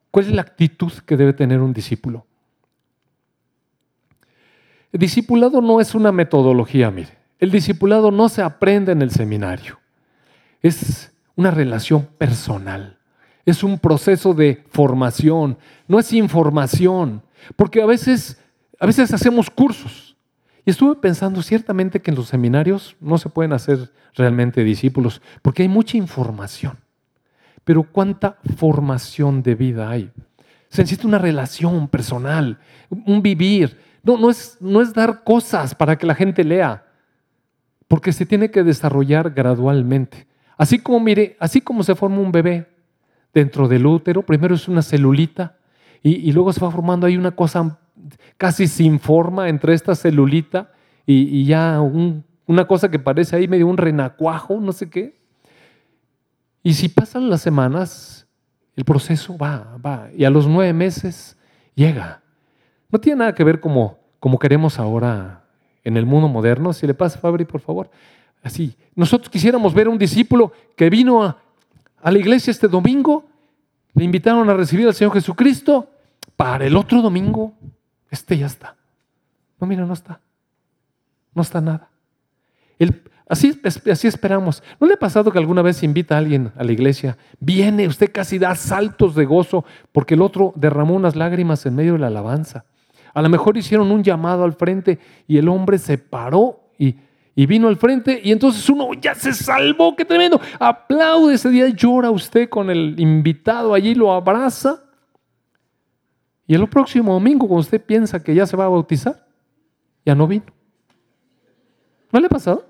cuál 0.09 0.25
es 0.25 0.31
la 0.31 0.41
actitud 0.41 0.91
que 1.05 1.15
debe 1.15 1.33
tener 1.33 1.59
un 1.59 1.73
discípulo. 1.73 2.25
El 4.91 4.99
discipulado 4.99 5.61
no 5.61 5.79
es 5.79 5.95
una 5.95 6.11
metodología, 6.11 6.91
mire. 6.91 7.20
El 7.41 7.49
discipulado 7.49 8.11
no 8.11 8.29
se 8.29 8.43
aprende 8.43 8.91
en 8.91 9.01
el 9.01 9.09
seminario. 9.09 9.79
Es 10.61 11.11
una 11.35 11.49
relación 11.49 12.05
personal. 12.05 12.99
Es 13.45 13.63
un 13.63 13.79
proceso 13.79 14.35
de 14.35 14.63
formación, 14.69 15.57
no 15.87 15.99
es 15.99 16.13
información. 16.13 17.23
Porque 17.55 17.81
a 17.81 17.87
veces, 17.87 18.39
a 18.79 18.85
veces 18.85 19.11
hacemos 19.11 19.49
cursos 19.49 20.15
Y 20.63 20.69
estuve 20.69 20.95
pensando 20.95 21.41
ciertamente 21.41 21.99
que 21.99 22.11
en 22.11 22.17
los 22.17 22.27
seminarios 22.27 22.95
no 22.99 23.17
se 23.17 23.29
pueden 23.29 23.53
hacer 23.53 23.91
realmente 24.13 24.63
discípulos, 24.63 25.19
porque 25.41 25.63
hay 25.63 25.67
mucha 25.67 25.97
información. 25.97 26.77
Pero 27.63 27.81
¿cuánta 27.81 28.37
formación 28.57 29.41
de 29.41 29.55
vida 29.55 29.89
hay? 29.89 30.11
Se 30.69 30.83
necesita 30.83 31.07
una 31.07 31.17
relación 31.17 31.87
personal, 31.87 32.59
un 32.89 33.23
vivir. 33.23 33.79
No, 34.03 34.17
no, 34.17 34.29
es, 34.29 34.57
no 34.59 34.81
es 34.81 34.93
dar 34.93 35.23
cosas 35.23 35.73
para 35.73 35.97
que 35.97 36.05
la 36.05 36.13
gente 36.13 36.43
lea, 36.43 36.85
porque 37.91 38.13
se 38.13 38.25
tiene 38.25 38.51
que 38.51 38.63
desarrollar 38.63 39.31
gradualmente. 39.31 40.25
Así 40.55 40.79
como, 40.79 41.01
mire, 41.01 41.35
así 41.41 41.59
como 41.59 41.83
se 41.83 41.93
forma 41.93 42.19
un 42.19 42.31
bebé 42.31 42.65
dentro 43.33 43.67
del 43.67 43.85
útero, 43.85 44.25
primero 44.25 44.55
es 44.55 44.69
una 44.69 44.81
celulita 44.81 45.57
y, 46.01 46.31
luego 46.31 46.53
se 46.53 46.61
va 46.61 46.71
formando 46.71 47.05
ahí 47.05 47.17
una 47.17 47.31
cosa 47.31 47.77
casi 48.37 48.67
sin 48.67 48.97
forma 48.97 49.49
entre 49.49 49.73
esta 49.73 49.93
celulita 49.93 50.71
y, 51.05 51.43
ya 51.43 51.81
una 51.81 52.65
cosa 52.65 52.89
que 52.89 52.97
parece 52.97 53.35
ahí 53.35 53.49
medio 53.49 53.67
un 53.67 53.75
renacuajo, 53.75 54.61
no 54.61 54.71
sé 54.71 54.89
qué. 54.89 55.19
Y 56.63 56.75
si 56.75 56.87
pasan 56.87 57.29
las 57.29 57.41
semanas, 57.41 58.25
el 58.77 58.85
proceso 58.85 59.37
va, 59.37 59.77
va. 59.85 60.07
Y 60.15 60.23
a 60.23 60.29
los 60.29 60.47
nueve 60.47 60.71
meses 60.71 61.35
llega. 61.75 62.23
No 62.89 63.01
tiene 63.01 63.19
nada 63.19 63.35
que 63.35 63.43
ver 63.43 63.59
como, 63.59 63.99
como 64.21 64.39
queremos 64.39 64.79
ahora 64.79 65.40
en 65.83 65.97
el 65.97 66.05
mundo 66.05 66.27
moderno. 66.27 66.73
Si 66.73 66.85
le 66.87 66.93
pasa, 66.93 67.19
Fabri, 67.19 67.45
por 67.45 67.61
favor. 67.61 67.89
Así. 68.43 68.75
Nosotros 68.95 69.29
quisiéramos 69.29 69.73
ver 69.73 69.87
a 69.87 69.89
un 69.89 69.97
discípulo 69.97 70.51
que 70.75 70.89
vino 70.89 71.23
a, 71.23 71.37
la 72.03 72.17
iglesia 72.17 72.51
este 72.51 72.67
domingo, 72.67 73.25
le 73.93 74.03
invitaron 74.03 74.49
a 74.49 74.53
recibir 74.53 74.87
al 74.87 74.93
Señor 74.93 75.13
Jesucristo. 75.13 75.87
Para 76.35 76.65
el 76.65 76.75
otro 76.75 77.01
domingo, 77.01 77.53
este 78.09 78.37
ya 78.37 78.47
está. 78.47 78.75
No, 79.59 79.67
mira, 79.67 79.85
no 79.85 79.93
está. 79.93 80.19
No 81.35 81.41
está 81.43 81.61
nada. 81.61 81.89
Así, 83.31 83.61
así 83.63 84.07
esperamos. 84.07 84.61
¿No 84.77 84.87
le 84.87 84.95
ha 84.95 84.99
pasado 84.99 85.31
que 85.31 85.37
alguna 85.37 85.61
vez 85.61 85.83
invita 85.83 86.15
a 86.15 86.17
alguien 86.17 86.51
a 86.57 86.65
la 86.65 86.73
iglesia? 86.73 87.17
Viene, 87.39 87.87
usted 87.87 88.11
casi 88.11 88.37
da 88.37 88.55
saltos 88.55 89.15
de 89.15 89.23
gozo 89.23 89.63
porque 89.93 90.15
el 90.15 90.21
otro 90.21 90.51
derramó 90.57 90.95
unas 90.95 91.15
lágrimas 91.15 91.65
en 91.65 91.75
medio 91.75 91.93
de 91.93 91.99
la 91.99 92.07
alabanza. 92.07 92.65
A 93.13 93.21
lo 93.21 93.29
mejor 93.29 93.57
hicieron 93.57 93.91
un 93.91 94.03
llamado 94.03 94.43
al 94.43 94.53
frente 94.53 94.99
y 95.27 95.37
el 95.37 95.49
hombre 95.49 95.77
se 95.77 95.97
paró 95.97 96.61
y, 96.77 96.95
y 97.35 97.45
vino 97.45 97.67
al 97.67 97.77
frente 97.77 98.21
y 98.23 98.31
entonces 98.31 98.67
uno 98.69 98.93
ya 98.93 99.15
se 99.15 99.33
salvó, 99.33 99.95
qué 99.95 100.05
tremendo. 100.05 100.39
Aplaude 100.59 101.35
ese 101.35 101.49
día, 101.49 101.67
llora 101.69 102.11
usted 102.11 102.49
con 102.49 102.69
el 102.69 102.99
invitado 102.99 103.73
allí, 103.73 103.95
lo 103.95 104.11
abraza. 104.11 104.83
Y 106.47 106.55
el 106.55 106.67
próximo 106.67 107.13
domingo, 107.13 107.47
cuando 107.47 107.61
usted 107.61 107.81
piensa 107.81 108.21
que 108.21 108.35
ya 108.35 108.45
se 108.45 108.57
va 108.57 108.65
a 108.65 108.69
bautizar, 108.69 109.25
ya 110.05 110.15
no 110.15 110.27
vino. 110.27 110.45
¿No 112.11 112.19
le 112.19 112.25
ha 112.25 112.29
pasado? 112.29 112.65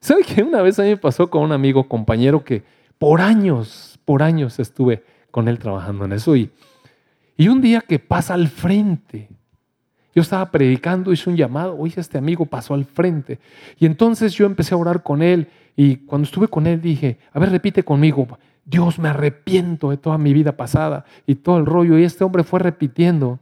¿Sabe 0.00 0.22
que 0.22 0.42
una 0.42 0.62
vez 0.62 0.78
a 0.78 0.82
mí 0.82 0.88
me 0.88 0.96
pasó 0.96 1.28
con 1.28 1.42
un 1.42 1.52
amigo, 1.52 1.86
compañero, 1.86 2.42
que 2.42 2.64
por 2.98 3.20
años, 3.20 4.00
por 4.04 4.22
años 4.22 4.58
estuve 4.58 5.04
con 5.30 5.48
él 5.48 5.58
trabajando 5.58 6.04
en 6.06 6.12
eso 6.12 6.34
y, 6.34 6.50
y 7.42 7.48
un 7.48 7.60
día 7.60 7.80
que 7.80 7.98
pasa 7.98 8.34
al 8.34 8.46
frente, 8.46 9.28
yo 10.14 10.22
estaba 10.22 10.48
predicando, 10.48 11.12
hice 11.12 11.28
un 11.28 11.34
llamado, 11.34 11.76
oye, 11.76 12.00
este 12.00 12.16
amigo 12.16 12.46
pasó 12.46 12.72
al 12.72 12.84
frente. 12.84 13.40
Y 13.80 13.86
entonces 13.86 14.32
yo 14.34 14.46
empecé 14.46 14.74
a 14.74 14.76
orar 14.76 15.02
con 15.02 15.22
él 15.22 15.48
y 15.74 15.96
cuando 15.96 16.26
estuve 16.26 16.46
con 16.46 16.68
él 16.68 16.80
dije, 16.80 17.18
a 17.32 17.40
ver, 17.40 17.50
repite 17.50 17.82
conmigo, 17.82 18.38
Dios, 18.64 19.00
me 19.00 19.08
arrepiento 19.08 19.90
de 19.90 19.96
toda 19.96 20.18
mi 20.18 20.32
vida 20.32 20.56
pasada 20.56 21.04
y 21.26 21.34
todo 21.34 21.58
el 21.58 21.66
rollo. 21.66 21.98
Y 21.98 22.04
este 22.04 22.22
hombre 22.22 22.44
fue 22.44 22.60
repitiendo. 22.60 23.40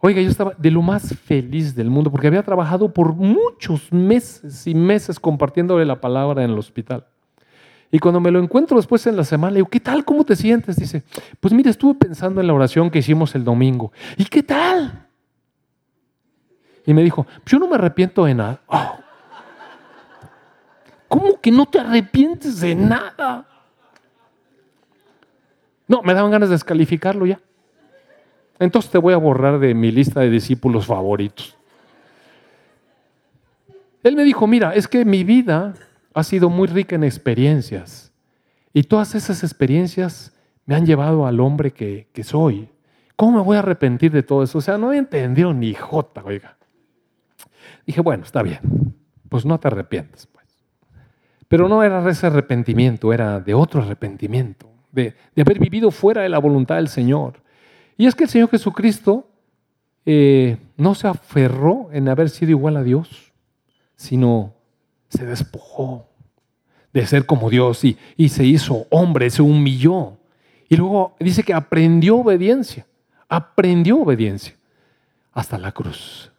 Oiga, 0.00 0.20
yo 0.20 0.28
estaba 0.28 0.54
de 0.58 0.72
lo 0.72 0.82
más 0.82 1.16
feliz 1.16 1.76
del 1.76 1.88
mundo 1.88 2.10
porque 2.10 2.26
había 2.26 2.42
trabajado 2.42 2.92
por 2.92 3.14
muchos 3.14 3.92
meses 3.92 4.66
y 4.66 4.74
meses 4.74 5.20
compartiéndole 5.20 5.86
la 5.86 6.00
palabra 6.00 6.42
en 6.42 6.50
el 6.50 6.58
hospital. 6.58 7.06
Y 7.92 8.00
cuando 8.00 8.18
me 8.18 8.32
lo 8.32 8.40
encuentro 8.40 8.76
después 8.76 9.06
en 9.06 9.16
la 9.16 9.22
semana, 9.22 9.52
le 9.52 9.58
digo, 9.58 9.68
¿qué 9.68 9.78
tal? 9.78 10.04
¿Cómo 10.04 10.24
te 10.24 10.34
sientes? 10.34 10.74
Dice, 10.74 11.04
pues 11.38 11.54
mira, 11.54 11.70
estuve 11.70 11.94
pensando 11.94 12.40
en 12.40 12.48
la 12.48 12.54
oración 12.54 12.90
que 12.90 12.98
hicimos 12.98 13.34
el 13.36 13.44
domingo. 13.44 13.92
¿Y 14.16 14.24
qué 14.24 14.42
tal? 14.42 15.06
Y 16.84 16.92
me 16.92 17.04
dijo, 17.04 17.26
yo 17.46 17.60
no 17.60 17.68
me 17.68 17.76
arrepiento 17.76 18.24
de 18.24 18.34
nada. 18.34 18.60
Oh. 18.66 18.96
¿Cómo 21.06 21.40
que 21.40 21.52
no 21.52 21.66
te 21.66 21.78
arrepientes 21.78 22.60
de 22.60 22.74
nada? 22.74 23.46
No, 25.86 26.02
me 26.02 26.14
daban 26.14 26.32
ganas 26.32 26.48
de 26.48 26.54
descalificarlo 26.54 27.26
ya 27.26 27.38
entonces 28.64 28.90
te 28.90 28.98
voy 28.98 29.12
a 29.12 29.16
borrar 29.16 29.58
de 29.58 29.74
mi 29.74 29.90
lista 29.90 30.20
de 30.20 30.30
discípulos 30.30 30.86
favoritos. 30.86 31.56
Él 34.04 34.14
me 34.14 34.22
dijo, 34.22 34.46
mira, 34.46 34.74
es 34.74 34.86
que 34.86 35.04
mi 35.04 35.24
vida 35.24 35.74
ha 36.14 36.22
sido 36.24 36.50
muy 36.50 36.68
rica 36.68 36.96
en 36.96 37.04
experiencias 37.04 38.12
y 38.72 38.84
todas 38.84 39.14
esas 39.14 39.42
experiencias 39.42 40.32
me 40.66 40.74
han 40.74 40.86
llevado 40.86 41.26
al 41.26 41.40
hombre 41.40 41.72
que, 41.72 42.24
soy. 42.24 42.68
¿Cómo 43.16 43.38
me 43.38 43.44
voy 43.44 43.56
a 43.56 43.60
arrepentir 43.60 44.12
de 44.12 44.22
todo 44.22 44.42
eso? 44.42 44.58
O 44.58 44.60
sea, 44.60 44.78
no 44.78 44.92
he 44.92 44.98
entendido 44.98 45.52
ni 45.52 45.74
jota, 45.74 46.22
oiga. 46.24 46.56
Dije, 47.86 48.00
bueno, 48.00 48.24
está 48.24 48.42
bien, 48.42 48.94
pues 49.28 49.44
no 49.44 49.58
te 49.58 49.68
arrepientes. 49.68 50.26
Pues. 50.26 50.46
Pero 51.48 51.68
no 51.68 51.82
era 51.82 52.08
ese 52.08 52.26
arrepentimiento, 52.26 53.12
era 53.12 53.40
de 53.40 53.54
otro 53.54 53.82
arrepentimiento, 53.82 54.70
de, 54.90 55.14
de 55.34 55.42
haber 55.42 55.58
vivido 55.58 55.90
fuera 55.90 56.22
de 56.22 56.28
la 56.28 56.38
voluntad 56.38 56.76
del 56.76 56.88
Señor. 56.88 57.42
Y 57.96 58.06
es 58.06 58.14
que 58.14 58.24
el 58.24 58.30
Señor 58.30 58.48
Jesucristo 58.48 59.28
eh, 60.04 60.56
no 60.76 60.94
se 60.94 61.06
aferró 61.06 61.88
en 61.92 62.08
haber 62.08 62.28
sido 62.30 62.50
igual 62.50 62.76
a 62.76 62.82
Dios, 62.82 63.32
sino 63.94 64.54
se 65.12 65.26
despojó 65.26 66.08
de 66.92 67.06
ser 67.06 67.26
como 67.26 67.50
Dios 67.50 67.84
y, 67.84 67.96
y 68.16 68.28
se 68.28 68.44
hizo 68.44 68.86
hombre, 68.90 69.30
se 69.30 69.42
humilló. 69.42 70.18
Y 70.68 70.76
luego 70.76 71.16
dice 71.20 71.42
que 71.42 71.54
aprendió 71.54 72.16
obediencia, 72.16 72.86
aprendió 73.28 73.98
obediencia 73.98 74.56
hasta 75.32 75.58
la 75.58 75.72
cruz. 75.72 76.30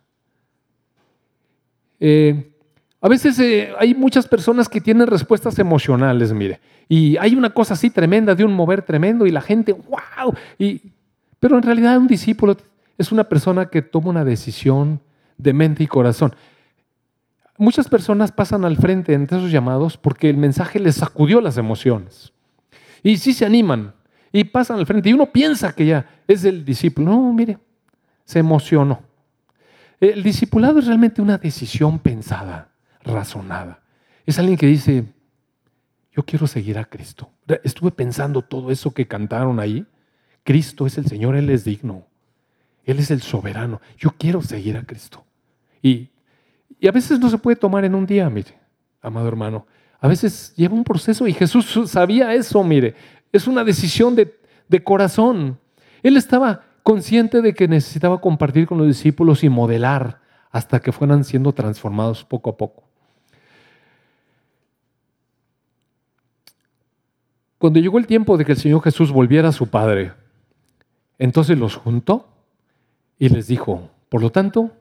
Eh, 2.00 2.52
a 3.00 3.10
veces 3.10 3.38
eh, 3.40 3.74
hay 3.80 3.94
muchas 3.94 4.28
personas 4.28 4.70
que 4.70 4.82
tienen 4.82 5.08
respuestas 5.08 5.60
emocionales, 5.60 6.34
mire, 6.34 6.60
y 6.88 7.18
hay 7.18 7.36
una 7.36 7.50
cosa 7.50 7.74
así 7.74 7.90
tremenda, 7.90 8.36
de 8.36 8.44
un 8.44 8.54
mover 8.54 8.82
tremendo, 8.82 9.26
y 9.26 9.32
la 9.32 9.42
gente, 9.42 9.74
wow, 9.74 10.34
y 10.58 10.82
pero 11.44 11.58
en 11.58 11.64
realidad 11.64 11.98
un 11.98 12.08
discípulo 12.08 12.56
es 12.98 13.12
una 13.12 13.26
persona 13.26 13.66
que 13.66 13.82
toma 13.82 14.10
una 14.10 14.24
decisión 14.24 15.02
de 15.38 15.52
mente 15.52 15.84
y 15.84 15.88
corazón. 15.88 16.34
Muchas 17.58 17.88
personas 17.88 18.32
pasan 18.32 18.66
al 18.66 18.78
frente 18.78 19.14
entre 19.14 19.38
esos 19.38 19.52
llamados 19.52 19.98
porque 19.98 20.30
el 20.30 20.38
mensaje 20.38 20.80
les 20.80 20.96
sacudió 20.96 21.42
las 21.42 21.58
emociones. 21.58 22.34
Y 23.04 23.18
sí 23.18 23.34
se 23.34 23.46
animan 23.46 23.94
y 24.32 24.44
pasan 24.46 24.80
al 24.80 24.86
frente. 24.86 25.10
Y 25.10 25.14
uno 25.14 25.32
piensa 25.32 25.74
que 25.74 25.86
ya 25.86 26.06
es 26.28 26.44
el 26.46 26.66
discípulo. 26.66 27.12
No, 27.12 27.34
mire, 27.34 27.60
se 28.26 28.40
emocionó. 28.40 29.02
El 30.00 30.24
discipulado 30.24 30.80
es 30.80 30.88
realmente 30.88 31.22
una 31.22 31.38
decisión 31.38 32.00
pensada, 32.00 32.70
razonada. 33.04 33.82
Es 34.26 34.40
alguien 34.40 34.58
que 34.58 34.68
dice, 34.68 35.06
yo 36.12 36.24
quiero 36.24 36.48
seguir 36.48 36.78
a 36.78 36.86
Cristo. 36.86 37.30
Estuve 37.64 37.92
pensando 37.92 38.42
todo 38.42 38.72
eso 38.72 38.92
que 38.92 39.08
cantaron 39.08 39.60
ahí 39.60 39.86
Cristo 40.44 40.86
es 40.86 40.98
el 40.98 41.08
Señor, 41.08 41.36
Él 41.36 41.50
es 41.50 41.64
digno. 41.64 42.06
Él 42.84 43.00
es 43.00 43.12
el 43.12 43.22
soberano. 43.22 43.82
Yo 43.98 44.12
quiero 44.18 44.42
seguir 44.42 44.78
a 44.78 44.84
Cristo. 44.84 45.26
Y, 45.82 46.10
a 46.88 46.92
veces 46.92 47.20
no 47.20 47.30
se 47.30 47.38
puede 47.38 47.56
tomar 47.56 47.86
en 47.86 47.96
un 47.96 48.06
día, 48.06 48.30
mire, 48.30 48.58
amado 49.02 49.28
hermano. 49.28 49.66
A 50.00 50.08
veces 50.08 50.54
lleva 50.56 50.76
un 50.76 50.84
proceso 50.84 51.28
y 51.28 51.34
Jesús 51.34 51.90
sabía 51.90 52.34
eso, 52.34 52.64
mire. 52.64 52.96
Es 53.32 53.48
una 53.48 53.64
decisión 53.64 54.16
de, 54.16 54.38
de 54.68 54.84
corazón. 54.84 55.58
Él 56.02 56.18
estaba 56.18 56.64
consciente 56.84 57.42
de 57.42 57.54
que 57.54 57.68
necesitaba 57.68 58.20
compartir 58.20 58.68
con 58.68 58.78
los 58.78 58.88
discípulos 58.88 59.44
y 59.44 59.50
modelar 59.50 60.20
hasta 60.52 60.82
que 60.82 60.92
fueran 60.92 61.24
siendo 61.24 61.54
transformados 61.54 62.24
poco 62.24 62.50
a 62.50 62.58
poco. 62.58 62.84
Cuando 67.58 67.80
llegó 67.80 67.98
el 67.98 68.08
tiempo 68.08 68.38
de 68.38 68.44
que 68.44 68.52
el 68.52 68.58
Señor 68.58 68.82
Jesús 68.84 69.12
volviera 69.12 69.48
a 69.48 69.54
su 69.54 69.68
Padre, 69.68 70.12
entonces 71.18 71.58
los 71.58 71.76
juntó 71.78 72.28
y 73.18 73.30
les 73.30 73.48
dijo, 73.48 73.90
por 74.10 74.22
lo 74.22 74.32
tanto, 74.32 74.74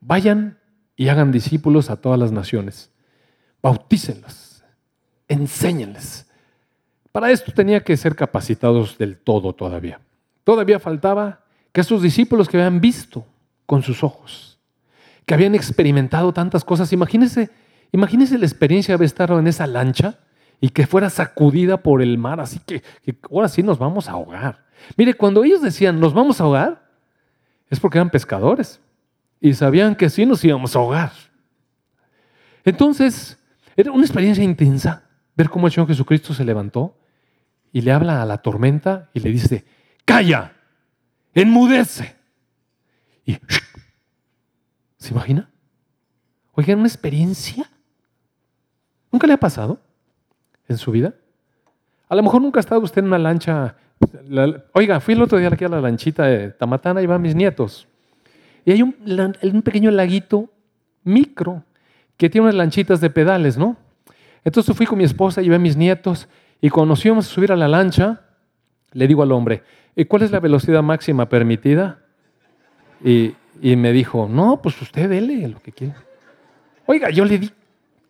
vayan 0.00 0.57
y 0.98 1.08
hagan 1.08 1.30
discípulos 1.30 1.90
a 1.90 1.96
todas 1.96 2.18
las 2.18 2.32
naciones, 2.32 2.90
bautícenlos, 3.62 4.64
enséñenles. 5.28 6.26
Para 7.12 7.30
esto 7.30 7.52
tenía 7.52 7.84
que 7.84 7.96
ser 7.96 8.16
capacitados 8.16 8.98
del 8.98 9.16
todo 9.16 9.54
todavía. 9.54 10.00
Todavía 10.42 10.80
faltaba 10.80 11.44
que 11.72 11.82
esos 11.82 12.02
discípulos 12.02 12.48
que 12.48 12.56
habían 12.56 12.80
visto 12.80 13.24
con 13.64 13.84
sus 13.84 14.02
ojos, 14.02 14.58
que 15.24 15.34
habían 15.34 15.54
experimentado 15.54 16.32
tantas 16.32 16.64
cosas, 16.64 16.92
imagínense, 16.92 17.48
imagínense 17.92 18.36
la 18.36 18.46
experiencia 18.46 18.98
de 18.98 19.06
estar 19.06 19.30
en 19.30 19.46
esa 19.46 19.68
lancha 19.68 20.18
y 20.60 20.70
que 20.70 20.88
fuera 20.88 21.10
sacudida 21.10 21.76
por 21.76 22.02
el 22.02 22.18
mar, 22.18 22.40
así 22.40 22.58
que, 22.58 22.82
que 23.04 23.16
ahora 23.30 23.46
sí 23.46 23.62
nos 23.62 23.78
vamos 23.78 24.08
a 24.08 24.12
ahogar. 24.12 24.64
Mire, 24.96 25.14
cuando 25.14 25.44
ellos 25.44 25.62
decían, 25.62 26.00
nos 26.00 26.12
vamos 26.12 26.40
a 26.40 26.44
ahogar, 26.44 26.88
es 27.70 27.78
porque 27.78 27.98
eran 27.98 28.10
pescadores. 28.10 28.80
Y 29.40 29.54
sabían 29.54 29.94
que 29.94 30.10
sí 30.10 30.26
nos 30.26 30.44
íbamos 30.44 30.74
a 30.74 30.78
ahogar. 30.78 31.12
Entonces, 32.64 33.38
era 33.76 33.92
una 33.92 34.04
experiencia 34.04 34.42
intensa 34.42 35.04
ver 35.34 35.48
cómo 35.48 35.66
el 35.66 35.72
Señor 35.72 35.88
Jesucristo 35.88 36.34
se 36.34 36.44
levantó 36.44 36.98
y 37.72 37.80
le 37.82 37.92
habla 37.92 38.22
a 38.22 38.26
la 38.26 38.38
tormenta 38.38 39.08
y 39.14 39.20
le 39.20 39.30
dice, 39.30 39.64
calla, 40.04 40.52
enmudece. 41.34 42.16
Y, 43.24 43.36
¿se 44.96 45.12
imagina? 45.12 45.50
Oigan, 46.52 46.80
una 46.80 46.88
experiencia. 46.88 47.70
¿Nunca 49.12 49.26
le 49.26 49.34
ha 49.34 49.38
pasado 49.38 49.80
en 50.66 50.76
su 50.76 50.90
vida? 50.90 51.14
A 52.08 52.16
lo 52.16 52.22
mejor 52.22 52.42
nunca 52.42 52.58
ha 52.58 52.62
estado 52.62 52.80
usted 52.80 53.00
en 53.00 53.06
una 53.06 53.18
lancha. 53.18 53.76
oiga, 54.72 54.98
fui 55.00 55.14
el 55.14 55.22
otro 55.22 55.38
día 55.38 55.48
aquí 55.48 55.64
a 55.64 55.68
la 55.68 55.80
lanchita 55.80 56.24
de 56.24 56.50
Tamatana 56.50 57.00
y 57.02 57.06
van 57.06 57.22
mis 57.22 57.34
nietos. 57.34 57.86
Y 58.68 58.70
hay 58.70 58.82
un, 58.82 59.62
pequeño 59.62 59.90
laguito 59.90 60.50
micro 61.02 61.64
que 62.18 62.28
tiene 62.28 62.48
unas 62.48 62.54
lanchitas 62.54 63.00
de 63.00 63.08
pedales, 63.08 63.56
¿no? 63.56 63.78
Entonces 64.44 64.76
fui 64.76 64.84
con 64.84 64.98
mi 64.98 65.04
esposa, 65.04 65.40
llevé 65.40 65.56
a 65.56 65.58
mis 65.58 65.74
nietos 65.74 66.28
y 66.60 66.68
cuando 66.68 66.90
nos 66.90 67.02
íbamos 67.02 67.26
a 67.26 67.30
subir 67.30 67.50
a 67.50 67.56
la 67.56 67.66
lancha, 67.66 68.20
le 68.92 69.06
digo 69.06 69.22
al 69.22 69.32
hombre, 69.32 69.62
¿y 69.96 70.04
cuál 70.04 70.20
es 70.20 70.32
la 70.32 70.40
velocidad 70.40 70.82
máxima 70.82 71.30
permitida? 71.30 72.00
Y, 73.02 73.32
y 73.62 73.74
me 73.76 73.90
dijo, 73.90 74.28
no, 74.30 74.60
pues 74.60 74.82
usted 74.82 75.08
dele 75.08 75.48
lo 75.48 75.60
que 75.60 75.72
quiera. 75.72 76.04
Oiga, 76.84 77.08
yo 77.08 77.24
le 77.24 77.38
di, 77.38 77.50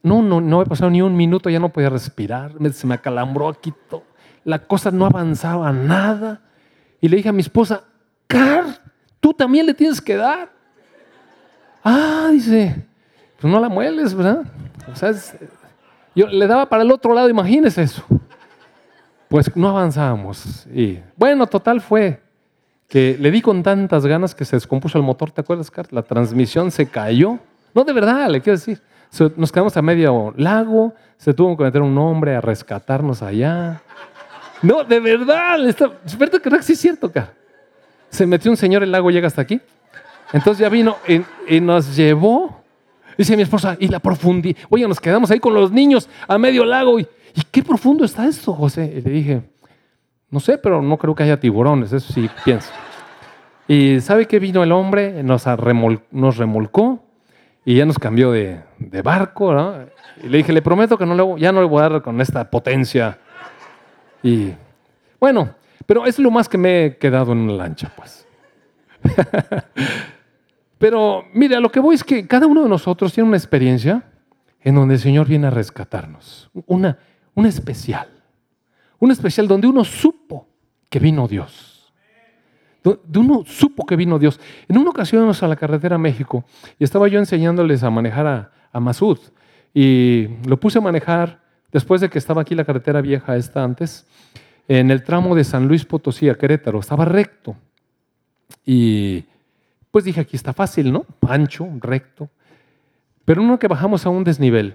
no, 0.03 0.23
no, 0.23 0.41
no 0.41 0.61
he 0.61 0.67
pasado 0.67 0.91
ni 0.91 1.01
un 1.03 1.17
minuto, 1.17 1.51
ya 1.51 1.61
no 1.61 1.69
podía 1.69 1.91
respirar, 1.91 2.55
se 2.73 2.85
me 2.89 2.95
acalambró 2.95 3.47
aquí 3.47 3.73
todo. 3.89 4.03
La 4.43 4.59
cosa 4.59 4.91
no 4.91 5.07
avanzaba 5.07 5.71
nada. 5.71 6.41
Y 7.01 7.07
le 7.07 7.19
dije 7.19 7.29
a 7.29 7.33
mi 7.33 7.43
esposa, 7.43 7.85
Car, 8.27 8.88
tú 9.21 9.33
también 9.33 9.67
le 9.67 9.75
tienes 9.75 10.01
que 10.01 10.17
dar. 10.17 10.51
Ah, 11.85 12.29
dice, 12.33 12.85
pues 13.41 13.53
no 13.53 13.61
la 13.61 13.69
mueles, 13.69 14.15
¿verdad? 14.15 14.45
O 14.91 14.97
sea, 14.97 15.13
yo 16.15 16.27
le 16.27 16.47
daba 16.47 16.69
para 16.69 16.83
el 16.83 16.91
otro 16.91 17.15
lado, 17.15 17.29
imagínese 17.29 17.83
eso. 17.83 18.05
Pues 19.29 19.55
no 19.55 19.69
avanzábamos. 19.69 20.67
Y 20.75 21.01
bueno, 21.17 21.47
total 21.47 21.81
fue 21.81 22.21
que 22.89 23.17
le 23.21 23.31
di 23.31 23.43
con 23.43 23.63
tantas 23.63 24.07
ganas 24.07 24.35
que 24.35 24.45
se 24.45 24.57
descompuso 24.57 24.99
el 24.99 25.05
motor, 25.05 25.31
¿te 25.31 25.43
acuerdas, 25.43 25.71
Car? 25.71 25.87
La 25.93 26.03
transmisión 26.03 26.71
se 26.71 26.87
cayó. 26.87 27.39
No, 27.75 27.85
de 27.85 27.93
verdad, 27.93 28.29
le 28.29 28.41
quiero 28.41 28.59
decir. 28.59 28.81
Nos 29.37 29.53
quedamos 29.53 29.77
a 29.77 29.81
medio 29.81 30.35
lago, 30.37 30.95
se 31.17 31.33
tuvo 31.33 31.57
que 31.57 31.65
meter 31.65 31.81
un 31.81 31.97
hombre 31.97 32.35
a 32.37 32.41
rescatarnos 32.41 33.23
allá. 33.23 33.81
No, 34.61 34.85
de 34.85 35.01
verdad, 35.01 35.67
está, 35.67 35.91
verdad 36.19 36.41
que 36.41 36.51
no 36.51 36.57
es 36.57 36.67
cierto, 36.67 37.11
Car. 37.11 37.38
Se 38.11 38.27
metió 38.27 38.51
un 38.51 38.57
señor 38.57 38.83
el 38.83 38.93
lago, 38.93 39.11
llega 39.11 39.27
hasta 39.27 39.43
aquí. 39.43 39.61
Entonces 40.33 40.59
ya 40.59 40.69
vino 40.69 40.97
y, 41.49 41.61
nos 41.61 41.97
llevó. 41.97 42.63
Dice 43.17 43.37
mi 43.37 43.43
esposa, 43.43 43.77
y 43.81 43.89
la 43.89 43.99
profundidad. 43.99 44.57
Oye, 44.69 44.87
nos 44.87 45.01
quedamos 45.01 45.31
ahí 45.31 45.41
con 45.41 45.53
los 45.55 45.73
niños 45.73 46.09
a 46.27 46.39
medio 46.39 46.65
lago. 46.65 47.01
Y, 47.01 47.09
¿y 47.35 47.43
qué 47.51 47.63
profundo 47.63 48.05
está 48.05 48.27
esto, 48.27 48.53
José? 48.53 48.93
Y 48.97 49.01
le 49.01 49.11
dije, 49.11 49.43
no 50.31 50.41
sé, 50.41 50.59
pero 50.59 50.83
no 50.83 50.97
creo 50.99 51.15
que 51.15 51.23
haya 51.23 51.41
tiburones, 51.41 51.93
eso 51.93 52.13
sí 52.13 52.29
pienso. 52.45 52.71
Y 53.67 54.01
¿sabe 54.01 54.27
qué 54.27 54.39
vino 54.39 54.63
el 54.63 54.73
hombre? 54.73 55.23
Nos, 55.23 55.45
nos 56.11 56.37
remolcó 56.37 57.05
y 57.65 57.77
ya 57.77 57.85
nos 57.85 57.99
cambió 57.99 58.33
de, 58.33 58.63
barco. 59.03 59.55
Y 60.23 60.29
le 60.29 60.39
dije, 60.39 60.53
le 60.53 60.63
prometo 60.63 60.97
que 60.97 61.05
no 61.05 61.15
le, 61.15 61.41
ya 61.41 61.53
no 61.53 61.61
le 61.61 61.67
voy 61.67 61.81
a 61.81 61.89
dar 61.89 62.03
con 62.03 62.21
esta 62.21 62.51
potencia. 62.51 63.19
Y 64.23 64.53
bueno, 65.21 65.51
pero 65.87 66.07
es 66.07 66.19
lo 66.19 66.31
más 66.31 66.49
que 66.49 66.59
me 66.59 66.85
he 66.85 66.97
quedado 66.99 67.33
en 67.33 67.39
una 67.39 67.55
lancha, 67.55 67.93
pues. 67.97 68.27
pero 70.79 71.25
mire, 71.33 71.57
a 71.57 71.61
lo 71.61 71.71
que 71.71 71.81
voy 71.81 71.95
es 71.95 72.05
que 72.05 72.27
cada 72.27 72.47
uno 72.47 72.63
de 72.63 72.69
nosotros 72.69 73.13
tiene 73.13 73.29
una 73.29 73.37
experiencia 73.37 74.05
en 74.61 74.75
donde 74.75 74.95
el 74.95 75.01
Señor 75.01 75.27
viene 75.27 75.47
a 75.47 75.51
rescatarnos. 75.51 76.51
Una, 76.67 76.99
una 77.35 77.49
especial. 77.49 78.09
Una 78.99 79.13
especial 79.13 79.47
donde 79.47 79.69
uno 79.69 79.85
supo 79.85 80.49
que 80.91 80.99
vino 80.99 81.29
Dios 81.29 81.79
de 83.05 83.19
uno 83.19 83.45
supo 83.47 83.85
que 83.87 83.97
vino 83.97 84.19
Dios. 84.19 84.41
En 84.69 84.79
una 84.79 84.91
ocasión 84.91 85.21
íbamos 85.21 85.43
a 85.43 85.49
la 85.49 85.57
carretera 85.57 85.97
a 85.97 85.99
México 85.99 86.45
y 86.79 86.85
estaba 86.85 87.09
yo 87.09 87.19
enseñándoles 87.19 87.83
a 87.83 87.91
manejar 87.91 88.27
a, 88.27 88.53
a 88.73 88.81
Masud 88.81 89.19
y 89.75 90.29
lo 90.47 90.59
puse 90.59 90.79
a 90.79 90.81
manejar 90.81 91.41
después 91.73 92.01
de 92.01 92.09
que 92.09 92.19
estaba 92.19 92.43
aquí 92.43 92.55
la 92.55 92.65
carretera 92.65 93.01
vieja 93.01 93.37
esta 93.37 93.63
antes, 93.63 94.07
en 94.69 94.91
el 94.91 95.03
tramo 95.03 95.35
de 95.35 95.45
San 95.45 95.67
Luis 95.67 95.85
Potosí 95.85 96.29
a 96.29 96.35
Querétaro, 96.37 96.79
estaba 96.79 97.05
recto. 97.07 97.57
Y 98.65 99.25
pues 99.91 100.05
dije, 100.05 100.21
aquí 100.21 100.37
está 100.37 100.53
fácil, 100.53 100.93
¿no? 100.93 101.07
Ancho, 101.27 101.67
recto. 101.81 102.29
Pero 103.25 103.43
uno 103.43 103.59
que 103.59 103.67
bajamos 103.67 104.07
a 104.07 104.11
un 104.11 104.25
desnivel, 104.25 104.75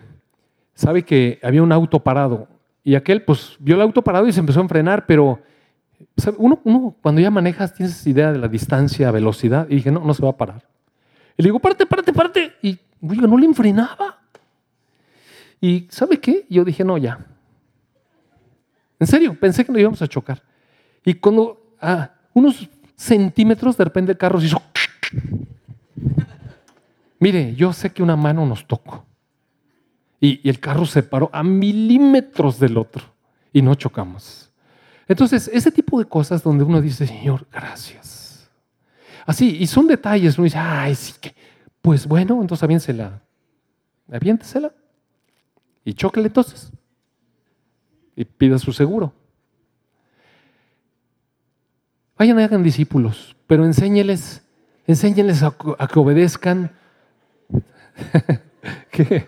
sabe 0.73 1.03
que 1.03 1.39
había 1.43 1.63
un 1.63 1.71
auto 1.71 1.99
parado 1.99 2.47
y 2.83 2.95
aquel 2.95 3.23
pues 3.23 3.55
vio 3.59 3.75
el 3.75 3.81
auto 3.81 4.01
parado 4.01 4.27
y 4.27 4.33
se 4.33 4.39
empezó 4.39 4.61
a 4.61 4.67
frenar, 4.67 5.05
pero 5.05 5.39
uno, 6.37 6.95
cuando 7.01 7.21
ya 7.21 7.31
manejas 7.31 7.73
tienes 7.73 8.05
idea 8.05 8.31
de 8.31 8.39
la 8.39 8.47
distancia, 8.47 9.09
velocidad, 9.11 9.67
y 9.69 9.75
dije, 9.75 9.91
no, 9.91 10.01
no 10.01 10.13
se 10.13 10.23
va 10.23 10.29
a 10.29 10.37
parar. 10.37 10.63
Y 11.37 11.43
le 11.43 11.47
digo, 11.47 11.59
parte, 11.59 11.85
parte, 11.85 12.13
parte. 12.13 12.53
Y 12.61 12.77
digo, 12.99 13.27
no 13.27 13.37
le 13.37 13.45
enfrenaba. 13.45 14.19
Y 15.61 15.87
¿sabe 15.89 16.19
qué? 16.19 16.45
Yo 16.49 16.65
dije, 16.65 16.83
no, 16.83 16.97
ya. 16.97 17.25
En 19.03 19.07
serio, 19.07 19.37
pensé 19.37 19.65
que 19.65 19.71
nos 19.73 19.81
íbamos 19.81 20.01
a 20.01 20.07
chocar. 20.07 20.41
Y 21.03 21.15
cuando 21.15 21.75
a 21.81 22.09
unos 22.33 22.69
centímetros 22.95 23.75
de 23.75 23.83
repente 23.83 24.13
el 24.13 24.17
carro 24.17 24.39
se 24.39 24.45
hizo... 24.45 24.61
Mire, 27.19 27.53
yo 27.53 27.73
sé 27.73 27.91
que 27.91 28.01
una 28.01 28.15
mano 28.15 28.45
nos 28.45 28.65
tocó. 28.65 29.05
Y, 30.21 30.39
y 30.41 30.49
el 30.49 30.57
carro 30.61 30.85
se 30.85 31.03
paró 31.03 31.29
a 31.33 31.43
milímetros 31.43 32.57
del 32.57 32.77
otro. 32.77 33.03
Y 33.51 33.61
no 33.61 33.75
chocamos. 33.75 34.49
Entonces, 35.05 35.51
ese 35.51 35.69
tipo 35.69 35.99
de 35.99 36.05
cosas 36.05 36.41
donde 36.41 36.63
uno 36.63 36.79
dice, 36.79 37.05
Señor, 37.05 37.45
gracias. 37.51 38.49
Así, 39.25 39.57
y 39.59 39.67
son 39.67 39.85
detalles, 39.85 40.37
uno 40.37 40.45
dice, 40.45 40.59
ay, 40.59 40.95
sí 40.95 41.11
que, 41.19 41.35
pues 41.81 42.07
bueno, 42.07 42.39
entonces 42.41 42.63
aviéntesela, 42.63 43.21
aviéntesela 44.09 44.71
y 45.83 45.93
chóquele 45.93 46.27
entonces. 46.27 46.71
Y 48.15 48.25
pida 48.25 48.59
su 48.59 48.73
seguro. 48.73 49.13
Vayan 52.17 52.39
y 52.39 52.43
hagan 52.43 52.63
discípulos, 52.63 53.35
pero 53.47 53.65
enséñeles, 53.65 54.43
enséñeles 54.85 55.41
a, 55.43 55.51
que 55.51 55.99
obedezcan. 55.99 56.71
¿Qué? 58.91 59.27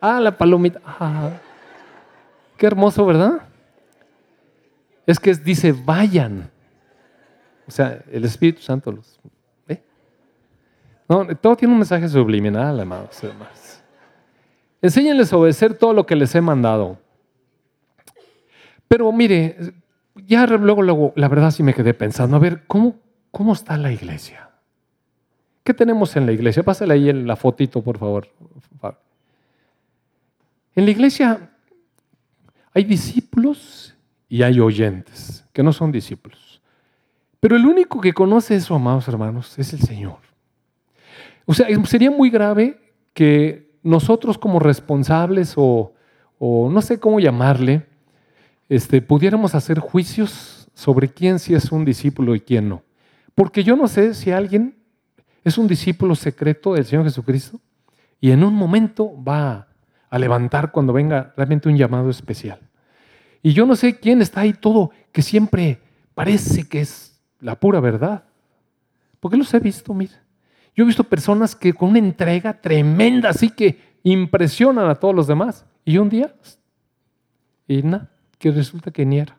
Ah, 0.00 0.20
la 0.20 0.36
palomita. 0.36 0.80
Ah. 0.84 1.30
Qué 2.56 2.66
hermoso, 2.66 3.04
¿verdad? 3.04 3.42
Es 5.06 5.18
que 5.18 5.34
dice, 5.34 5.72
vayan. 5.72 6.50
O 7.66 7.70
sea, 7.70 8.02
el 8.10 8.24
Espíritu 8.24 8.62
Santo 8.62 8.92
los... 8.92 9.18
¿ve? 9.66 9.82
No, 11.08 11.26
todo 11.36 11.56
tiene 11.56 11.72
un 11.72 11.78
mensaje 11.78 12.08
subliminal, 12.08 12.78
amados 12.80 13.22
hermanos. 13.24 13.63
Enséñenles 14.84 15.32
a 15.32 15.38
obedecer 15.38 15.72
todo 15.78 15.94
lo 15.94 16.04
que 16.04 16.14
les 16.14 16.34
he 16.34 16.42
mandado. 16.42 16.98
Pero 18.86 19.10
mire, 19.12 19.56
ya 20.26 20.46
luego, 20.46 21.14
la 21.16 21.28
verdad 21.28 21.50
sí 21.52 21.62
me 21.62 21.72
quedé 21.72 21.94
pensando, 21.94 22.36
a 22.36 22.38
ver, 22.38 22.64
¿cómo, 22.66 22.96
cómo 23.30 23.54
está 23.54 23.78
la 23.78 23.90
iglesia? 23.90 24.50
¿Qué 25.62 25.72
tenemos 25.72 26.14
en 26.16 26.26
la 26.26 26.32
iglesia? 26.32 26.62
Pásale 26.62 26.92
ahí 26.92 27.10
la 27.14 27.34
fotito, 27.34 27.80
por 27.80 27.96
favor. 27.96 28.28
En 30.74 30.84
la 30.84 30.90
iglesia 30.90 31.48
hay 32.74 32.84
discípulos 32.84 33.96
y 34.28 34.42
hay 34.42 34.60
oyentes, 34.60 35.46
que 35.54 35.62
no 35.62 35.72
son 35.72 35.92
discípulos. 35.92 36.60
Pero 37.40 37.56
el 37.56 37.64
único 37.64 38.02
que 38.02 38.12
conoce 38.12 38.56
eso, 38.56 38.74
amados 38.74 39.08
hermanos, 39.08 39.58
es 39.58 39.72
el 39.72 39.80
Señor. 39.80 40.18
O 41.46 41.54
sea, 41.54 41.68
sería 41.86 42.10
muy 42.10 42.28
grave 42.28 42.78
que 43.14 43.63
nosotros 43.84 44.38
como 44.38 44.58
responsables 44.58 45.54
o, 45.56 45.92
no 46.40 46.82
sé 46.82 46.98
cómo 46.98 47.20
llamarle, 47.20 47.86
este, 48.68 49.00
pudiéramos 49.00 49.54
hacer 49.54 49.78
juicios 49.78 50.68
sobre 50.74 51.08
quién 51.08 51.38
sí 51.38 51.54
es 51.54 51.70
un 51.70 51.84
discípulo 51.84 52.34
y 52.34 52.40
quién 52.40 52.68
no. 52.68 52.82
Porque 53.34 53.62
yo 53.62 53.76
no 53.76 53.86
sé 53.86 54.14
si 54.14 54.32
alguien 54.32 54.76
es 55.44 55.58
un 55.58 55.68
discípulo 55.68 56.14
secreto 56.14 56.74
del 56.74 56.84
Señor 56.84 57.04
Jesucristo 57.04 57.60
y 58.20 58.30
en 58.30 58.42
un 58.42 58.54
momento 58.54 59.12
va 59.22 59.68
a 60.10 60.18
levantar 60.18 60.72
cuando 60.72 60.92
venga 60.92 61.32
realmente 61.36 61.68
un 61.68 61.76
llamado 61.76 62.10
especial. 62.10 62.58
Y 63.42 63.52
yo 63.52 63.66
no 63.66 63.76
sé 63.76 64.00
quién 64.00 64.22
está 64.22 64.40
ahí 64.40 64.54
todo, 64.54 64.90
que 65.12 65.20
siempre 65.20 65.80
parece 66.14 66.66
que 66.66 66.80
es 66.80 67.20
la 67.40 67.60
pura 67.60 67.80
verdad. 67.80 68.24
Porque 69.20 69.36
los 69.36 69.52
he 69.52 69.60
visto, 69.60 69.92
mira. 69.92 70.23
Yo 70.74 70.84
he 70.84 70.86
visto 70.86 71.04
personas 71.04 71.54
que 71.54 71.72
con 71.72 71.90
una 71.90 71.98
entrega 71.98 72.60
tremenda, 72.60 73.30
así 73.30 73.50
que 73.50 73.78
impresionan 74.02 74.88
a 74.88 74.94
todos 74.94 75.14
los 75.14 75.26
demás. 75.26 75.64
Y 75.84 75.98
un 75.98 76.08
día, 76.08 76.34
y 77.68 77.82
nada, 77.82 78.10
que 78.38 78.50
resulta 78.50 78.90
que 78.90 79.06
ni 79.06 79.18
era. 79.18 79.36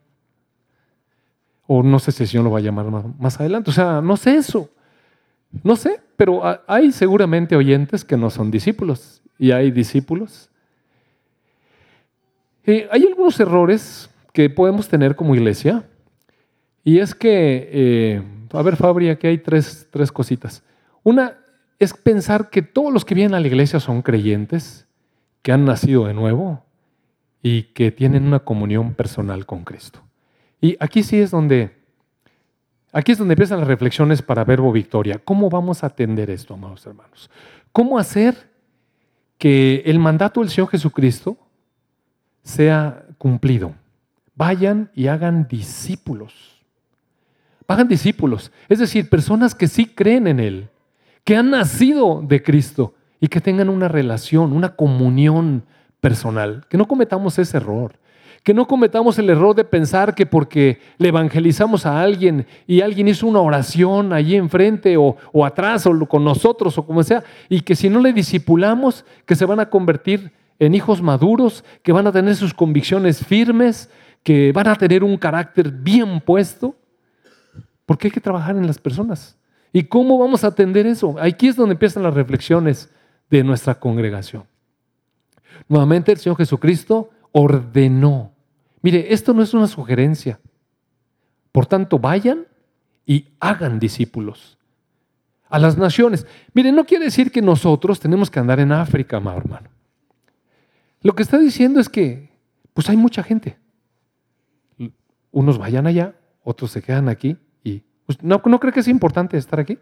O 1.67 1.83
no 1.83 1.99
sé 1.99 2.11
si 2.11 2.23
el 2.23 2.29
Señor 2.29 2.45
lo 2.45 2.51
va 2.51 2.59
a 2.59 2.61
llamar 2.61 2.85
más, 3.19 3.39
adelante. 3.39 3.69
O 3.69 3.73
sea, 3.73 4.01
no 4.01 4.17
sé 4.17 4.35
eso. 4.35 4.69
No 5.63 5.75
sé, 5.75 6.01
pero 6.15 6.41
hay 6.67 6.91
seguramente 6.91 7.55
oyentes 7.55 8.03
que 8.03 8.17
no 8.17 8.29
son 8.29 8.51
discípulos 8.51 9.21
y 9.37 9.51
hay 9.51 9.71
discípulos. 9.71 10.49
Eh, 12.65 12.87
hay 12.91 13.05
algunos 13.05 13.39
errores 13.39 14.09
que 14.33 14.49
podemos 14.49 14.87
tener 14.87 15.15
como 15.15 15.35
iglesia 15.35 15.87
y 16.83 16.99
es 16.99 17.15
que, 17.15 17.69
eh, 17.71 18.23
a 18.51 18.61
ver 18.61 18.75
Fabri, 18.75 19.09
aquí 19.09 19.27
hay 19.27 19.37
tres, 19.37 19.87
tres 19.91 20.11
cositas. 20.11 20.63
Una 21.05 21.37
es 21.77 21.93
pensar 21.93 22.49
que 22.49 22.63
todos 22.63 22.91
los 22.91 23.05
que 23.05 23.13
vienen 23.13 23.35
a 23.35 23.39
la 23.39 23.45
iglesia 23.45 23.79
son 23.79 24.01
creyentes, 24.01 24.87
que 25.43 25.51
han 25.51 25.63
nacido 25.63 26.07
de 26.07 26.15
nuevo 26.15 26.65
y 27.43 27.63
que 27.73 27.91
tienen 27.91 28.25
una 28.25 28.39
comunión 28.39 28.95
personal 28.95 29.45
con 29.45 29.63
Cristo. 29.63 30.01
Y 30.59 30.75
aquí 30.79 31.03
sí 31.03 31.19
es 31.19 31.29
donde, 31.29 31.77
aquí 32.91 33.11
es 33.11 33.19
donde 33.19 33.33
empiezan 33.33 33.59
las 33.59 33.67
reflexiones 33.67 34.23
para 34.23 34.43
Verbo 34.43 34.71
Victoria. 34.71 35.21
¿Cómo 35.23 35.47
vamos 35.47 35.83
a 35.83 35.87
atender 35.87 36.31
esto, 36.31 36.55
amados 36.55 36.83
hermanos? 36.87 37.29
¿Cómo 37.71 37.99
hacer 37.99 38.49
que 39.37 39.83
el 39.85 39.99
mandato 39.99 40.39
del 40.39 40.49
Señor 40.49 40.69
Jesucristo 40.69 41.37
sea 42.41 43.05
cumplido? 43.19 43.75
Vayan 44.33 44.89
y 44.95 45.05
hagan 45.05 45.47
discípulos. 45.47 46.63
Hagan 47.67 47.87
discípulos, 47.87 48.51
es 48.69 48.79
decir, 48.79 49.07
personas 49.07 49.53
que 49.53 49.67
sí 49.67 49.85
creen 49.85 50.25
en 50.25 50.39
Él, 50.39 50.69
que 51.25 51.35
han 51.35 51.49
nacido 51.49 52.23
de 52.25 52.41
Cristo 52.41 52.93
y 53.19 53.27
que 53.27 53.41
tengan 53.41 53.67
una 53.67 53.89
relación, 53.89 54.53
una 54.53 54.75
comunión 54.75 55.63
personal. 55.99 56.65
Que 56.69 56.77
no 56.77 56.87
cometamos 56.87 57.37
ese 57.39 57.57
error. 57.57 57.97
Que 58.43 58.53
no 58.53 58.67
cometamos 58.67 59.17
el 59.17 59.31
error 59.31 59.55
de 59.55 59.63
pensar 59.63 60.13
que 60.13 60.27
porque 60.27 60.79
le 60.99 61.07
evangelizamos 61.07 61.87
a 61.87 61.99
alguien 61.99 62.45
y 62.67 62.81
alguien 62.81 63.07
hizo 63.07 63.25
una 63.25 63.39
oración 63.39 64.13
allí 64.13 64.35
enfrente 64.35 64.97
o, 64.97 65.17
o 65.33 65.43
atrás 65.43 65.87
o 65.87 66.05
con 66.05 66.23
nosotros 66.23 66.77
o 66.77 66.85
como 66.85 67.01
sea, 67.01 67.23
y 67.49 67.61
que 67.61 67.75
si 67.75 67.89
no 67.89 67.99
le 67.99 68.13
discipulamos, 68.13 69.03
que 69.25 69.35
se 69.35 69.45
van 69.45 69.59
a 69.59 69.69
convertir 69.71 70.31
en 70.59 70.75
hijos 70.75 71.01
maduros, 71.01 71.63
que 71.81 71.91
van 71.91 72.05
a 72.05 72.11
tener 72.11 72.35
sus 72.35 72.53
convicciones 72.53 73.25
firmes, 73.25 73.89
que 74.21 74.51
van 74.51 74.67
a 74.67 74.75
tener 74.75 75.03
un 75.03 75.17
carácter 75.17 75.71
bien 75.71 76.21
puesto. 76.21 76.75
Porque 77.87 78.07
hay 78.07 78.11
que 78.11 78.21
trabajar 78.21 78.55
en 78.55 78.67
las 78.67 78.77
personas. 78.77 79.39
¿Y 79.75 79.83
cómo 79.83 80.17
vamos 80.17 80.45
a 80.45 80.47
atender 80.47 80.87
eso? 80.87 81.17
Aquí 81.19 81.49
es 81.49 81.57
donde 81.57 81.73
empiezan 81.73 82.01
las 82.01 82.13
reflexiones 82.13 82.89
de 83.29 83.43
nuestra 83.43 83.77
congregación. 83.77 84.45
Nuevamente 85.67 86.13
el 86.13 86.17
Señor 86.17 86.37
Jesucristo 86.37 87.09
ordenó. 87.33 88.31
Mire, 88.81 89.13
esto 89.13 89.33
no 89.33 89.43
es 89.43 89.53
una 89.53 89.67
sugerencia. 89.67 90.39
Por 91.51 91.65
tanto, 91.65 91.99
vayan 91.99 92.47
y 93.05 93.27
hagan 93.41 93.77
discípulos 93.77 94.57
a 95.49 95.59
las 95.59 95.77
naciones. 95.77 96.25
Mire, 96.53 96.71
no 96.71 96.85
quiere 96.85 97.03
decir 97.03 97.29
que 97.29 97.41
nosotros 97.41 97.99
tenemos 97.99 98.31
que 98.31 98.39
andar 98.39 98.61
en 98.61 98.71
África, 98.71 99.17
hermano. 99.17 99.67
Lo 101.01 101.15
que 101.15 101.23
está 101.23 101.37
diciendo 101.37 101.81
es 101.81 101.89
que, 101.89 102.29
pues 102.73 102.87
hay 102.87 102.95
mucha 102.95 103.23
gente. 103.23 103.57
Unos 105.31 105.57
vayan 105.57 105.85
allá, 105.85 106.15
otros 106.45 106.71
se 106.71 106.81
quedan 106.81 107.09
aquí. 107.09 107.35
Pues, 108.05 108.21
¿no, 108.21 108.41
¿No 108.45 108.59
cree 108.59 108.73
que 108.73 108.79
es 108.81 108.87
importante 108.87 109.37
estar 109.37 109.59
aquí? 109.59 109.77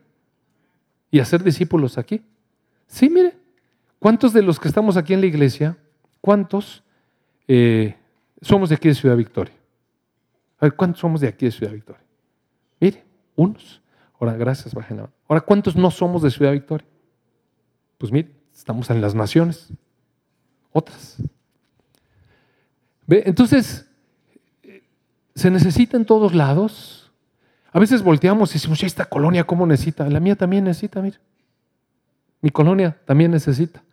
Y 1.11 1.19
hacer 1.19 1.43
discípulos 1.43 1.97
aquí. 1.97 2.23
Sí, 2.87 3.09
mire, 3.09 3.35
¿Cuántos 4.03 4.33
de 4.33 4.41
los 4.41 4.59
que 4.59 4.67
estamos 4.67 4.97
aquí 4.97 5.13
en 5.13 5.21
la 5.21 5.27
iglesia, 5.27 5.77
cuántos 6.19 6.83
eh, 7.47 7.95
somos 8.41 8.67
de 8.67 8.75
aquí 8.75 8.89
de 8.89 8.95
Ciudad 8.95 9.15
Victoria? 9.15 9.53
A 10.59 10.65
ver, 10.65 10.75
¿cuántos 10.75 10.99
somos 10.99 11.21
de 11.21 11.29
aquí 11.29 11.45
de 11.45 11.53
Ciudad 11.53 11.71
Victoria? 11.71 12.03
Mire, 12.81 13.01
unos. 13.37 13.81
Ahora, 14.19 14.33
gracias, 14.33 14.73
bajen 14.73 14.99
Ahora, 14.99 15.39
¿cuántos 15.39 15.77
no 15.77 15.89
somos 15.89 16.21
de 16.21 16.31
Ciudad 16.31 16.51
Victoria? 16.51 16.85
Pues 17.97 18.11
mire, 18.11 18.29
estamos 18.53 18.89
en 18.89 18.99
las 18.99 19.15
naciones. 19.15 19.69
Otras. 20.73 21.23
¿Ve? 23.07 23.23
Entonces, 23.25 23.89
se 25.33 25.49
necesita 25.49 25.95
en 25.95 26.03
todos 26.03 26.35
lados. 26.35 27.02
A 27.73 27.79
veces 27.79 28.01
volteamos 28.01 28.51
y 28.51 28.53
decimos, 28.53 28.81
esta 28.83 29.03
colonia, 29.03 29.43
¿cómo 29.43 29.65
necesita? 29.65 30.07
La 30.07 30.21
mía 30.21 30.35
también 30.35 30.63
necesita, 30.63 31.01
mire. 31.01 31.17
Mi 32.41 32.49
colonia 32.49 32.95
también 33.05 33.31
necesita 33.31 33.83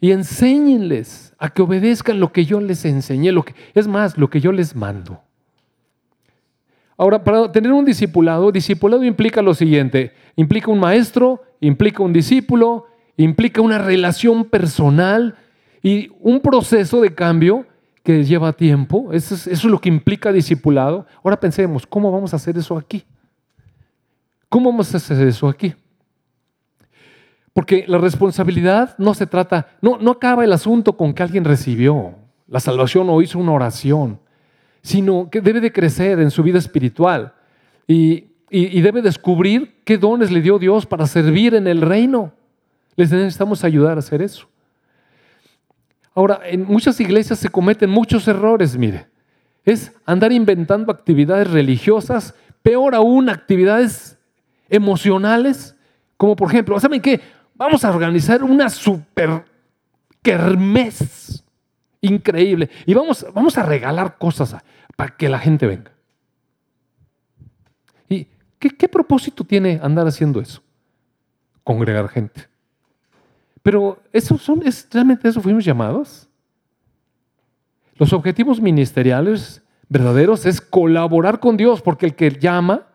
y 0.00 0.12
enséñenles 0.12 1.34
a 1.38 1.50
que 1.50 1.62
obedezcan 1.62 2.20
lo 2.20 2.32
que 2.32 2.44
yo 2.44 2.60
les 2.60 2.84
enseñé, 2.84 3.32
lo 3.32 3.44
que, 3.44 3.54
es 3.74 3.88
más, 3.88 4.16
lo 4.16 4.30
que 4.30 4.40
yo 4.40 4.52
les 4.52 4.76
mando. 4.76 5.20
Ahora, 6.96 7.22
para 7.22 7.50
tener 7.50 7.72
un 7.72 7.84
discipulado, 7.84 8.50
discipulado 8.50 9.04
implica 9.04 9.42
lo 9.42 9.54
siguiente, 9.54 10.12
implica 10.36 10.70
un 10.70 10.80
maestro, 10.80 11.42
implica 11.60 12.02
un 12.02 12.12
discípulo, 12.12 12.86
implica 13.16 13.60
una 13.60 13.78
relación 13.78 14.44
personal 14.44 15.36
y 15.82 16.10
un 16.20 16.40
proceso 16.40 17.00
de 17.00 17.14
cambio 17.14 17.66
que 18.08 18.24
lleva 18.24 18.54
tiempo. 18.54 19.12
Eso 19.12 19.34
es, 19.34 19.64
lo 19.64 19.78
que 19.78 19.90
implica 19.90 20.32
discipulado. 20.32 21.04
Ahora 21.22 21.38
pensemos, 21.38 21.86
¿cómo 21.86 22.10
vamos 22.10 22.32
a 22.32 22.36
hacer 22.36 22.56
eso 22.56 22.78
aquí? 22.78 23.04
¿Cómo 24.48 24.70
vamos 24.70 24.94
a 24.94 24.96
hacer 24.96 25.28
eso 25.28 25.46
aquí? 25.46 25.74
Porque 27.52 27.84
la 27.86 27.98
responsabilidad 27.98 28.94
no 28.96 29.12
se 29.12 29.26
trata, 29.26 29.76
no, 29.82 29.98
no 29.98 30.12
acaba 30.12 30.42
el 30.42 30.54
asunto 30.54 30.96
con 30.96 31.12
que 31.12 31.22
alguien 31.22 31.44
recibió 31.44 32.14
la 32.46 32.60
salvación 32.60 33.10
o 33.10 33.20
hizo 33.20 33.38
una 33.38 33.52
oración, 33.52 34.18
sino 34.80 35.28
que 35.28 35.42
debe 35.42 35.60
de 35.60 35.70
crecer 35.70 36.18
en 36.18 36.30
su 36.30 36.42
vida 36.42 36.58
espiritual 36.58 37.34
y, 37.86 38.28
y, 38.48 38.80
debe 38.80 39.02
descubrir 39.02 39.82
qué 39.84 39.98
dones 39.98 40.30
le 40.30 40.40
dio 40.40 40.58
Dios 40.58 40.86
para 40.86 41.06
servir 41.06 41.54
en 41.54 41.66
el 41.66 41.82
reino. 41.82 42.32
Les 42.96 43.12
necesitamos 43.12 43.64
ayudar 43.64 43.96
a 43.96 44.00
hacer 44.00 44.22
eso. 44.22 44.48
Ahora, 46.18 46.40
en 46.42 46.64
muchas 46.64 46.98
iglesias 46.98 47.38
se 47.38 47.48
cometen 47.48 47.90
muchos 47.90 48.26
errores, 48.26 48.76
mire. 48.76 49.06
Es 49.64 49.92
andar 50.04 50.32
inventando 50.32 50.90
actividades 50.90 51.48
religiosas, 51.48 52.34
peor 52.60 52.96
aún 52.96 53.28
actividades 53.28 54.18
emocionales, 54.68 55.76
como 56.16 56.34
por 56.34 56.48
ejemplo, 56.48 56.80
¿saben 56.80 57.00
qué? 57.00 57.20
Vamos 57.54 57.84
a 57.84 57.90
organizar 57.90 58.42
una 58.42 58.68
super 58.68 59.44
kermés 60.20 61.44
increíble 62.00 62.68
y 62.84 62.94
vamos, 62.94 63.24
vamos 63.32 63.56
a 63.56 63.62
regalar 63.62 64.18
cosas 64.18 64.56
para 64.96 65.16
que 65.16 65.28
la 65.28 65.38
gente 65.38 65.68
venga. 65.68 65.92
¿Y 68.08 68.26
qué, 68.58 68.88
propósito 68.88 69.44
tiene 69.44 69.78
andar 69.80 70.08
haciendo 70.08 70.40
eso? 70.40 70.64
Congregar 71.62 72.08
gente. 72.08 72.48
Pero 73.68 73.98
¿eso 74.14 74.38
son, 74.38 74.66
¿es, 74.66 74.88
¿realmente 74.90 75.28
eso 75.28 75.42
fuimos 75.42 75.62
llamados? 75.62 76.26
Los 77.98 78.14
objetivos 78.14 78.62
ministeriales 78.62 79.62
verdaderos 79.90 80.46
es 80.46 80.58
colaborar 80.58 81.38
con 81.38 81.58
Dios, 81.58 81.82
porque 81.82 82.06
el 82.06 82.14
que 82.14 82.30
llama 82.30 82.86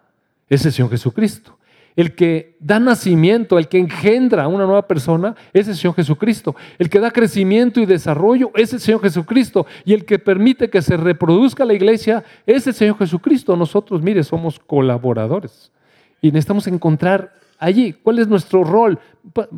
es 0.50 0.66
el 0.66 0.72
Señor 0.72 0.90
Jesucristo. 0.90 1.60
El 1.96 2.16
que 2.16 2.58
da 2.60 2.80
nacimiento, 2.80 3.60
el 3.60 3.68
que 3.68 3.78
engendra 3.78 4.46
a 4.46 4.48
una 4.48 4.66
nueva 4.66 4.88
persona, 4.88 5.36
es 5.54 5.68
el 5.68 5.76
Señor 5.76 5.94
Jesucristo. 5.94 6.56
El 6.80 6.90
que 6.90 7.00
da 7.00 7.12
crecimiento 7.12 7.80
y 7.80 7.86
desarrollo 7.86 8.50
es 8.56 8.74
el 8.74 8.80
Señor 8.80 9.02
Jesucristo. 9.02 9.68
Y 9.86 9.94
el 9.94 10.06
que 10.06 10.18
permite 10.18 10.72
que 10.72 10.82
se 10.82 10.98
reproduzca 10.98 11.66
la 11.66 11.76
iglesia 11.76 12.24
es 12.48 12.66
el 12.66 12.74
Señor 12.74 12.98
Jesucristo. 12.98 13.56
Nosotros, 13.56 14.02
mire, 14.02 14.24
somos 14.24 14.58
colaboradores. 14.58 15.72
Y 16.20 16.32
necesitamos 16.32 16.66
encontrar 16.66 17.32
allí 17.60 17.94
cuál 17.94 18.18
es 18.18 18.28
nuestro 18.28 18.64
rol. 18.64 18.98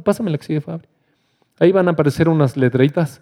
Pásame 0.04 0.30
la 0.30 0.38
que 0.38 0.44
sigue. 0.44 0.62
Ahí 1.60 1.72
van 1.72 1.88
a 1.88 1.92
aparecer 1.92 2.28
unas 2.30 2.58
letreritas. 2.58 3.22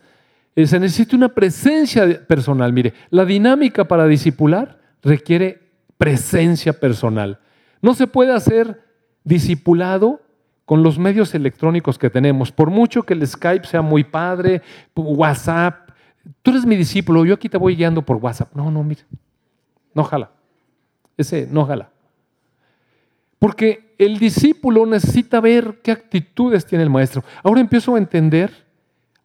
Eh, 0.56 0.68
se 0.68 0.80
necesita 0.80 1.16
una 1.16 1.30
presencia 1.30 2.26
personal. 2.26 2.74
Mire, 2.74 2.94
la 3.10 3.26
dinámica 3.26 3.88
para 3.88 4.08
discipular 4.08 4.80
requiere 5.02 5.62
presencia 5.98 6.74
personal. 6.74 7.40
No 7.82 7.94
se 7.94 8.08
puede 8.08 8.34
hacer 8.34 8.82
discipulado 9.24 10.22
con 10.66 10.84
los 10.84 10.98
medios 10.98 11.34
electrónicos 11.36 11.98
que 11.98 12.10
tenemos. 12.10 12.52
Por 12.52 12.70
mucho 12.70 13.04
que 13.04 13.14
el 13.14 13.28
Skype 13.28 13.68
sea 13.68 13.82
muy 13.82 14.04
padre, 14.04 14.62
WhatsApp, 14.96 15.90
tú 16.42 16.52
eres 16.52 16.66
mi 16.66 16.76
discípulo, 16.76 17.26
yo 17.26 17.34
aquí 17.34 17.50
te 17.50 17.58
voy 17.58 17.76
guiando 17.76 18.02
por 18.02 18.18
WhatsApp. 18.18 18.54
No, 18.56 18.72
no, 18.72 18.84
mira, 18.84 19.02
no 19.94 20.04
jala. 20.04 20.32
Ese 21.18 21.48
no 21.52 21.66
jala. 21.66 21.90
Porque 23.40 23.93
el 24.06 24.20
discípulo 24.20 24.86
necesita 24.86 25.40
ver 25.40 25.80
qué 25.84 25.92
actitudes 25.92 26.66
tiene 26.66 26.84
el 26.84 26.90
maestro. 26.90 27.24
Ahora 27.44 27.62
empiezo 27.62 27.96
a 27.96 27.98
entender, 27.98 28.52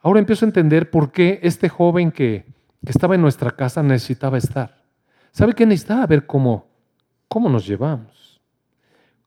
ahora 0.00 0.20
empiezo 0.20 0.44
a 0.44 0.48
entender 0.48 0.90
por 0.90 1.12
qué 1.12 1.40
este 1.42 1.68
joven 1.68 2.12
que, 2.12 2.46
estaba 2.86 3.16
en 3.16 3.20
nuestra 3.20 3.50
casa 3.50 3.82
necesitaba 3.82 4.38
estar. 4.38 4.82
¿Sabe 5.32 5.52
qué 5.52 5.66
necesitaba? 5.66 6.06
Ver 6.06 6.24
cómo, 6.26 6.66
cómo 7.26 7.50
nos 7.50 7.66
llevamos. 7.66 8.40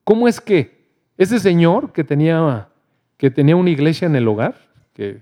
¿Cómo 0.03 0.27
es 0.27 0.41
que 0.41 0.87
ese 1.17 1.39
señor 1.39 1.91
que 1.91 2.03
tenía, 2.03 2.69
que 3.17 3.29
tenía 3.29 3.55
una 3.55 3.69
iglesia 3.69 4.07
en 4.07 4.15
el 4.15 4.27
hogar, 4.27 4.55
que 4.93 5.21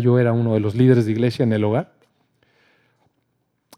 yo 0.00 0.18
era 0.18 0.32
uno 0.32 0.54
de 0.54 0.60
los 0.60 0.74
líderes 0.74 1.06
de 1.06 1.12
iglesia 1.12 1.42
en 1.42 1.52
el 1.52 1.64
hogar, 1.64 1.92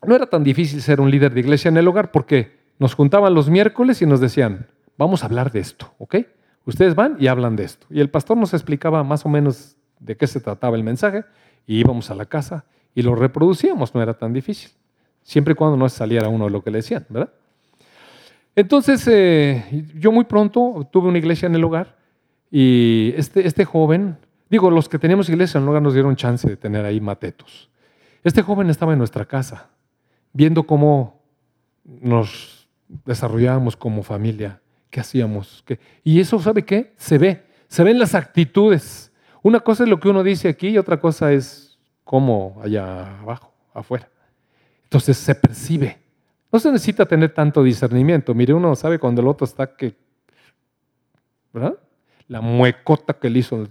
no 0.07 0.14
era 0.14 0.26
tan 0.26 0.44
difícil 0.44 0.80
ser 0.80 1.00
un 1.00 1.11
líder 1.11 1.34
de 1.34 1.40
iglesia 1.40 1.68
en 1.70 1.76
el 1.76 1.88
hogar 1.88 2.12
porque 2.12 2.61
nos 2.78 2.94
juntaban 2.94 3.34
los 3.34 3.50
miércoles 3.50 4.00
y 4.02 4.07
nos 4.07 4.20
decían, 4.20 4.66
vamos 4.99 5.22
a 5.22 5.26
hablar 5.26 5.53
de 5.53 5.61
esto, 5.61 5.92
¿ok? 5.99 6.16
Ustedes 6.64 6.94
van 6.94 7.16
y 7.20 7.28
hablan 7.28 7.57
de 7.57 7.64
esto. 7.64 7.86
Y 7.90 8.01
el 8.01 8.11
pastor 8.11 8.36
nos 8.36 8.53
explicaba 8.55 9.05
más 9.05 9.24
o 9.24 9.28
menos 9.28 9.76
de 10.01 10.16
qué 10.16 10.26
se 10.26 10.40
trataba 10.40 10.76
el 10.76 10.82
mensaje 10.82 11.24
y 11.66 11.78
íbamos 11.78 12.11
a 12.11 12.14
la 12.14 12.26
casa 12.26 12.64
y 12.94 13.03
lo 13.03 13.14
reproducíamos, 13.14 13.94
no 13.94 14.03
era 14.03 14.14
tan 14.14 14.32
difícil, 14.32 14.70
siempre 15.22 15.53
y 15.53 15.55
cuando 15.55 15.76
no 15.76 15.88
saliera 15.88 16.28
uno 16.28 16.47
de 16.47 16.51
lo 16.51 16.62
que 16.62 16.70
le 16.70 16.78
decían, 16.78 17.07
¿verdad? 17.09 17.30
Entonces, 18.55 19.07
eh, 19.07 19.84
yo 19.94 20.11
muy 20.12 20.24
pronto 20.24 20.88
tuve 20.90 21.09
una 21.09 21.18
iglesia 21.18 21.47
en 21.47 21.55
el 21.55 21.64
hogar 21.64 21.97
y 22.51 23.12
este, 23.16 23.47
este 23.47 23.66
joven, 23.66 24.16
digo, 24.49 24.70
los 24.70 24.88
que 24.88 24.99
teníamos 24.99 25.28
iglesia 25.28 25.59
en 25.59 25.64
el 25.64 25.68
hogar 25.68 25.82
nos 25.82 25.92
dieron 25.92 26.16
chance 26.16 26.49
de 26.49 26.57
tener 26.57 26.84
ahí 26.86 27.01
matetos. 27.01 27.70
Este 28.24 28.40
joven 28.42 28.70
estaba 28.70 28.92
en 28.94 28.99
nuestra 28.99 29.26
casa, 29.26 29.68
viendo 30.32 30.66
cómo 30.66 31.20
nos 31.84 32.66
desarrollábamos 33.05 33.76
como 33.76 34.03
familia, 34.03 34.61
qué 34.91 35.01
hacíamos. 35.01 35.62
¿Qué? 35.66 35.78
Y 36.05 36.20
eso, 36.20 36.39
¿sabe 36.39 36.64
qué? 36.64 36.93
Se 36.97 37.18
ve, 37.18 37.45
se 37.68 37.82
ven 37.84 37.99
las 37.99 38.14
actitudes. 38.14 39.12
Una 39.43 39.61
cosa 39.61 39.84
es 39.84 39.89
lo 39.89 40.01
que 40.01 40.09
uno 40.09 40.22
dice 40.22 40.49
aquí 40.49 40.68
y 40.68 40.78
otra 40.78 40.99
cosa 40.99 41.32
es 41.32 41.78
cómo 42.05 42.61
allá 42.62 43.20
abajo, 43.20 43.53
afuera. 43.74 44.09
Entonces 44.84 45.16
se 45.16 45.34
percibe. 45.34 45.99
No 46.53 46.59
se 46.59 46.70
necesita 46.70 47.07
tener 47.07 47.34
tanto 47.34 47.62
discernimiento. 47.62 48.34
Mire, 48.34 48.55
uno 48.55 48.74
sabe 48.76 48.99
cuando 48.99 49.20
el 49.20 49.28
otro 49.28 49.45
está 49.45 49.76
que, 49.76 49.95
¿verdad? 51.53 51.74
La 52.28 52.41
muecota 52.41 53.14
que 53.14 53.28
le 53.28 53.41
hizo 53.41 53.68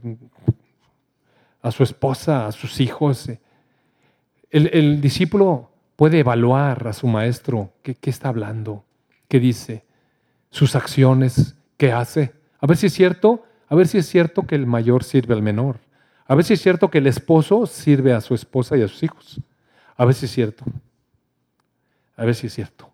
a 1.61 1.71
su 1.71 1.83
esposa, 1.83 2.47
a 2.47 2.51
sus 2.51 2.79
hijos. 2.79 3.29
El, 4.49 5.01
discípulo 5.01 5.71
puede 5.95 6.19
evaluar 6.19 6.87
a 6.87 6.93
su 6.93 7.07
maestro 7.07 7.71
qué 7.81 7.97
está 8.09 8.29
hablando, 8.29 8.83
qué 9.27 9.39
dice, 9.39 9.84
sus 10.55 10.75
acciones, 10.77 11.57
qué 11.75 11.91
hace. 11.91 12.31
A 12.61 12.65
ver 12.65 12.77
si 12.77 12.85
es 12.85 12.93
cierto, 12.93 13.43
a 13.67 13.75
ver 13.75 13.89
si 13.89 13.97
es 13.97 14.05
cierto 14.07 14.47
que 14.47 14.55
el 14.55 14.65
mayor 14.65 15.03
sirve 15.03 15.33
al 15.33 15.41
menor. 15.41 15.79
A 16.27 16.33
ver 16.33 16.45
si 16.45 16.53
es 16.53 16.61
cierto 16.61 16.89
que 16.89 16.99
el 16.99 17.07
esposo 17.07 17.65
sirve 17.65 18.13
a 18.13 18.21
su 18.21 18.33
esposa 18.33 18.77
y 18.77 18.81
a 18.81 18.87
sus 18.87 19.03
hijos. 19.03 19.41
A 19.97 20.05
ver 20.05 20.13
si 20.13 20.27
es 20.27 20.31
cierto. 20.31 20.63
A 22.15 22.23
ver 22.23 22.35
si 22.35 22.47
es 22.47 22.53
cierto. 22.53 22.89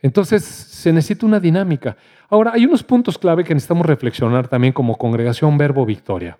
Entonces 0.00 0.42
se 0.44 0.92
necesita 0.92 1.26
una 1.26 1.38
dinámica. 1.38 1.96
Ahora, 2.28 2.50
hay 2.54 2.66
unos 2.66 2.82
puntos 2.82 3.16
clave 3.16 3.44
que 3.44 3.54
necesitamos 3.54 3.86
reflexionar 3.86 4.48
también 4.48 4.72
como 4.72 4.98
congregación 4.98 5.56
Verbo 5.56 5.86
Victoria. 5.86 6.38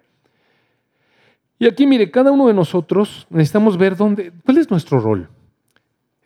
Y 1.61 1.69
aquí, 1.69 1.87
mire, 1.87 2.11
cada 2.11 2.33
uno 2.33 2.49
de 2.49 2.55
nosotros 2.55 3.25
necesitamos 3.31 3.79
ver 3.79 3.97
dónde, 3.97 4.33
cuál 4.45 4.59
es 4.59 4.69
nuestro 4.69 4.99
rol. 4.99 5.29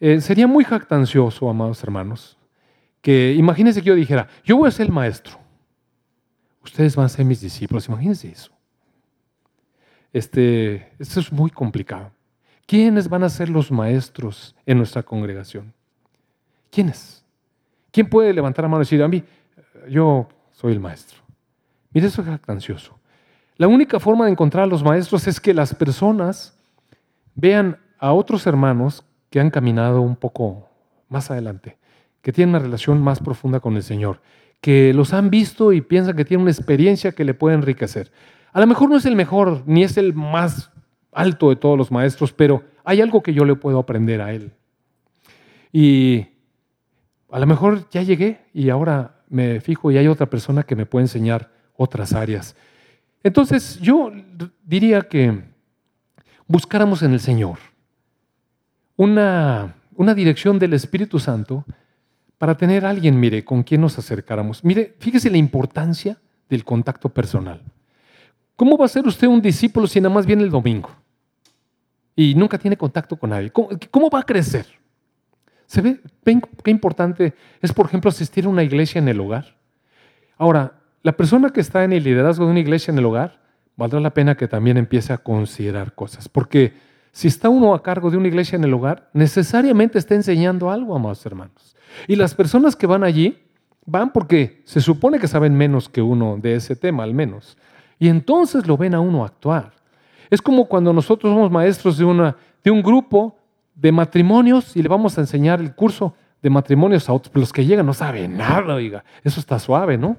Eh, 0.00 0.22
sería 0.22 0.46
muy 0.46 0.64
jactancioso, 0.64 1.50
amados 1.50 1.82
hermanos, 1.82 2.38
que 3.06 3.34
imagínense 3.34 3.82
que 3.82 3.86
yo 3.86 3.94
dijera, 3.94 4.26
yo 4.42 4.56
voy 4.56 4.66
a 4.66 4.72
ser 4.72 4.86
el 4.86 4.92
maestro, 4.92 5.38
ustedes 6.64 6.96
van 6.96 7.06
a 7.06 7.08
ser 7.08 7.24
mis 7.24 7.40
discípulos, 7.40 7.86
imagínense 7.86 8.28
eso. 8.28 8.50
Este, 10.12 10.90
esto 10.98 11.20
es 11.20 11.32
muy 11.32 11.52
complicado. 11.52 12.10
¿Quiénes 12.66 13.08
van 13.08 13.22
a 13.22 13.28
ser 13.28 13.48
los 13.48 13.70
maestros 13.70 14.56
en 14.66 14.78
nuestra 14.78 15.04
congregación? 15.04 15.72
¿Quiénes? 16.68 17.24
¿Quién 17.92 18.08
puede 18.08 18.32
levantar 18.32 18.64
la 18.64 18.70
mano 18.70 18.82
y 18.82 18.86
decir, 18.86 19.00
a 19.00 19.06
mí, 19.06 19.22
yo 19.88 20.28
soy 20.50 20.72
el 20.72 20.80
maestro? 20.80 21.20
Mire, 21.92 22.08
eso 22.08 22.22
es 22.22 22.26
jactancioso. 22.26 22.98
La 23.56 23.68
única 23.68 24.00
forma 24.00 24.24
de 24.24 24.32
encontrar 24.32 24.64
a 24.64 24.66
los 24.66 24.82
maestros 24.82 25.28
es 25.28 25.38
que 25.38 25.54
las 25.54 25.72
personas 25.76 26.58
vean 27.36 27.78
a 28.00 28.12
otros 28.12 28.48
hermanos 28.48 29.04
que 29.30 29.38
han 29.38 29.50
caminado 29.50 30.00
un 30.00 30.16
poco 30.16 30.68
más 31.08 31.30
adelante, 31.30 31.78
que 32.26 32.32
tienen 32.32 32.56
una 32.56 32.58
relación 32.58 33.00
más 33.00 33.20
profunda 33.20 33.60
con 33.60 33.76
el 33.76 33.84
Señor, 33.84 34.20
que 34.60 34.92
los 34.92 35.12
han 35.12 35.30
visto 35.30 35.72
y 35.72 35.80
piensan 35.80 36.16
que 36.16 36.24
tienen 36.24 36.42
una 36.42 36.50
experiencia 36.50 37.12
que 37.12 37.22
le 37.22 37.34
puede 37.34 37.54
enriquecer. 37.54 38.10
A 38.52 38.58
lo 38.58 38.66
mejor 38.66 38.90
no 38.90 38.96
es 38.96 39.06
el 39.06 39.14
mejor, 39.14 39.62
ni 39.64 39.84
es 39.84 39.96
el 39.96 40.12
más 40.12 40.72
alto 41.12 41.50
de 41.50 41.54
todos 41.54 41.78
los 41.78 41.92
maestros, 41.92 42.32
pero 42.32 42.64
hay 42.82 43.00
algo 43.00 43.22
que 43.22 43.32
yo 43.32 43.44
le 43.44 43.54
puedo 43.54 43.78
aprender 43.78 44.20
a 44.20 44.32
él. 44.32 44.50
Y 45.72 46.26
a 47.30 47.38
lo 47.38 47.46
mejor 47.46 47.88
ya 47.90 48.02
llegué 48.02 48.40
y 48.52 48.70
ahora 48.70 49.22
me 49.28 49.60
fijo 49.60 49.92
y 49.92 49.96
hay 49.96 50.08
otra 50.08 50.26
persona 50.26 50.64
que 50.64 50.74
me 50.74 50.84
puede 50.84 51.04
enseñar 51.04 51.52
otras 51.76 52.12
áreas. 52.12 52.56
Entonces 53.22 53.78
yo 53.78 54.10
diría 54.64 55.02
que 55.02 55.44
buscáramos 56.48 57.04
en 57.04 57.12
el 57.12 57.20
Señor 57.20 57.58
una, 58.96 59.76
una 59.94 60.12
dirección 60.12 60.58
del 60.58 60.72
Espíritu 60.72 61.20
Santo 61.20 61.64
para 62.38 62.56
tener 62.56 62.84
alguien, 62.84 63.18
mire, 63.18 63.44
con 63.44 63.62
quien 63.62 63.80
nos 63.80 63.98
acercáramos. 63.98 64.64
Mire, 64.64 64.94
fíjese 64.98 65.30
la 65.30 65.38
importancia 65.38 66.18
del 66.48 66.64
contacto 66.64 67.08
personal. 67.08 67.60
¿Cómo 68.56 68.76
va 68.76 68.86
a 68.86 68.88
ser 68.88 69.06
usted 69.06 69.26
un 69.26 69.40
discípulo 69.40 69.86
si 69.86 70.00
nada 70.00 70.14
más 70.14 70.26
viene 70.26 70.42
el 70.42 70.50
domingo 70.50 70.90
y 72.14 72.34
nunca 72.34 72.58
tiene 72.58 72.76
contacto 72.76 73.16
con 73.16 73.30
nadie? 73.30 73.50
¿Cómo, 73.50 74.10
va 74.10 74.20
a 74.20 74.22
crecer? 74.22 74.66
¿Se 75.66 75.80
ve? 75.80 76.00
¿Ven 76.24 76.42
qué 76.62 76.70
importante 76.70 77.34
es, 77.60 77.72
por 77.72 77.86
ejemplo, 77.86 78.08
asistir 78.08 78.46
a 78.46 78.48
una 78.48 78.62
iglesia 78.62 78.98
en 78.98 79.08
el 79.08 79.20
hogar? 79.20 79.56
Ahora, 80.38 80.80
la 81.02 81.16
persona 81.16 81.50
que 81.50 81.60
está 81.60 81.84
en 81.84 81.92
el 81.92 82.04
liderazgo 82.04 82.46
de 82.46 82.50
una 82.50 82.60
iglesia 82.60 82.92
en 82.92 82.98
el 82.98 83.04
hogar, 83.04 83.40
valdrá 83.76 84.00
la 84.00 84.14
pena 84.14 84.36
que 84.36 84.48
también 84.48 84.76
empiece 84.76 85.12
a 85.12 85.18
considerar 85.18 85.94
cosas, 85.94 86.28
porque 86.28 86.74
si 87.12 87.28
está 87.28 87.48
uno 87.48 87.74
a 87.74 87.82
cargo 87.82 88.10
de 88.10 88.16
una 88.16 88.28
iglesia 88.28 88.56
en 88.56 88.64
el 88.64 88.74
hogar, 88.74 89.08
necesariamente 89.12 89.98
está 89.98 90.14
enseñando 90.14 90.70
algo, 90.70 90.96
amados 90.96 91.24
hermanos. 91.24 91.75
Y 92.06 92.16
las 92.16 92.34
personas 92.34 92.76
que 92.76 92.86
van 92.86 93.04
allí 93.04 93.38
van 93.84 94.12
porque 94.12 94.62
se 94.64 94.80
supone 94.80 95.18
que 95.18 95.28
saben 95.28 95.56
menos 95.56 95.88
que 95.88 96.02
uno 96.02 96.36
de 96.40 96.56
ese 96.56 96.76
tema, 96.76 97.04
al 97.04 97.14
menos. 97.14 97.56
Y 97.98 98.08
entonces 98.08 98.66
lo 98.66 98.76
ven 98.76 98.94
a 98.94 99.00
uno 99.00 99.24
actuar. 99.24 99.72
Es 100.28 100.42
como 100.42 100.66
cuando 100.66 100.92
nosotros 100.92 101.32
somos 101.32 101.50
maestros 101.50 101.96
de, 101.96 102.04
una, 102.04 102.36
de 102.62 102.70
un 102.70 102.82
grupo 102.82 103.36
de 103.74 103.92
matrimonios 103.92 104.76
y 104.76 104.82
le 104.82 104.88
vamos 104.88 105.16
a 105.16 105.20
enseñar 105.20 105.60
el 105.60 105.74
curso 105.74 106.14
de 106.42 106.50
matrimonios 106.50 107.08
a 107.08 107.12
otros, 107.12 107.34
los 107.34 107.52
que 107.52 107.64
llegan 107.64 107.86
no 107.86 107.94
saben 107.94 108.36
nada, 108.36 108.74
oiga, 108.74 109.04
eso 109.24 109.40
está 109.40 109.58
suave, 109.58 109.96
¿no? 109.96 110.16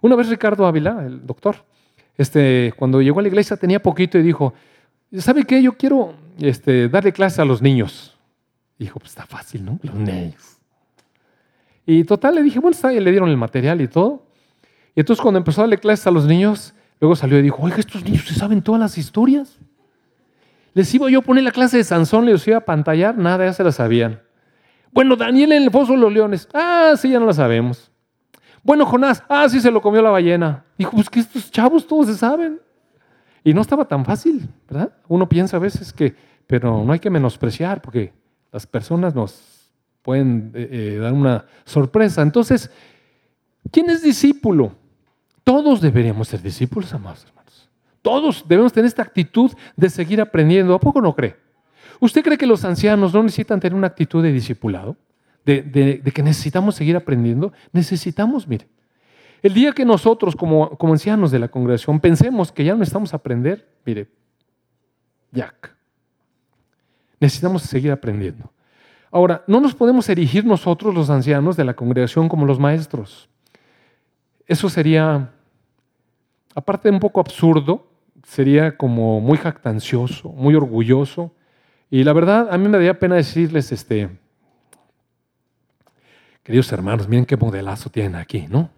Una 0.00 0.16
vez 0.16 0.28
Ricardo 0.28 0.66
Ávila, 0.66 1.04
el 1.06 1.26
doctor, 1.26 1.64
este, 2.16 2.72
cuando 2.76 3.00
llegó 3.00 3.20
a 3.20 3.22
la 3.22 3.28
iglesia 3.28 3.56
tenía 3.56 3.82
poquito 3.82 4.18
y 4.18 4.22
dijo, 4.22 4.54
¿sabe 5.18 5.44
qué? 5.44 5.62
Yo 5.62 5.76
quiero 5.76 6.14
este, 6.38 6.88
darle 6.88 7.12
clase 7.12 7.40
a 7.42 7.44
los 7.44 7.60
niños. 7.62 8.16
dijo, 8.78 8.98
pues 8.98 9.10
está 9.10 9.26
fácil, 9.26 9.64
¿no? 9.64 9.78
Los 9.82 9.94
niños. 9.94 10.53
Y 11.86 12.04
total, 12.04 12.36
le 12.36 12.42
dije, 12.42 12.58
bueno, 12.58 12.74
está, 12.74 12.92
y 12.92 13.00
le 13.00 13.10
dieron 13.10 13.28
el 13.28 13.36
material 13.36 13.80
y 13.80 13.88
todo. 13.88 14.26
Y 14.94 15.00
entonces 15.00 15.20
cuando 15.22 15.38
empezó 15.38 15.60
a 15.60 15.64
darle 15.64 15.78
clases 15.78 16.06
a 16.06 16.10
los 16.10 16.26
niños, 16.26 16.74
luego 17.00 17.16
salió 17.16 17.38
y 17.38 17.42
dijo, 17.42 17.62
oiga, 17.62 17.76
estos 17.76 18.04
niños 18.04 18.26
se 18.26 18.34
saben 18.34 18.62
todas 18.62 18.80
las 18.80 18.96
historias. 18.96 19.58
Les 20.72 20.92
iba 20.94 21.10
yo 21.10 21.20
a 21.20 21.22
poner 21.22 21.44
la 21.44 21.52
clase 21.52 21.76
de 21.76 21.84
Sansón, 21.84 22.26
les 22.26 22.46
iba 22.48 22.56
a 22.56 22.64
pantallar, 22.64 23.16
nada, 23.16 23.44
ya 23.44 23.52
se 23.52 23.62
la 23.62 23.72
sabían. 23.72 24.20
Bueno, 24.92 25.16
Daniel 25.16 25.52
en 25.52 25.64
el 25.64 25.70
foso 25.70 25.92
de 25.92 25.98
los 25.98 26.12
leones, 26.12 26.48
ah, 26.54 26.94
sí, 26.96 27.10
ya 27.10 27.20
no 27.20 27.26
la 27.26 27.32
sabemos. 27.32 27.90
Bueno, 28.62 28.86
Jonás, 28.86 29.22
ah, 29.28 29.48
sí 29.48 29.60
se 29.60 29.70
lo 29.70 29.82
comió 29.82 30.00
la 30.00 30.10
ballena. 30.10 30.64
Dijo, 30.78 30.92
pues 30.92 31.10
que 31.10 31.20
estos 31.20 31.50
chavos 31.50 31.86
todos 31.86 32.06
se 32.06 32.14
saben. 32.14 32.60
Y 33.44 33.52
no 33.52 33.60
estaba 33.60 33.84
tan 33.84 34.04
fácil, 34.04 34.48
¿verdad? 34.68 34.92
Uno 35.06 35.28
piensa 35.28 35.58
a 35.58 35.60
veces 35.60 35.92
que, 35.92 36.14
pero 36.46 36.82
no 36.82 36.92
hay 36.92 36.98
que 36.98 37.10
menospreciar 37.10 37.82
porque 37.82 38.12
las 38.50 38.66
personas 38.66 39.14
nos 39.14 39.53
pueden 40.04 40.52
eh, 40.54 40.68
eh, 40.70 40.98
dar 41.00 41.12
una 41.12 41.46
sorpresa. 41.64 42.22
Entonces, 42.22 42.70
¿quién 43.72 43.90
es 43.90 44.02
discípulo? 44.02 44.76
Todos 45.42 45.80
deberíamos 45.80 46.28
ser 46.28 46.40
discípulos, 46.40 46.94
amados 46.94 47.24
hermanos. 47.24 47.68
Todos 48.02 48.44
debemos 48.46 48.72
tener 48.72 48.86
esta 48.86 49.02
actitud 49.02 49.50
de 49.74 49.90
seguir 49.90 50.20
aprendiendo. 50.20 50.74
¿A 50.74 50.80
poco 50.80 51.00
no 51.00 51.16
cree? 51.16 51.36
¿Usted 51.98 52.22
cree 52.22 52.38
que 52.38 52.46
los 52.46 52.64
ancianos 52.64 53.12
no 53.12 53.22
necesitan 53.22 53.58
tener 53.58 53.74
una 53.74 53.88
actitud 53.88 54.22
de 54.22 54.30
discipulado? 54.30 54.96
de, 55.44 56.12
que 56.14 56.22
necesitamos 56.22 56.74
seguir 56.74 56.96
aprendiendo, 56.96 57.52
necesitamos, 57.72 58.48
mire, 58.48 58.66
el 59.42 59.52
día 59.52 59.72
que 59.72 59.84
nosotros 59.84 60.34
como, 60.34 60.70
como 60.78 60.94
ancianos 60.94 61.30
de 61.30 61.38
la 61.38 61.48
congregación 61.48 62.00
pensemos 62.00 62.50
que 62.50 62.64
ya 62.64 62.72
no 62.72 62.78
necesitamos 62.78 63.12
aprender, 63.12 63.68
mire, 63.84 64.08
Jack, 65.32 65.74
necesitamos 67.20 67.62
seguir 67.62 67.92
aprendiendo. 67.92 68.50
Ahora, 69.14 69.44
no 69.46 69.60
nos 69.60 69.76
podemos 69.76 70.08
erigir 70.08 70.44
nosotros 70.44 70.92
los 70.92 71.08
ancianos 71.08 71.56
de 71.56 71.62
la 71.62 71.74
congregación 71.74 72.28
como 72.28 72.46
los 72.46 72.58
maestros. 72.58 73.28
Eso 74.44 74.68
sería, 74.68 75.30
aparte 76.52 76.88
de 76.88 76.94
un 76.94 77.00
poco 77.00 77.20
absurdo, 77.20 77.86
sería 78.26 78.76
como 78.76 79.20
muy 79.20 79.38
jactancioso, 79.38 80.30
muy 80.30 80.56
orgulloso. 80.56 81.32
Y 81.92 82.02
la 82.02 82.12
verdad, 82.12 82.48
a 82.50 82.58
mí 82.58 82.64
me 82.64 82.76
daría 82.76 82.98
pena 82.98 83.14
decirles, 83.14 83.70
este, 83.70 84.10
Queridos 86.42 86.72
hermanos, 86.72 87.06
miren 87.06 87.24
qué 87.24 87.36
modelazo 87.36 87.90
tienen 87.90 88.16
aquí, 88.16 88.48
¿no? 88.48 88.68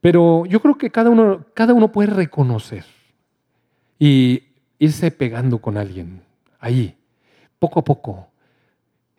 Pero 0.00 0.46
yo 0.46 0.62
creo 0.62 0.78
que 0.78 0.90
cada 0.90 1.10
uno, 1.10 1.44
cada 1.52 1.74
uno 1.74 1.92
puede 1.92 2.08
reconocer 2.08 2.86
y 3.98 4.44
irse 4.78 5.10
pegando 5.10 5.58
con 5.58 5.76
alguien 5.76 6.22
ahí, 6.58 6.96
poco 7.58 7.80
a 7.80 7.84
poco. 7.84 8.28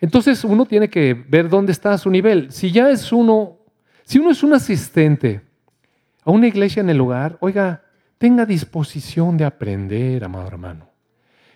Entonces 0.01 0.43
uno 0.43 0.65
tiene 0.65 0.89
que 0.89 1.13
ver 1.13 1.49
dónde 1.49 1.71
está 1.71 1.97
su 1.97 2.09
nivel. 2.09 2.51
Si 2.51 2.71
ya 2.71 2.89
es 2.89 3.11
uno, 3.11 3.57
si 4.03 4.19
uno 4.19 4.31
es 4.31 4.43
un 4.43 4.53
asistente 4.53 5.41
a 6.23 6.31
una 6.31 6.47
iglesia 6.47 6.81
en 6.81 6.89
el 6.89 6.97
lugar, 6.97 7.37
oiga, 7.41 7.83
tenga 8.17 8.45
disposición 8.45 9.37
de 9.37 9.45
aprender, 9.45 10.23
amado 10.23 10.47
hermano. 10.47 10.87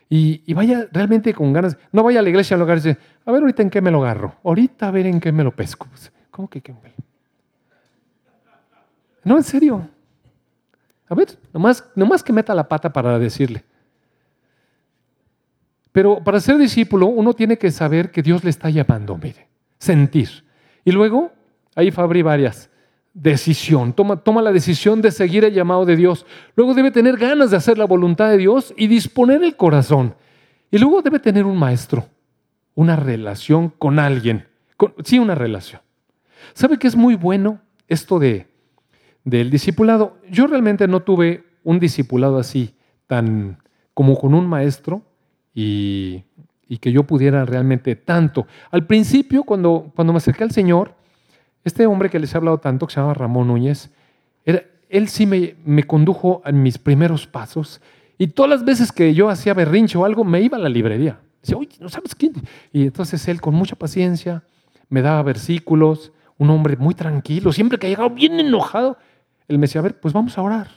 Y, 0.10 0.54
vaya 0.54 0.88
realmente 0.92 1.34
con 1.34 1.52
ganas, 1.54 1.76
no 1.92 2.04
vaya 2.04 2.20
a 2.20 2.22
la 2.22 2.30
iglesia 2.30 2.54
al 2.54 2.60
lugar 2.60 2.78
y 2.78 2.82
dice, 2.82 3.00
a 3.26 3.32
ver 3.32 3.42
ahorita 3.42 3.64
en 3.64 3.70
qué 3.70 3.82
me 3.82 3.90
lo 3.90 4.04
agarro, 4.04 4.36
ahorita 4.44 4.88
a 4.88 4.92
ver 4.92 5.08
en 5.08 5.20
qué 5.20 5.32
me 5.32 5.44
lo 5.44 5.56
pesco. 5.56 5.88
Pues, 5.90 6.12
¿Cómo 6.30 6.48
que 6.48 6.62
qué? 6.62 6.76
No, 9.24 9.38
en 9.38 9.44
serio. 9.44 9.90
A 11.10 11.16
ver, 11.16 11.30
nomás, 11.54 11.90
nomás 11.96 12.24
que 12.24 12.34
meta 12.34 12.54
la 12.54 12.68
pata 12.68 12.92
para 12.92 13.18
decirle. 13.18 13.64
Pero 15.94 16.22
para 16.22 16.42
ser 16.42 16.58
discípulo 16.58 17.06
uno 17.06 17.34
tiene 17.34 17.58
que 17.58 17.72
saber 17.72 18.12
que 18.12 18.22
Dios 18.22 18.44
le 18.44 18.50
está 18.50 18.70
llamando, 18.70 19.18
mire, 19.18 19.48
sentir. 19.78 20.44
Y 20.84 20.92
luego, 20.92 21.32
ahí 21.76 21.92
Fabri 21.92 22.22
varias 22.22 22.70
decisión, 23.14 23.94
toma, 23.94 24.18
toma 24.18 24.42
la 24.42 24.52
decisión 24.52 25.02
de 25.02 25.12
seguir 25.12 25.46
el 25.46 25.54
llamado 25.54 25.86
de 25.86 25.96
Dios. 25.96 26.26
Luego 26.56 26.74
debe 26.74 26.92
tener 26.92 27.18
ganas 27.18 27.52
de 27.52 27.58
hacer 27.58 27.78
la 27.78 27.86
voluntad 27.86 28.30
de 28.30 28.38
Dios 28.38 28.74
y 28.76 28.88
disponer 28.88 29.44
el 29.44 29.56
corazón. 29.56 30.16
Y 30.72 30.80
luego 30.80 31.02
debe 31.02 31.20
tener 31.20 31.46
un 31.46 31.58
maestro, 31.58 32.08
una 32.74 32.96
relación 32.96 33.70
con 33.70 34.00
alguien. 34.00 34.48
sí, 35.04 35.20
una 35.20 35.36
relación. 35.36 35.82
¿Sabe 36.54 36.78
que 36.78 36.88
es 36.88 36.96
muy 36.96 37.16
bueno 37.16 37.62
esto 37.88 38.18
de, 38.18 38.48
del 39.24 39.52
discipulado? 39.52 40.18
Yo 40.30 40.48
realmente 40.48 40.88
no 40.88 41.02
tuve 41.02 41.44
un 41.64 41.80
discipulado 41.80 42.38
así, 42.38 42.76
tan 43.06 43.60
como 43.94 44.18
con 44.18 44.34
un 44.34 44.48
maestro 44.48 45.04
y, 45.54 46.24
que 46.82 46.92
yo 46.92 47.04
pudiera 47.04 47.46
realmente 47.46 47.96
tanto. 47.96 48.48
Al 48.72 48.88
principio, 48.88 49.44
cuando, 49.44 49.92
cuando 49.96 50.12
me 50.12 50.18
acerqué 50.18 50.44
al 50.44 50.52
Señor, 50.52 50.96
este 51.64 51.86
hombre 51.86 52.10
que 52.10 52.18
les 52.18 52.34
he 52.34 52.38
hablado 52.38 52.58
tanto, 52.58 52.88
que 52.88 52.94
se 52.94 53.00
llama 53.00 53.14
Ramón 53.14 53.48
Núñez, 53.48 53.92
él 54.44 55.08
sí 55.08 55.28
me, 55.28 55.56
me 55.66 55.84
condujo 55.84 56.42
en 56.46 56.64
mis 56.64 56.78
primeros 56.80 57.28
pasos 57.28 57.80
y 58.18 58.28
todas 58.28 58.50
las 58.50 58.64
veces 58.64 58.92
que 58.92 59.14
yo 59.14 59.30
hacía 59.30 59.54
berrinche 59.54 59.98
o 59.98 60.06
algo, 60.06 60.24
me 60.24 60.42
iba 60.42 60.58
a 60.58 60.62
la 60.62 60.70
librería. 60.70 61.20
Decía, 61.42 61.58
oye, 61.58 61.76
¿no 61.80 61.90
sabes 61.90 62.16
quién? 62.16 62.34
Y 62.72 62.84
entonces 62.84 63.28
él 63.28 63.42
con 63.42 63.54
mucha 63.54 63.76
paciencia 63.76 64.44
me 64.90 65.02
daba 65.02 65.24
versículos, 65.24 66.12
un 66.38 66.50
hombre 66.50 66.78
muy 66.78 66.94
tranquilo, 66.96 67.52
siempre 67.52 67.78
que 67.78 67.88
ha 67.88 67.90
llegado 67.90 68.10
bien 68.12 68.40
enojado, 68.40 68.98
él 69.48 69.58
me 69.58 69.64
decía, 69.68 69.80
a 69.80 69.84
ver, 69.84 70.00
pues 70.00 70.14
vamos 70.14 70.38
a 70.38 70.42
orar. 70.42 70.70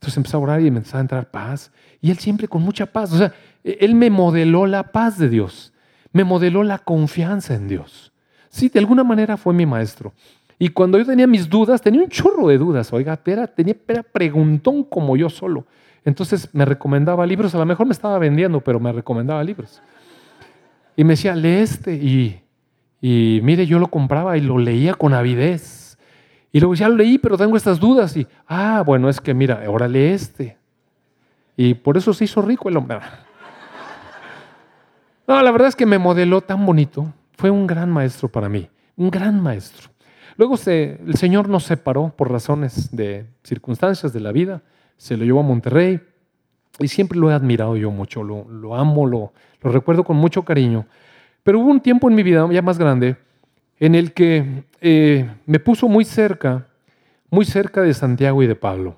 Entonces 0.00 0.16
empezó 0.16 0.38
a 0.38 0.40
orar 0.40 0.62
y 0.62 0.66
empezó 0.66 0.96
a 0.96 1.00
entrar 1.00 1.30
paz. 1.30 1.70
Y 2.00 2.10
él 2.10 2.16
siempre 2.16 2.48
con 2.48 2.62
mucha 2.62 2.86
paz. 2.86 3.12
O 3.12 3.18
sea, 3.18 3.34
él 3.62 3.94
me 3.94 4.08
modeló 4.08 4.66
la 4.66 4.92
paz 4.92 5.18
de 5.18 5.28
Dios, 5.28 5.74
me 6.10 6.24
modeló 6.24 6.62
la 6.62 6.78
confianza 6.78 7.54
en 7.54 7.68
Dios. 7.68 8.10
Sí, 8.48 8.70
de 8.70 8.78
alguna 8.78 9.04
manera 9.04 9.36
fue 9.36 9.52
mi 9.52 9.66
maestro. 9.66 10.14
Y 10.58 10.70
cuando 10.70 10.96
yo 10.96 11.04
tenía 11.04 11.26
mis 11.26 11.50
dudas, 11.50 11.82
tenía 11.82 12.02
un 12.02 12.08
chorro 12.08 12.48
de 12.48 12.56
dudas, 12.56 12.90
oiga, 12.94 13.20
era, 13.26 13.46
tenía 13.46 13.76
era 13.86 14.02
preguntón 14.02 14.84
como 14.84 15.18
yo 15.18 15.28
solo. 15.28 15.66
Entonces 16.02 16.48
me 16.54 16.64
recomendaba 16.64 17.26
libros, 17.26 17.54
a 17.54 17.58
lo 17.58 17.66
mejor 17.66 17.86
me 17.86 17.92
estaba 17.92 18.18
vendiendo, 18.18 18.62
pero 18.62 18.80
me 18.80 18.90
recomendaba 18.92 19.44
libros. 19.44 19.82
Y 20.96 21.04
me 21.04 21.10
decía, 21.10 21.34
lee 21.34 21.60
este. 21.60 21.94
Y, 21.94 22.40
y 23.02 23.40
mire, 23.42 23.66
yo 23.66 23.78
lo 23.78 23.88
compraba 23.88 24.38
y 24.38 24.40
lo 24.40 24.56
leía 24.56 24.94
con 24.94 25.12
avidez. 25.12 25.89
Y 26.52 26.60
luego 26.60 26.74
ya 26.74 26.88
lo 26.88 26.96
leí, 26.96 27.18
pero 27.18 27.38
tengo 27.38 27.56
estas 27.56 27.78
dudas. 27.78 28.16
Y, 28.16 28.26
ah, 28.48 28.82
bueno, 28.84 29.08
es 29.08 29.20
que 29.20 29.34
mira, 29.34 29.62
ahora 29.66 29.86
lee 29.86 30.08
este. 30.08 30.56
Y 31.56 31.74
por 31.74 31.96
eso 31.96 32.12
se 32.12 32.24
hizo 32.24 32.42
rico 32.42 32.68
el 32.68 32.76
hombre. 32.76 32.98
No, 35.28 35.40
la 35.40 35.52
verdad 35.52 35.68
es 35.68 35.76
que 35.76 35.86
me 35.86 35.96
modeló 35.96 36.40
tan 36.40 36.66
bonito. 36.66 37.06
Fue 37.36 37.50
un 37.50 37.64
gran 37.64 37.88
maestro 37.88 38.28
para 38.28 38.48
mí, 38.48 38.68
un 38.96 39.12
gran 39.12 39.40
maestro. 39.40 39.88
Luego 40.36 40.56
el 40.66 41.14
Señor 41.16 41.48
nos 41.48 41.64
separó 41.64 42.12
por 42.16 42.32
razones 42.32 42.94
de 42.96 43.26
circunstancias 43.44 44.12
de 44.12 44.18
la 44.18 44.32
vida, 44.32 44.62
se 44.96 45.16
lo 45.16 45.24
llevó 45.24 45.40
a 45.40 45.44
Monterrey 45.44 46.00
y 46.78 46.88
siempre 46.88 47.18
lo 47.18 47.30
he 47.30 47.34
admirado 47.34 47.76
yo 47.76 47.90
mucho, 47.90 48.22
lo, 48.24 48.74
amo, 48.74 49.06
lo, 49.06 49.32
lo, 49.62 49.70
recuerdo 49.70 50.02
con 50.02 50.16
mucho 50.16 50.42
cariño. 50.42 50.86
Pero 51.42 51.60
hubo 51.60 51.70
un 51.70 51.80
tiempo 51.80 52.08
en 52.08 52.16
mi 52.16 52.22
vida 52.22 52.48
ya 52.50 52.62
más 52.62 52.78
grande 52.78 53.16
en 53.80 53.94
el 53.94 54.12
que 54.12 54.64
eh, 54.82 55.28
me 55.46 55.58
puso 55.58 55.88
muy 55.88 56.04
cerca, 56.04 56.68
muy 57.30 57.46
cerca 57.46 57.80
de 57.80 57.94
Santiago 57.94 58.42
y 58.42 58.46
de 58.46 58.54
Pablo. 58.54 58.96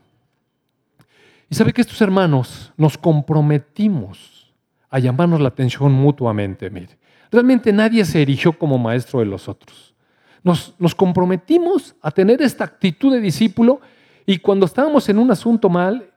Y 1.49 1.55
sabe 1.55 1.72
que 1.72 1.80
estos 1.80 2.01
hermanos 2.01 2.72
nos 2.76 2.99
comprometimos 2.99 4.53
a 4.91 4.99
llamarnos 4.99 5.41
la 5.41 5.49
atención 5.49 5.93
mutuamente, 5.93 6.68
mire. 6.68 6.99
Realmente 7.30 7.72
nadie 7.72 8.05
se 8.05 8.20
erigió 8.20 8.53
como 8.53 8.76
maestro 8.76 9.20
de 9.20 9.26
los 9.26 9.49
otros. 9.49 9.95
Nos, 10.43 10.74
nos 10.78 10.95
comprometimos 10.95 11.95
a 12.03 12.11
tener 12.11 12.43
esta 12.43 12.64
actitud 12.64 13.12
de 13.12 13.20
discípulo 13.20 13.80
y 14.26 14.39
cuando 14.39 14.66
estábamos 14.66 15.09
en 15.09 15.18
un 15.18 15.30
asunto 15.30 15.68
mal, 15.68 16.11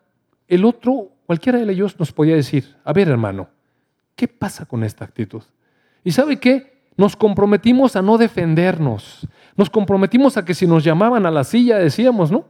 el 0.48 0.66
otro, 0.66 1.12
cualquiera 1.26 1.60
de 1.60 1.72
ellos 1.72 1.98
nos 2.00 2.12
podía 2.12 2.36
decir, 2.36 2.76
a 2.84 2.92
ver 2.92 3.08
hermano, 3.08 3.48
¿qué 4.16 4.28
pasa 4.28 4.66
con 4.66 4.84
esta 4.84 5.06
actitud? 5.06 5.44
¿Y 6.04 6.12
sabe 6.12 6.38
qué? 6.38 6.75
Nos 6.98 7.16
comprometimos 7.16 7.96
a 7.96 8.02
no 8.02 8.18
defendernos. 8.18 9.28
Nos 9.56 9.70
comprometimos 9.70 10.38
a 10.38 10.46
que 10.46 10.54
si 10.54 10.68
nos 10.68 10.84
llamaban 10.84 11.26
a 11.26 11.32
la 11.32 11.44
silla 11.44 11.78
decíamos, 11.78 12.32
¿no? 12.32 12.46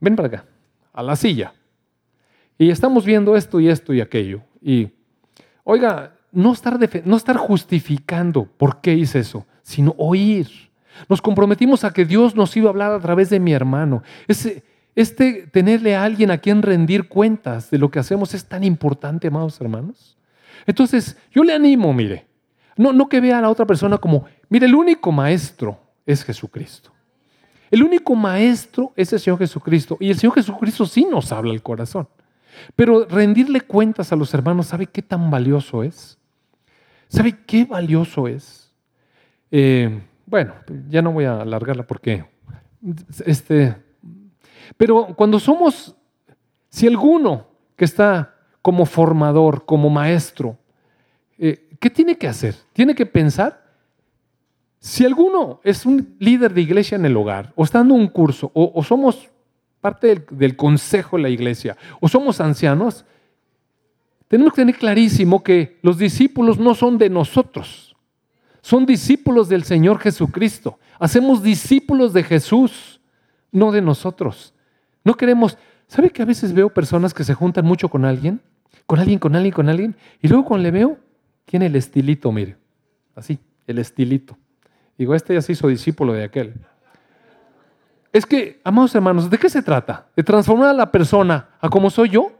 Ven 0.00 0.16
para 0.16 0.28
acá, 0.28 0.44
a 0.92 1.02
la 1.02 1.16
silla. 1.16 1.54
Y 2.58 2.70
estamos 2.70 3.04
viendo 3.04 3.36
esto 3.36 3.60
y 3.60 3.68
esto 3.68 3.92
y 3.92 4.00
aquello. 4.00 4.40
Y, 4.62 4.88
oiga, 5.64 6.14
no 6.32 6.52
estar, 6.52 6.78
no 7.04 7.16
estar 7.16 7.36
justificando 7.36 8.44
por 8.44 8.80
qué 8.80 8.94
hice 8.94 9.20
eso, 9.20 9.46
sino 9.62 9.94
oír. 9.98 10.48
Nos 11.08 11.20
comprometimos 11.20 11.84
a 11.84 11.92
que 11.92 12.04
Dios 12.04 12.34
nos 12.34 12.56
iba 12.56 12.68
a 12.68 12.70
hablar 12.70 12.92
a 12.92 13.00
través 13.00 13.30
de 13.30 13.40
mi 13.40 13.52
hermano. 13.52 14.02
Este 14.28 15.46
tenerle 15.52 15.94
a 15.94 16.04
alguien 16.04 16.30
a 16.30 16.38
quien 16.38 16.62
rendir 16.62 17.08
cuentas 17.08 17.70
de 17.70 17.78
lo 17.78 17.90
que 17.90 17.98
hacemos 17.98 18.32
es 18.32 18.46
tan 18.46 18.64
importante, 18.64 19.28
amados 19.28 19.60
hermanos. 19.60 20.16
Entonces, 20.66 21.16
yo 21.30 21.44
le 21.44 21.52
animo, 21.52 21.92
mire, 21.92 22.25
no, 22.76 22.92
no 22.92 23.08
que 23.08 23.20
vea 23.20 23.38
a 23.38 23.42
la 23.42 23.50
otra 23.50 23.66
persona 23.66 23.98
como, 23.98 24.24
mire, 24.48 24.66
el 24.66 24.74
único 24.74 25.12
maestro 25.12 25.78
es 26.04 26.24
Jesucristo. 26.24 26.92
El 27.70 27.82
único 27.82 28.14
maestro 28.14 28.92
es 28.96 29.12
el 29.12 29.20
Señor 29.20 29.38
Jesucristo. 29.38 29.96
Y 30.00 30.10
el 30.10 30.18
Señor 30.18 30.34
Jesucristo 30.34 30.86
sí 30.86 31.06
nos 31.10 31.32
habla 31.32 31.52
al 31.52 31.62
corazón. 31.62 32.08
Pero 32.74 33.04
rendirle 33.06 33.60
cuentas 33.60 34.12
a 34.12 34.16
los 34.16 34.32
hermanos, 34.32 34.68
¿sabe 34.68 34.86
qué 34.86 35.02
tan 35.02 35.30
valioso 35.30 35.82
es? 35.82 36.18
¿Sabe 37.08 37.38
qué 37.46 37.64
valioso 37.64 38.28
es? 38.28 38.72
Eh, 39.50 40.00
bueno, 40.26 40.54
ya 40.88 41.02
no 41.02 41.12
voy 41.12 41.24
a 41.24 41.42
alargarla 41.42 41.86
porque, 41.86 42.24
este, 43.24 43.76
pero 44.76 45.14
cuando 45.14 45.38
somos, 45.38 45.94
si 46.68 46.86
alguno 46.86 47.46
que 47.76 47.84
está 47.84 48.34
como 48.62 48.86
formador, 48.86 49.64
como 49.64 49.88
maestro, 49.88 50.58
¿qué 51.80 51.90
tiene 51.90 52.16
que 52.16 52.28
hacer? 52.28 52.54
Tiene 52.72 52.94
que 52.94 53.06
pensar, 53.06 53.64
si 54.78 55.04
alguno 55.04 55.60
es 55.64 55.86
un 55.86 56.16
líder 56.18 56.54
de 56.54 56.62
iglesia 56.62 56.96
en 56.96 57.06
el 57.06 57.16
hogar, 57.16 57.52
o 57.56 57.64
está 57.64 57.78
dando 57.78 57.94
un 57.94 58.08
curso, 58.08 58.50
o, 58.54 58.82
somos 58.84 59.28
parte 59.80 60.08
del, 60.08 60.24
del 60.30 60.56
consejo 60.56 61.16
de 61.16 61.22
la 61.24 61.28
iglesia, 61.28 61.76
o 62.00 62.08
somos 62.08 62.40
ancianos, 62.40 63.04
tenemos 64.28 64.52
que 64.52 64.62
tener 64.62 64.76
clarísimo 64.76 65.42
que 65.42 65.78
los 65.82 65.98
discípulos 65.98 66.58
no 66.58 66.74
son 66.74 66.98
de 66.98 67.08
nosotros, 67.10 67.96
son 68.66 68.84
discípulos 68.84 69.48
del 69.48 69.62
Señor 69.62 70.00
Jesucristo. 70.00 70.80
Hacemos 70.98 71.40
discípulos 71.40 72.12
de 72.12 72.24
Jesús, 72.24 73.00
no 73.52 73.70
de 73.70 73.80
nosotros. 73.80 74.54
No 75.04 75.14
queremos, 75.14 75.56
¿sabe 75.86 76.10
que 76.10 76.20
a 76.20 76.24
veces 76.24 76.52
veo 76.52 76.68
personas 76.68 77.14
que 77.14 77.22
se 77.22 77.34
juntan 77.34 77.64
mucho 77.64 77.88
con 77.88 78.04
alguien? 78.04 78.40
Con 78.86 78.98
alguien, 78.98 79.20
con 79.20 79.36
alguien, 79.36 79.52
con 79.52 79.68
alguien, 79.68 79.96
y 80.20 80.26
luego 80.26 80.44
cuando 80.46 80.64
le 80.64 80.72
veo, 80.72 80.98
tiene 81.46 81.66
el 81.66 81.76
estilito, 81.76 82.30
mire, 82.30 82.58
así, 83.14 83.38
el 83.66 83.78
estilito. 83.78 84.36
Digo, 84.98 85.14
este 85.14 85.32
ya 85.32 85.40
se 85.40 85.52
hizo 85.52 85.68
discípulo 85.68 86.12
de 86.12 86.24
aquel. 86.24 86.54
Es 88.12 88.26
que, 88.26 88.60
amados 88.62 88.94
hermanos, 88.94 89.30
¿de 89.30 89.38
qué 89.38 89.48
se 89.48 89.62
trata? 89.62 90.08
¿De 90.14 90.22
transformar 90.22 90.68
a 90.68 90.74
la 90.74 90.92
persona 90.92 91.48
a 91.60 91.68
como 91.70 91.88
soy 91.88 92.10
yo? 92.10 92.36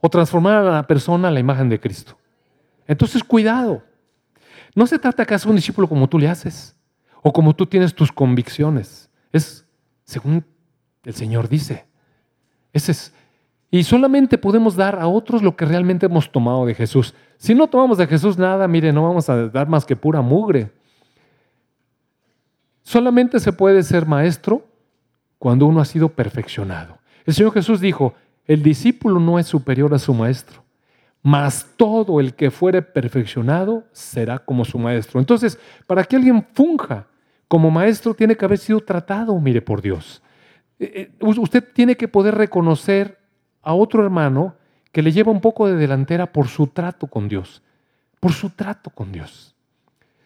o 0.00 0.08
transformar 0.08 0.54
a 0.54 0.62
la 0.62 0.86
persona 0.86 1.28
a 1.28 1.30
la 1.30 1.40
imagen 1.40 1.68
de 1.68 1.80
Cristo. 1.80 2.16
Entonces, 2.86 3.22
cuidado. 3.22 3.82
No 4.74 4.86
se 4.86 4.98
trata 4.98 5.24
que 5.24 5.34
hagas 5.34 5.46
un 5.46 5.56
discípulo 5.56 5.88
como 5.88 6.08
tú 6.08 6.18
le 6.18 6.28
haces 6.28 6.76
o 7.22 7.32
como 7.32 7.54
tú 7.54 7.66
tienes 7.66 7.94
tus 7.94 8.12
convicciones. 8.12 9.10
Es 9.32 9.66
según 10.04 10.44
el 11.04 11.14
Señor 11.14 11.48
dice. 11.48 11.86
Ese 12.72 12.92
es. 12.92 13.12
Y 13.70 13.82
solamente 13.82 14.38
podemos 14.38 14.76
dar 14.76 14.98
a 14.98 15.08
otros 15.08 15.42
lo 15.42 15.56
que 15.56 15.66
realmente 15.66 16.06
hemos 16.06 16.30
tomado 16.30 16.64
de 16.64 16.74
Jesús. 16.74 17.14
Si 17.38 17.54
no 17.54 17.68
tomamos 17.68 17.98
de 17.98 18.06
Jesús 18.06 18.36
nada, 18.36 18.66
mire, 18.66 18.92
no 18.92 19.04
vamos 19.04 19.28
a 19.28 19.48
dar 19.48 19.68
más 19.68 19.86
que 19.86 19.94
pura 19.94 20.20
mugre. 20.20 20.70
Solamente 22.82 23.38
se 23.38 23.52
puede 23.52 23.82
ser 23.84 24.06
maestro 24.06 24.66
cuando 25.38 25.66
uno 25.66 25.80
ha 25.80 25.84
sido 25.84 26.08
perfeccionado. 26.08 26.98
El 27.24 27.34
Señor 27.34 27.52
Jesús 27.52 27.80
dijo, 27.80 28.14
el 28.44 28.62
discípulo 28.62 29.20
no 29.20 29.38
es 29.38 29.46
superior 29.46 29.94
a 29.94 29.98
su 29.98 30.12
maestro, 30.14 30.64
mas 31.22 31.74
todo 31.76 32.18
el 32.18 32.34
que 32.34 32.50
fuere 32.50 32.82
perfeccionado 32.82 33.84
será 33.92 34.40
como 34.40 34.64
su 34.64 34.78
maestro. 34.78 35.20
Entonces, 35.20 35.58
para 35.86 36.02
que 36.02 36.16
alguien 36.16 36.44
funja 36.54 37.06
como 37.46 37.70
maestro, 37.70 38.14
tiene 38.14 38.36
que 38.36 38.44
haber 38.44 38.58
sido 38.58 38.80
tratado, 38.80 39.38
mire, 39.38 39.62
por 39.62 39.80
Dios. 39.80 40.22
Eh, 40.78 41.10
eh, 41.20 41.24
usted 41.24 41.64
tiene 41.72 41.96
que 41.96 42.08
poder 42.08 42.34
reconocer 42.34 43.18
a 43.62 43.74
otro 43.74 44.02
hermano 44.02 44.54
que 44.98 45.02
le 45.02 45.12
lleva 45.12 45.30
un 45.30 45.40
poco 45.40 45.68
de 45.68 45.76
delantera 45.76 46.32
por 46.32 46.48
su 46.48 46.66
trato 46.66 47.06
con 47.06 47.28
Dios, 47.28 47.62
por 48.18 48.32
su 48.32 48.50
trato 48.50 48.90
con 48.90 49.12
Dios. 49.12 49.54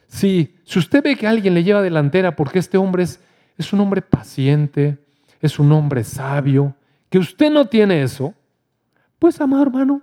Si, 0.09 0.57
si 0.65 0.79
usted 0.79 1.03
ve 1.03 1.15
que 1.15 1.27
alguien 1.27 1.53
le 1.53 1.63
lleva 1.63 1.83
delantera 1.83 2.35
porque 2.35 2.59
este 2.59 2.79
hombre 2.79 3.03
es, 3.03 3.21
es 3.59 3.71
un 3.75 3.81
hombre 3.81 4.01
paciente, 4.01 4.97
es 5.43 5.59
un 5.59 5.71
hombre 5.73 6.03
sabio, 6.05 6.75
que 7.11 7.19
usted 7.19 7.51
no 7.51 7.67
tiene 7.67 8.03
eso, 8.03 8.33
pues 9.19 9.39
amado 9.43 9.65
hermano, 9.65 10.01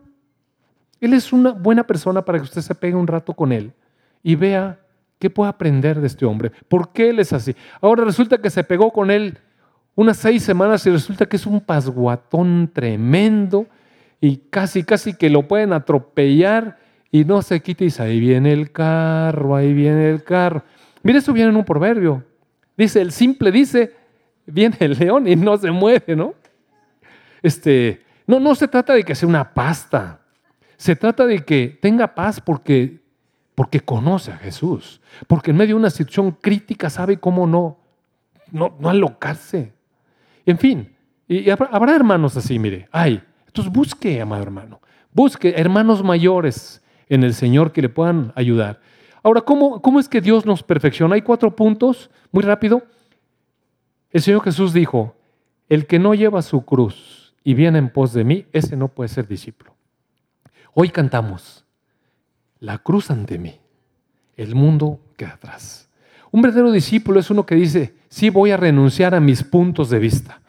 él 1.01 1.15
es 1.15 1.33
una 1.33 1.49
buena 1.49 1.87
persona 1.87 2.23
para 2.23 2.37
que 2.37 2.43
usted 2.43 2.61
se 2.61 2.75
pegue 2.75 2.93
un 2.93 3.07
rato 3.07 3.33
con 3.33 3.51
él 3.51 3.73
y 4.21 4.35
vea 4.35 4.79
qué 5.17 5.31
puede 5.31 5.49
aprender 5.49 5.99
de 5.99 6.05
este 6.05 6.27
hombre. 6.27 6.51
¿Por 6.67 6.93
qué 6.93 7.09
él 7.09 7.17
es 7.17 7.33
así? 7.33 7.55
Ahora 7.81 8.03
resulta 8.03 8.37
que 8.37 8.51
se 8.51 8.63
pegó 8.63 8.93
con 8.93 9.09
él 9.09 9.35
unas 9.95 10.17
seis 10.17 10.43
semanas 10.43 10.85
y 10.85 10.91
resulta 10.91 11.25
que 11.25 11.37
es 11.37 11.47
un 11.47 11.59
pasguatón 11.59 12.69
tremendo 12.71 13.65
y 14.21 14.37
casi, 14.49 14.83
casi 14.83 15.13
que 15.13 15.29
lo 15.29 15.47
pueden 15.47 15.73
atropellar 15.73 16.77
y 17.11 17.25
no 17.25 17.41
se 17.41 17.61
quita 17.61 17.83
y 17.83 17.87
dice, 17.87 18.03
ahí 18.03 18.19
viene 18.19 18.53
el 18.53 18.71
carro, 18.71 19.55
ahí 19.55 19.73
viene 19.73 20.09
el 20.09 20.23
carro. 20.23 20.63
Mire, 21.03 21.19
eso 21.19 21.33
viene 21.33 21.49
en 21.49 21.55
un 21.55 21.65
proverbio. 21.65 22.23
Dice, 22.77 23.01
el 23.01 23.11
simple 23.11 23.51
dice, 23.51 23.93
viene 24.45 24.77
el 24.79 24.97
león 24.97 25.27
y 25.27 25.35
no 25.35 25.57
se 25.57 25.71
mueve, 25.71 26.15
¿no? 26.15 26.33
Este, 27.41 28.03
no, 28.27 28.39
no 28.39 28.55
se 28.55 28.67
trata 28.67 28.93
de 28.93 29.03
que 29.03 29.15
sea 29.15 29.27
una 29.27 29.53
pasta. 29.53 30.21
Se 30.77 30.95
trata 30.95 31.25
de 31.25 31.43
que 31.43 31.77
tenga 31.81 32.13
paz 32.13 32.39
porque, 32.39 32.99
porque 33.55 33.79
conoce 33.79 34.31
a 34.31 34.37
Jesús. 34.37 35.01
Porque 35.27 35.51
en 35.51 35.57
medio 35.57 35.75
de 35.75 35.79
una 35.79 35.89
situación 35.89 36.31
crítica 36.31 36.89
sabe 36.89 37.17
cómo 37.17 37.47
no, 37.47 37.77
no, 38.51 38.75
no 38.79 38.89
alocarse. 38.89 39.73
En 40.45 40.57
fin, 40.57 40.95
y 41.27 41.49
habrá, 41.49 41.95
hermanos 41.95 42.35
así, 42.37 42.57
mire, 42.57 42.87
ay, 42.91 43.21
entonces 43.49 43.73
busque, 43.73 44.21
amado 44.21 44.43
hermano, 44.43 44.79
busque 45.11 45.55
hermanos 45.57 46.03
mayores 46.03 46.83
en 47.07 47.23
el 47.23 47.33
Señor 47.33 47.71
que 47.71 47.81
le 47.81 47.89
puedan 47.89 48.31
ayudar. 48.35 48.79
Ahora, 49.23 49.41
¿cómo, 49.41 49.81
¿cómo 49.81 49.99
es 49.99 50.07
que 50.07 50.21
Dios 50.21 50.45
nos 50.45 50.61
perfecciona? 50.61 51.15
Hay 51.15 51.23
cuatro 51.23 51.55
puntos, 51.55 52.11
muy 52.31 52.43
rápido. 52.43 52.83
El 54.11 54.21
Señor 54.21 54.43
Jesús 54.43 54.71
dijo, 54.71 55.15
el 55.67 55.87
que 55.87 55.97
no 55.97 56.13
lleva 56.13 56.43
su 56.43 56.63
cruz 56.63 57.33
y 57.43 57.55
viene 57.55 57.79
en 57.79 57.89
pos 57.89 58.13
de 58.13 58.23
mí, 58.23 58.45
ese 58.53 58.77
no 58.77 58.87
puede 58.87 59.09
ser 59.09 59.27
discípulo. 59.27 59.75
Hoy 60.75 60.89
cantamos, 60.89 61.65
la 62.59 62.77
cruz 62.77 63.09
ante 63.09 63.39
mí, 63.39 63.59
el 64.37 64.53
mundo 64.53 64.99
queda 65.17 65.33
atrás. 65.33 65.89
Un 66.31 66.43
verdadero 66.43 66.71
discípulo 66.71 67.19
es 67.19 67.31
uno 67.31 67.47
que 67.47 67.55
dice, 67.55 67.95
sí 68.09 68.29
voy 68.29 68.51
a 68.51 68.57
renunciar 68.57 69.15
a 69.15 69.19
mis 69.19 69.43
puntos 69.43 69.89
de 69.89 69.97
vista, 69.97 70.41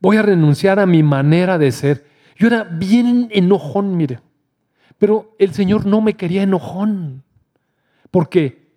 voy 0.00 0.16
a 0.16 0.22
renunciar 0.22 0.80
a 0.80 0.86
mi 0.86 1.04
manera 1.04 1.56
de 1.56 1.70
ser. 1.70 2.17
Yo 2.38 2.46
era 2.46 2.64
bien 2.64 3.28
enojón, 3.30 3.96
mire, 3.98 4.20
pero 4.96 5.34
el 5.38 5.52
Señor 5.52 5.84
no 5.84 6.00
me 6.00 6.14
quería 6.14 6.42
enojón, 6.42 7.22
porque 8.10 8.68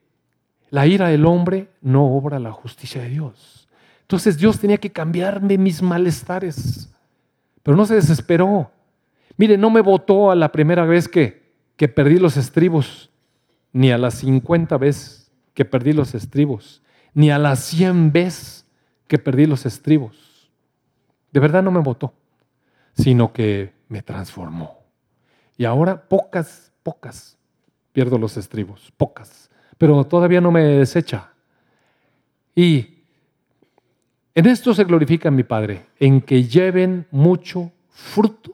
la 0.69 0.85
ira 0.85 1.07
del 1.07 1.25
hombre 1.25 1.69
no 1.81 2.05
obra 2.05 2.39
la 2.39 2.51
justicia 2.51 3.01
de 3.01 3.09
Dios. 3.09 3.69
Entonces 4.01 4.37
Dios 4.37 4.59
tenía 4.59 4.77
que 4.77 4.91
cambiarme 4.91 5.57
mis 5.57 5.81
malestares, 5.81 6.91
pero 7.63 7.77
no 7.77 7.85
se 7.85 7.95
desesperó. 7.95 8.69
Mire, 9.37 9.57
no 9.57 9.69
me 9.69 9.79
votó 9.79 10.31
a 10.31 10.35
la 10.35 10.51
primera 10.51 10.83
vez 10.83 11.07
que, 11.07 11.53
que 11.77 11.87
perdí 11.87 12.17
los 12.17 12.35
estribos, 12.35 13.09
ni 13.71 13.91
a 13.91 13.97
las 13.97 14.15
50 14.15 14.75
veces 14.77 15.31
que 15.53 15.63
perdí 15.63 15.93
los 15.93 16.13
estribos 16.13 16.81
ni 17.13 17.31
a 17.31 17.37
las 17.37 17.59
cien 17.59 18.11
veces 18.11 18.65
que 19.07 19.17
perdí 19.17 19.45
los 19.45 19.65
estribos. 19.65 20.49
De 21.31 21.39
verdad 21.39 21.63
no 21.63 21.71
me 21.71 21.79
votó, 21.79 22.13
sino 22.93 23.33
que 23.33 23.73
me 23.87 24.01
transformó. 24.01 24.79
Y 25.57 25.65
ahora 25.65 26.07
pocas, 26.07 26.71
pocas 26.83 27.37
pierdo 27.91 28.17
los 28.17 28.37
estribos, 28.37 28.91
pocas, 28.97 29.49
pero 29.77 30.03
todavía 30.05 30.41
no 30.41 30.51
me 30.51 30.63
desecha. 30.63 31.31
Y 32.55 33.01
en 34.33 34.45
esto 34.47 34.73
se 34.73 34.83
glorifica 34.83 35.29
mi 35.29 35.43
Padre, 35.43 35.87
en 35.99 36.21
que 36.21 36.43
lleven 36.43 37.05
mucho 37.11 37.71
fruto. 37.89 38.53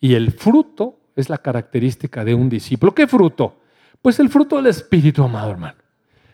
Y 0.00 0.14
el 0.14 0.32
fruto 0.32 0.98
es 1.16 1.30
la 1.30 1.38
característica 1.38 2.24
de 2.24 2.34
un 2.34 2.48
discípulo. 2.48 2.94
¿Qué 2.94 3.06
fruto? 3.06 3.56
Pues 4.02 4.20
el 4.20 4.28
fruto 4.28 4.56
del 4.56 4.66
Espíritu, 4.66 5.22
amado 5.22 5.50
hermano. 5.50 5.78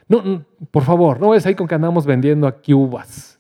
No, 0.09 0.45
por 0.70 0.82
favor, 0.82 1.20
no 1.20 1.34
es 1.34 1.47
ahí 1.47 1.55
con 1.55 1.68
que 1.68 1.74
andamos 1.74 2.05
vendiendo 2.05 2.47
aquí 2.47 2.74
uvas. 2.74 3.38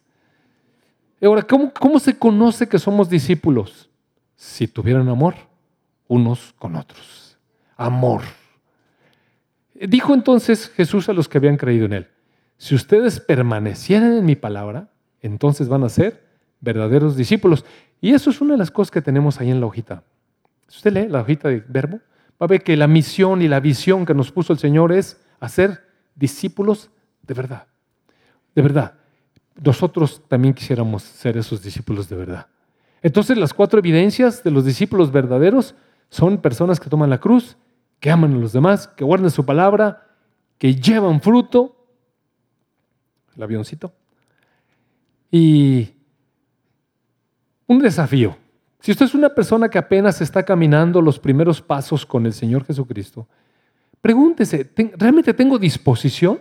Ahora, 1.20 1.42
¿cómo, 1.42 1.72
¿cómo 1.72 1.98
se 1.98 2.18
conoce 2.18 2.68
que 2.68 2.78
somos 2.78 3.08
discípulos? 3.08 3.90
Si 4.42 4.66
tuvieran 4.66 5.08
amor 5.08 5.36
unos 6.08 6.52
con 6.58 6.74
otros. 6.74 7.38
Amor. 7.76 8.22
Dijo 9.72 10.14
entonces 10.14 10.68
Jesús 10.70 11.08
a 11.08 11.12
los 11.12 11.28
que 11.28 11.38
habían 11.38 11.56
creído 11.56 11.86
en 11.86 11.92
él, 11.92 12.08
si 12.56 12.74
ustedes 12.74 13.20
permanecieran 13.20 14.14
en 14.14 14.24
mi 14.24 14.34
palabra, 14.34 14.90
entonces 15.20 15.68
van 15.68 15.84
a 15.84 15.88
ser 15.88 16.26
verdaderos 16.60 17.16
discípulos. 17.16 17.64
Y 18.00 18.14
eso 18.14 18.30
es 18.30 18.40
una 18.40 18.54
de 18.54 18.58
las 18.58 18.72
cosas 18.72 18.90
que 18.90 19.00
tenemos 19.00 19.40
ahí 19.40 19.48
en 19.48 19.60
la 19.60 19.66
hojita. 19.66 20.02
Si 20.66 20.78
usted 20.78 20.92
lee 20.92 21.08
la 21.08 21.20
hojita 21.20 21.48
de 21.48 21.62
verbo, 21.68 21.98
va 22.30 22.46
a 22.46 22.48
ver 22.48 22.64
que 22.64 22.76
la 22.76 22.88
misión 22.88 23.42
y 23.42 23.48
la 23.48 23.60
visión 23.60 24.04
que 24.04 24.12
nos 24.12 24.32
puso 24.32 24.52
el 24.52 24.58
Señor 24.58 24.90
es 24.90 25.24
hacer 25.38 25.86
discípulos 26.16 26.90
de 27.22 27.34
verdad. 27.34 27.68
De 28.56 28.62
verdad. 28.62 28.94
Nosotros 29.54 30.20
también 30.26 30.52
quisiéramos 30.52 31.04
ser 31.04 31.36
esos 31.36 31.62
discípulos 31.62 32.08
de 32.08 32.16
verdad. 32.16 32.48
Entonces 33.02 33.36
las 33.36 33.52
cuatro 33.52 33.78
evidencias 33.78 34.42
de 34.42 34.50
los 34.50 34.64
discípulos 34.64 35.10
verdaderos 35.10 35.74
son 36.08 36.38
personas 36.38 36.78
que 36.78 36.88
toman 36.90 37.10
la 37.10 37.18
cruz, 37.18 37.56
que 38.00 38.10
aman 38.10 38.34
a 38.34 38.38
los 38.38 38.52
demás, 38.52 38.88
que 38.88 39.04
guardan 39.04 39.30
su 39.30 39.44
palabra, 39.44 40.06
que 40.58 40.74
llevan 40.74 41.20
fruto. 41.20 41.76
El 43.36 43.42
avioncito. 43.42 43.92
Y 45.30 45.90
un 47.66 47.78
desafío. 47.78 48.36
Si 48.80 48.90
usted 48.90 49.06
es 49.06 49.14
una 49.14 49.30
persona 49.30 49.68
que 49.68 49.78
apenas 49.78 50.20
está 50.20 50.42
caminando 50.42 51.00
los 51.00 51.18
primeros 51.18 51.60
pasos 51.62 52.04
con 52.04 52.26
el 52.26 52.32
Señor 52.32 52.64
Jesucristo, 52.64 53.26
Pregúntese, 54.02 54.68
¿realmente 54.98 55.32
tengo 55.32 55.58
disposición? 55.58 56.40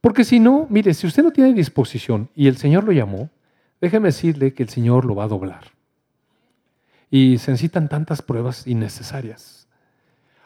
Porque 0.00 0.24
si 0.24 0.40
no, 0.40 0.66
mire, 0.70 0.94
si 0.94 1.06
usted 1.06 1.22
no 1.22 1.30
tiene 1.30 1.52
disposición 1.52 2.30
y 2.34 2.48
el 2.48 2.56
Señor 2.56 2.84
lo 2.84 2.92
llamó, 2.92 3.28
déjeme 3.80 4.08
decirle 4.08 4.54
que 4.54 4.62
el 4.62 4.68
Señor 4.68 5.04
lo 5.04 5.14
va 5.14 5.24
a 5.24 5.28
doblar. 5.28 5.64
Y 7.10 7.38
se 7.38 7.50
necesitan 7.50 7.88
tantas 7.88 8.22
pruebas 8.22 8.66
innecesarias. 8.66 9.68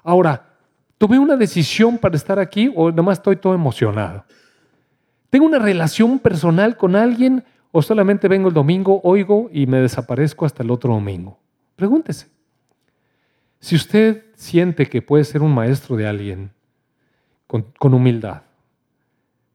Ahora, 0.03 0.55
¿tomé 0.99 1.19
una 1.19 1.37
decisión 1.37 1.99
para 1.99 2.17
estar 2.17 2.39
aquí 2.39 2.73
o 2.75 2.91
nada 2.91 3.03
más 3.03 3.19
estoy 3.19 3.37
todo 3.37 3.55
emocionado? 3.55 4.25
¿Tengo 5.31 5.47
una 5.47 5.59
relación 5.59 6.19
personal 6.19 6.77
con 6.77 6.97
alguien 6.97 7.45
o 7.73 7.83
solamente 7.83 8.29
vengo 8.29 8.49
el 8.49 8.55
domingo, 8.55 9.01
oigo 9.05 9.49
y 9.53 9.67
me 9.67 9.79
desaparezco 9.79 10.45
hasta 10.45 10.63
el 10.63 10.71
otro 10.71 10.93
domingo? 10.93 11.39
Pregúntese. 11.77 12.29
Si 13.61 13.77
usted 13.77 14.25
siente 14.35 14.87
que 14.87 15.03
puede 15.03 15.25
ser 15.25 15.43
un 15.43 15.55
maestro 15.55 15.97
de 15.97 16.09
alguien 16.09 16.51
con, 17.47 17.95
humildad, 17.95 18.43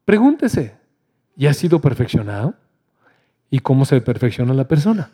pregúntese, 0.06 0.76
¿ya 1.36 1.50
ha 1.50 1.54
sido 1.54 1.82
perfeccionado? 1.82 2.56
¿Y 3.50 3.60
cómo 3.60 3.86
se 3.86 4.02
perfecciona 4.02 4.54
la 4.54 4.68
persona? 4.68 5.12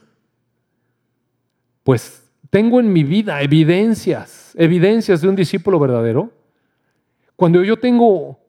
Pues 1.84 2.32
tengo 2.49 2.80
en 2.80 2.91
mi 2.91 3.03
vida 3.03 3.41
evidencias, 3.41 4.53
evidencias 4.56 5.22
de 5.22 5.30
un 5.30 5.36
discípulo 5.36 5.80
verdadero. 5.80 6.32
Cuando 7.36 7.64
yo 7.64 7.78
tengo 7.78 8.40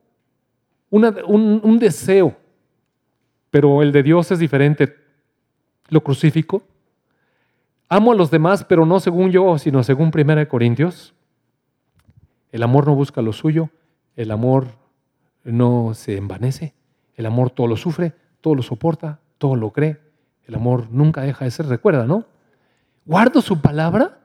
un, 0.90 1.78
deseo, 1.78 2.36
pero 3.50 3.82
el 3.82 3.92
de 3.92 4.02
Dios 4.02 4.30
es 4.30 4.38
diferente, 4.38 4.96
lo 5.88 6.02
crucifico, 6.02 6.62
Amo 7.92 8.12
a 8.12 8.14
los 8.14 8.30
demás, 8.30 8.64
pero 8.64 8.86
no 8.86 9.00
según 9.00 9.32
yo, 9.32 9.58
sino 9.58 9.82
según 9.82 10.10
1 10.14 10.48
Corintios. 10.48 11.12
El 12.50 12.62
amor 12.62 12.86
no 12.86 12.94
busca 12.94 13.20
lo 13.20 13.34
suyo, 13.34 13.68
el 14.16 14.30
amor 14.30 14.68
no 15.44 15.92
se 15.92 16.16
envanece, 16.16 16.72
el 17.16 17.26
amor 17.26 17.50
todo 17.50 17.66
lo 17.66 17.76
sufre, 17.76 18.14
todo 18.40 18.54
lo 18.54 18.62
soporta, 18.62 19.20
todo 19.42 19.56
lo 19.56 19.72
cree. 19.72 19.98
El 20.46 20.54
amor 20.54 20.86
nunca 20.92 21.22
deja 21.22 21.44
de 21.44 21.50
ser, 21.50 21.66
recuerda, 21.66 22.06
¿no? 22.06 22.26
¿Guardo 23.04 23.42
su 23.42 23.60
palabra? 23.60 24.20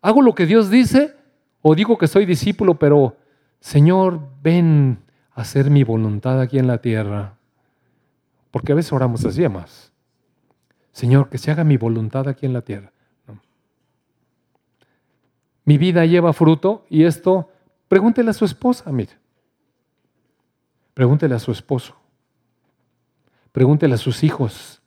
¿Hago 0.00 0.22
lo 0.22 0.36
que 0.36 0.46
Dios 0.46 0.70
dice? 0.70 1.16
¿O 1.62 1.74
digo 1.74 1.98
que 1.98 2.06
soy 2.06 2.26
discípulo, 2.26 2.78
pero 2.78 3.16
Señor, 3.58 4.20
ven 4.40 5.02
a 5.32 5.40
hacer 5.40 5.68
mi 5.68 5.82
voluntad 5.82 6.40
aquí 6.40 6.60
en 6.60 6.68
la 6.68 6.78
tierra? 6.78 7.34
Porque 8.52 8.70
a 8.70 8.76
veces 8.76 8.92
oramos 8.92 9.24
así, 9.24 9.48
más. 9.48 9.90
Señor, 10.92 11.28
que 11.28 11.38
se 11.38 11.50
haga 11.50 11.64
mi 11.64 11.76
voluntad 11.76 12.28
aquí 12.28 12.46
en 12.46 12.52
la 12.52 12.62
tierra. 12.62 12.92
mi 15.64 15.76
vida 15.76 16.06
lleva 16.06 16.32
fruto 16.32 16.86
y 16.88 17.02
esto, 17.02 17.50
pregúntele 17.88 18.30
a 18.30 18.32
su 18.32 18.44
esposa, 18.44 18.92
mire. 18.92 19.18
Pregúntele 20.94 21.34
a 21.34 21.40
su 21.40 21.50
esposo. 21.50 22.01
Pregúntele 23.52 23.94
a 23.94 23.98
sus 23.98 24.24
hijos. 24.24 24.82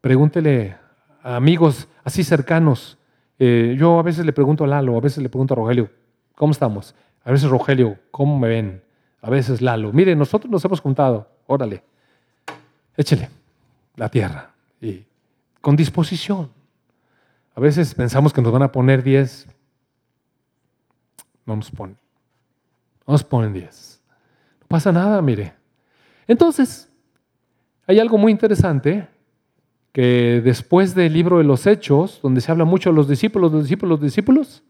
Pregúntele 0.00 0.76
a 1.22 1.36
amigos 1.36 1.88
así 2.04 2.24
cercanos. 2.24 2.98
Eh, 3.38 3.76
yo 3.78 3.98
a 3.98 4.02
veces 4.02 4.26
le 4.26 4.32
pregunto 4.32 4.64
a 4.64 4.66
Lalo, 4.66 4.96
a 4.96 5.00
veces 5.00 5.22
le 5.22 5.28
pregunto 5.28 5.54
a 5.54 5.56
Rogelio, 5.56 5.90
¿cómo 6.34 6.52
estamos? 6.52 6.94
A 7.24 7.30
veces 7.30 7.48
Rogelio, 7.48 7.98
¿cómo 8.10 8.38
me 8.38 8.48
ven? 8.48 8.82
A 9.20 9.30
veces 9.30 9.60
Lalo. 9.60 9.92
Mire, 9.92 10.16
nosotros 10.16 10.50
nos 10.50 10.64
hemos 10.64 10.80
juntado. 10.80 11.28
Órale, 11.46 11.82
échele 12.96 13.28
la 13.96 14.08
tierra. 14.08 14.50
Y 14.80 15.04
con 15.60 15.76
disposición. 15.76 16.50
A 17.54 17.60
veces 17.60 17.94
pensamos 17.94 18.32
que 18.32 18.42
nos 18.42 18.52
van 18.52 18.62
a 18.62 18.72
poner 18.72 19.02
10. 19.02 19.46
No 21.46 21.56
nos 21.56 21.70
ponen. 21.70 21.96
No 23.06 23.12
nos 23.12 23.24
ponen 23.24 23.52
10. 23.52 24.02
No 24.60 24.66
pasa 24.66 24.90
nada, 24.90 25.20
mire. 25.20 25.54
Entonces, 26.26 26.91
hay 27.92 28.00
algo 28.00 28.16
muy 28.16 28.32
interesante 28.32 29.06
que 29.92 30.40
después 30.42 30.94
del 30.94 31.12
libro 31.12 31.36
de 31.36 31.44
los 31.44 31.66
Hechos, 31.66 32.20
donde 32.22 32.40
se 32.40 32.50
habla 32.50 32.64
mucho 32.64 32.88
de 32.88 32.96
los 32.96 33.06
discípulos, 33.06 33.52
los 33.52 33.62
discípulos, 33.64 34.00
los 34.00 34.00
discípulos, 34.00 34.62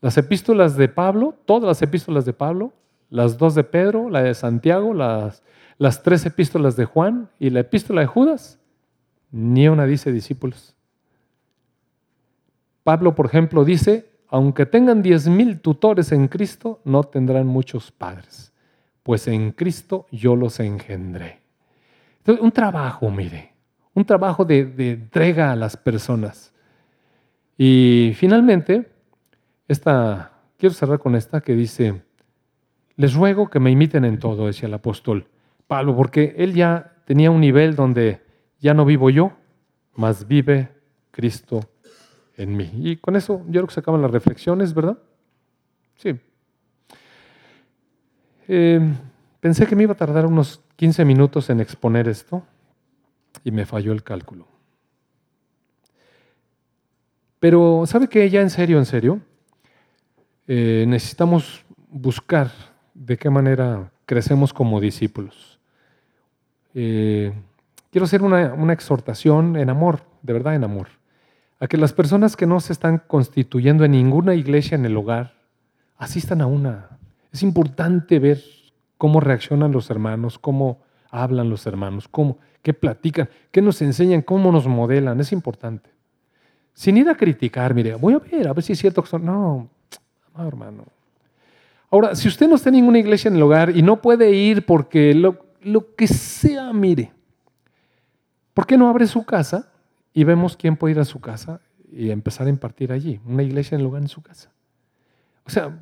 las 0.00 0.18
epístolas 0.18 0.76
de 0.76 0.88
Pablo, 0.88 1.36
todas 1.44 1.62
las 1.62 1.82
epístolas 1.82 2.24
de 2.24 2.32
Pablo, 2.32 2.72
las 3.08 3.38
dos 3.38 3.54
de 3.54 3.62
Pedro, 3.62 4.10
la 4.10 4.22
de 4.22 4.34
Santiago, 4.34 4.94
las, 4.94 5.44
las 5.78 6.02
tres 6.02 6.26
epístolas 6.26 6.74
de 6.74 6.86
Juan 6.86 7.30
y 7.38 7.50
la 7.50 7.60
epístola 7.60 8.00
de 8.00 8.08
Judas, 8.08 8.58
ni 9.30 9.68
una 9.68 9.86
dice 9.86 10.10
discípulos. 10.10 10.74
Pablo, 12.82 13.14
por 13.14 13.26
ejemplo, 13.26 13.64
dice, 13.64 14.10
aunque 14.26 14.66
tengan 14.66 15.02
diez 15.02 15.28
mil 15.28 15.60
tutores 15.60 16.10
en 16.10 16.26
Cristo, 16.26 16.80
no 16.84 17.04
tendrán 17.04 17.46
muchos 17.46 17.92
padres, 17.92 18.52
pues 19.04 19.28
en 19.28 19.52
Cristo 19.52 20.06
yo 20.10 20.34
los 20.34 20.58
engendré. 20.58 21.39
Entonces, 22.20 22.44
un 22.44 22.52
trabajo, 22.52 23.10
mire, 23.10 23.52
un 23.94 24.04
trabajo 24.04 24.44
de, 24.44 24.64
de 24.64 24.92
entrega 24.92 25.52
a 25.52 25.56
las 25.56 25.76
personas. 25.76 26.52
Y 27.58 28.12
finalmente, 28.16 28.90
esta, 29.68 30.32
quiero 30.56 30.74
cerrar 30.74 30.98
con 30.98 31.14
esta 31.14 31.40
que 31.40 31.54
dice, 31.54 32.02
les 32.96 33.14
ruego 33.14 33.48
que 33.48 33.60
me 33.60 33.70
imiten 33.70 34.04
en 34.04 34.18
todo, 34.18 34.46
decía 34.46 34.68
el 34.68 34.74
apóstol 34.74 35.26
Pablo, 35.66 35.94
porque 35.94 36.34
él 36.36 36.54
ya 36.54 36.96
tenía 37.04 37.30
un 37.30 37.40
nivel 37.40 37.76
donde 37.76 38.20
ya 38.58 38.74
no 38.74 38.84
vivo 38.84 39.08
yo, 39.10 39.32
mas 39.94 40.26
vive 40.26 40.68
Cristo 41.10 41.60
en 42.36 42.56
mí. 42.56 42.70
Y 42.74 42.96
con 42.96 43.16
eso 43.16 43.42
yo 43.46 43.60
creo 43.60 43.66
que 43.66 43.74
se 43.74 43.80
acaban 43.80 44.02
las 44.02 44.10
reflexiones, 44.10 44.74
¿verdad? 44.74 44.98
Sí. 45.96 46.18
Eh, 48.48 48.80
pensé 49.40 49.66
que 49.66 49.74
me 49.74 49.82
iba 49.84 49.92
a 49.92 49.96
tardar 49.96 50.26
unos 50.26 50.60
15 50.76 51.04
minutos 51.04 51.50
en 51.50 51.60
exponer 51.60 52.08
esto 52.08 52.42
y 53.42 53.50
me 53.50 53.66
falló 53.66 53.92
el 53.92 54.02
cálculo. 54.02 54.46
Pero, 57.38 57.84
¿sabe 57.86 58.08
qué? 58.08 58.28
Ya 58.28 58.42
en 58.42 58.50
serio, 58.50 58.78
en 58.78 58.84
serio, 58.84 59.20
eh, 60.46 60.84
necesitamos 60.86 61.64
buscar 61.88 62.50
de 62.92 63.16
qué 63.16 63.30
manera 63.30 63.90
crecemos 64.04 64.52
como 64.52 64.78
discípulos. 64.78 65.58
Eh, 66.74 67.32
quiero 67.90 68.04
hacer 68.04 68.22
una, 68.22 68.52
una, 68.52 68.74
exhortación 68.74 69.56
en 69.56 69.70
amor, 69.70 70.02
de 70.22 70.34
verdad 70.34 70.54
en 70.54 70.64
amor, 70.64 70.88
a 71.58 71.66
que 71.66 71.78
las 71.78 71.94
personas 71.94 72.36
que 72.36 72.46
no 72.46 72.60
se 72.60 72.74
están 72.74 72.98
constituyendo 73.06 73.84
en 73.84 73.92
ninguna 73.92 74.34
iglesia 74.34 74.74
en 74.74 74.84
el 74.84 74.96
hogar, 74.96 75.34
asistan 75.96 76.42
a 76.42 76.46
una. 76.46 76.98
Es 77.32 77.42
importante 77.42 78.18
ver 78.18 78.42
cómo 79.00 79.18
reaccionan 79.18 79.72
los 79.72 79.88
hermanos, 79.88 80.38
cómo 80.38 80.82
hablan 81.08 81.48
los 81.48 81.66
hermanos, 81.66 82.06
cómo, 82.06 82.36
qué 82.60 82.74
platican, 82.74 83.30
qué 83.50 83.62
nos 83.62 83.80
enseñan, 83.80 84.20
cómo 84.20 84.52
nos 84.52 84.66
modelan, 84.66 85.18
es 85.20 85.32
importante. 85.32 85.88
Sin 86.74 86.98
ir 86.98 87.08
a 87.08 87.14
criticar, 87.14 87.72
mire, 87.72 87.94
voy 87.94 88.12
a 88.12 88.18
ver, 88.18 88.46
a 88.46 88.52
ver 88.52 88.62
si 88.62 88.74
es 88.74 88.78
cierto 88.78 89.02
que 89.02 89.08
son. 89.08 89.24
No, 89.24 89.70
no 90.36 90.46
hermano. 90.46 90.84
Ahora, 91.90 92.14
si 92.14 92.28
usted 92.28 92.46
no 92.46 92.56
está 92.56 92.68
en 92.68 92.74
ninguna 92.74 92.98
iglesia 92.98 93.30
en 93.30 93.36
el 93.36 93.42
hogar 93.42 93.74
y 93.74 93.80
no 93.80 94.02
puede 94.02 94.32
ir 94.32 94.66
porque 94.66 95.14
lo, 95.14 95.46
lo 95.62 95.94
que 95.94 96.06
sea, 96.06 96.70
mire, 96.74 97.10
¿por 98.52 98.66
qué 98.66 98.76
no 98.76 98.86
abre 98.86 99.06
su 99.06 99.24
casa 99.24 99.72
y 100.12 100.24
vemos 100.24 100.58
quién 100.58 100.76
puede 100.76 100.92
ir 100.92 101.00
a 101.00 101.06
su 101.06 101.20
casa 101.20 101.62
y 101.90 102.10
empezar 102.10 102.48
a 102.48 102.50
impartir 102.50 102.92
allí? 102.92 103.18
Una 103.24 103.44
iglesia 103.44 103.76
en 103.76 103.80
el 103.80 103.86
hogar 103.86 104.02
en 104.02 104.08
su 104.08 104.20
casa. 104.20 104.50
O 105.46 105.48
sea, 105.48 105.74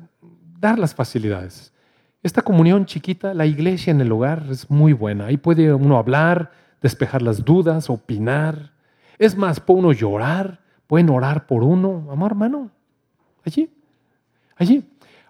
dar 0.57 0.79
las 0.79 0.95
facilidades. 0.95 1.73
Esta 2.21 2.41
comunión 2.41 2.85
chiquita, 2.85 3.33
la 3.33 3.45
iglesia 3.45 3.91
en 3.91 4.01
el 4.01 4.11
hogar 4.11 4.45
es 4.49 4.69
muy 4.69 4.91
buena. 4.91 5.27
Ahí 5.27 5.37
puede 5.37 5.73
uno 5.73 5.97
hablar, 5.97 6.51
despejar 6.81 7.21
las 7.21 7.45
dudas, 7.45 7.89
opinar. 7.89 8.71
Es 9.17 9.37
más, 9.37 9.59
puede 9.59 9.79
uno 9.79 9.93
llorar, 9.93 10.59
pueden 10.87 11.09
orar 11.09 11.47
por 11.47 11.63
uno. 11.63 12.07
Amor, 12.11 12.31
hermano, 12.31 12.71
allí, 13.45 13.69
allí. 14.57 14.83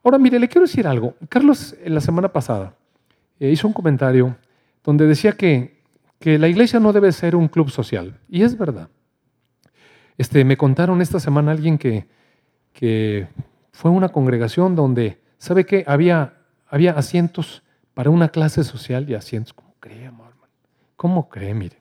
Ahora, 0.04 0.18
mire, 0.18 0.40
le 0.40 0.48
quiero 0.48 0.66
decir 0.66 0.88
algo. 0.88 1.14
Carlos, 1.28 1.76
la 1.86 2.02
semana 2.02 2.30
pasada, 2.30 2.74
eh, 3.40 3.52
hizo 3.52 3.68
un 3.68 3.74
comentario 3.74 4.36
donde 4.84 5.06
decía 5.06 5.34
que, 5.34 5.84
que, 6.20 6.40
la 6.40 6.48
iglesia 6.48 6.80
no 6.80 6.92
debe 6.92 7.12
ser 7.12 7.36
un 7.36 7.48
club 7.48 7.70
social. 7.70 8.18
Y 8.28 8.42
es 8.42 8.58
verdad. 8.58 8.90
Este, 10.18 10.44
me 10.44 10.58
contaron 10.58 11.02
esta 11.02 11.20
semana 11.20 11.52
alguien 11.52 11.78
que, 11.78 12.08
que 12.74 13.28
fue 13.72 13.92
una 13.92 14.10
congregación 14.10 14.76
donde, 14.76 15.20
¿sabe 15.38 15.66
qué? 15.66 15.84
Había, 15.86 16.39
había 16.70 16.94
asientos 16.94 17.64
para 17.94 18.10
una 18.10 18.30
clase 18.30 18.64
social 18.64 19.10
y 19.10 19.16
asientos. 19.16 19.54
¿Cómo 19.54 19.74
cree, 19.80 20.08
amor? 20.08 20.34
¿Cómo 20.96 21.30
cree? 21.30 21.54
Mire. 21.54 21.80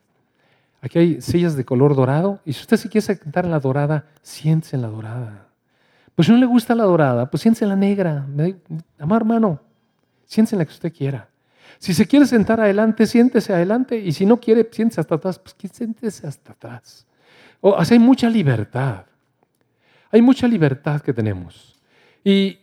Aquí 0.81 0.99
hay 0.99 1.21
sillas 1.21 1.57
de 1.57 1.65
color 1.65 1.97
dorado 1.97 2.41
y 2.45 2.53
si 2.53 2.61
usted 2.61 2.77
se 2.77 2.89
quiere 2.89 3.05
sentar 3.05 3.45
en 3.45 3.51
la 3.51 3.59
dorada, 3.59 4.07
siéntese 4.23 4.77
en 4.77 4.83
la 4.83 4.89
dorada. 4.89 5.49
Pues 6.15 6.27
si 6.27 6.33
no 6.33 6.39
le 6.39 6.47
gusta 6.47 6.75
la 6.75 6.85
dorada, 6.85 7.29
pues 7.29 7.43
siéntese 7.43 7.65
en 7.65 7.71
la 7.71 7.77
negra. 7.77 8.27
Amar 8.99 9.23
hermano, 9.23 9.61
siéntese 10.25 10.55
en 10.55 10.59
la 10.61 10.65
que 10.65 10.73
usted 10.73 10.93
quiera. 10.93 11.29
Si 11.79 11.95
se 11.95 12.07
quiere 12.07 12.27
sentar 12.27 12.61
adelante, 12.61 13.07
siéntese 13.07 13.53
adelante. 13.53 13.99
Y 13.99 14.13
si 14.13 14.27
no 14.27 14.39
quiere, 14.39 14.69
siéntese 14.71 15.01
hasta 15.01 15.17
atrás, 15.17 15.39
pues 15.39 15.57
siéntese 15.73 16.27
hasta 16.27 16.53
atrás. 16.53 17.07
O, 17.61 17.85
sea, 17.85 17.95
hay 17.97 17.99
mucha 18.01 18.29
libertad. 18.29 19.07
Hay 20.11 20.23
mucha 20.23 20.47
libertad 20.49 21.01
que 21.01 21.13
tenemos. 21.13 21.77
Y 22.25 22.59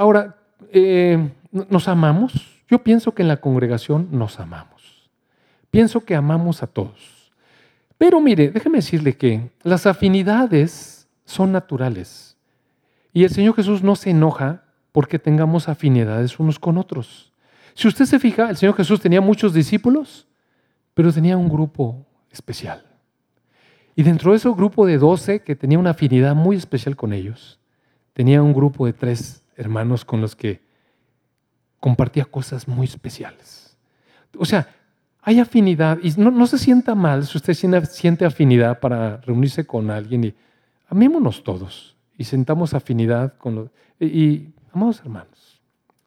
ahora, 0.00 0.34
eh, 0.72 1.30
¿nos 1.52 1.86
amamos? 1.86 2.62
Yo 2.68 2.82
pienso 2.82 3.12
que 3.12 3.20
en 3.20 3.28
la 3.28 3.36
congregación 3.36 4.08
nos 4.10 4.40
amamos. 4.40 5.10
Pienso 5.70 6.06
que 6.06 6.14
amamos 6.14 6.62
a 6.62 6.66
todos. 6.66 7.30
Pero 7.98 8.18
mire, 8.18 8.50
déjeme 8.50 8.78
decirle 8.78 9.18
que 9.18 9.50
las 9.62 9.86
afinidades 9.86 11.06
son 11.26 11.52
naturales. 11.52 12.38
Y 13.12 13.24
el 13.24 13.30
Señor 13.30 13.54
Jesús 13.54 13.82
no 13.82 13.94
se 13.94 14.08
enoja 14.08 14.64
porque 14.90 15.18
tengamos 15.18 15.68
afinidades 15.68 16.40
unos 16.40 16.58
con 16.58 16.78
otros. 16.78 17.34
Si 17.74 17.86
usted 17.86 18.06
se 18.06 18.18
fija, 18.18 18.48
el 18.48 18.56
Señor 18.56 18.76
Jesús 18.76 19.02
tenía 19.02 19.20
muchos 19.20 19.52
discípulos, 19.52 20.26
pero 20.94 21.12
tenía 21.12 21.36
un 21.36 21.50
grupo 21.50 22.06
especial. 22.30 22.82
Y 23.94 24.02
dentro 24.02 24.30
de 24.30 24.38
ese 24.38 24.48
grupo 24.48 24.86
de 24.86 24.96
doce, 24.96 25.42
que 25.42 25.56
tenía 25.56 25.78
una 25.78 25.90
afinidad 25.90 26.34
muy 26.34 26.56
especial 26.56 26.96
con 26.96 27.12
ellos, 27.12 27.60
tenía 28.14 28.42
un 28.42 28.54
grupo 28.54 28.86
de 28.86 28.94
tres 28.94 29.39
hermanos 29.60 30.04
con 30.04 30.20
los 30.20 30.34
que 30.34 30.62
compartía 31.78 32.24
cosas 32.24 32.66
muy 32.66 32.86
especiales. 32.86 33.76
O 34.38 34.44
sea, 34.44 34.68
hay 35.22 35.38
afinidad 35.38 35.98
y 36.02 36.12
no, 36.18 36.46
se 36.46 36.58
sienta 36.58 36.94
mal 36.94 37.26
si 37.26 37.36
usted 37.36 37.54
siente 37.54 38.24
afinidad 38.24 38.80
para 38.80 39.18
reunirse 39.18 39.66
con 39.66 39.90
alguien 39.90 40.24
y 40.24 40.34
amémonos 40.88 41.44
todos 41.44 41.96
y 42.16 42.24
sentamos 42.24 42.74
afinidad 42.74 43.36
con 43.36 43.54
los... 43.54 43.70
Y, 43.98 44.48
amados 44.72 45.00
hermanos, 45.00 45.60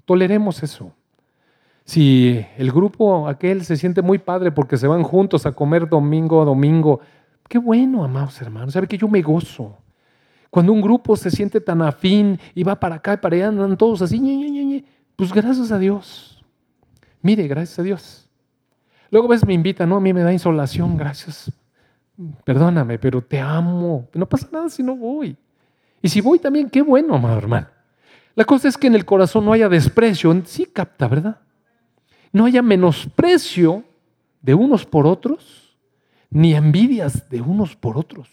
toleremos 0.06 0.64
eso. 0.64 0.92
Si 1.86 2.44
el 2.58 2.72
grupo 2.72 3.28
aquel 3.28 3.66
se 3.66 3.78
siente 3.78 4.02
muy 4.02 4.18
padre 4.18 4.52
porque 4.52 4.78
se 4.78 4.88
van 4.88 5.04
juntos 5.04 5.46
a 5.46 5.52
comer 5.52 5.88
domingo 5.88 6.42
a 6.42 6.46
domingo, 6.46 7.02
qué 7.48 7.58
bueno, 7.60 8.04
amados 8.04 8.42
hermanos. 8.42 8.74
Sabe 8.74 8.88
que 8.88 8.98
yo 8.98 9.08
me 9.08 9.22
gozo. 9.22 9.83
Cuando 10.54 10.72
un 10.72 10.82
grupo 10.82 11.16
se 11.16 11.32
siente 11.32 11.60
tan 11.60 11.82
afín 11.82 12.40
y 12.54 12.62
va 12.62 12.80
para 12.80 12.98
acá 12.98 13.16
y 13.16 13.18
para 13.18 13.36
allá, 13.36 13.48
andan 13.48 13.76
todos 13.76 14.04
así, 14.04 14.86
pues 15.16 15.34
gracias 15.34 15.72
a 15.72 15.80
Dios. 15.80 16.46
Mire, 17.24 17.48
gracias 17.48 17.80
a 17.80 17.82
Dios. 17.82 18.30
Luego 19.10 19.28
ves, 19.30 19.44
me 19.48 19.56
invita, 19.56 19.88
no, 19.88 19.96
a 19.96 20.00
mí 20.00 20.14
me 20.14 20.22
da 20.22 20.32
insolación, 20.32 20.96
gracias. 20.96 21.52
Perdóname, 22.44 23.00
pero 23.00 23.20
te 23.20 23.40
amo. 23.40 24.08
No 24.14 24.30
pasa 24.30 24.48
nada 24.52 24.70
si 24.70 24.84
no 24.84 24.96
voy. 24.96 25.36
Y 26.04 26.10
si 26.10 26.22
voy 26.22 26.38
también, 26.38 26.70
qué 26.70 26.84
bueno, 26.84 27.16
amado 27.16 27.40
hermano. 27.40 27.70
La 28.36 28.46
cosa 28.46 28.68
es 28.68 28.78
que 28.78 28.86
en 28.86 28.94
el 28.94 29.06
corazón 29.06 29.46
no 29.46 29.54
haya 29.54 29.68
desprecio. 29.68 30.40
Sí 30.46 30.68
capta, 30.68 31.08
¿verdad? 31.08 31.40
No 32.32 32.46
haya 32.46 32.62
menosprecio 32.62 33.84
de 34.40 34.54
unos 34.54 34.86
por 34.86 35.08
otros, 35.08 35.76
ni 36.30 36.54
envidias 36.54 37.28
de 37.28 37.42
unos 37.42 37.76
por 37.76 37.98
otros. 37.98 38.30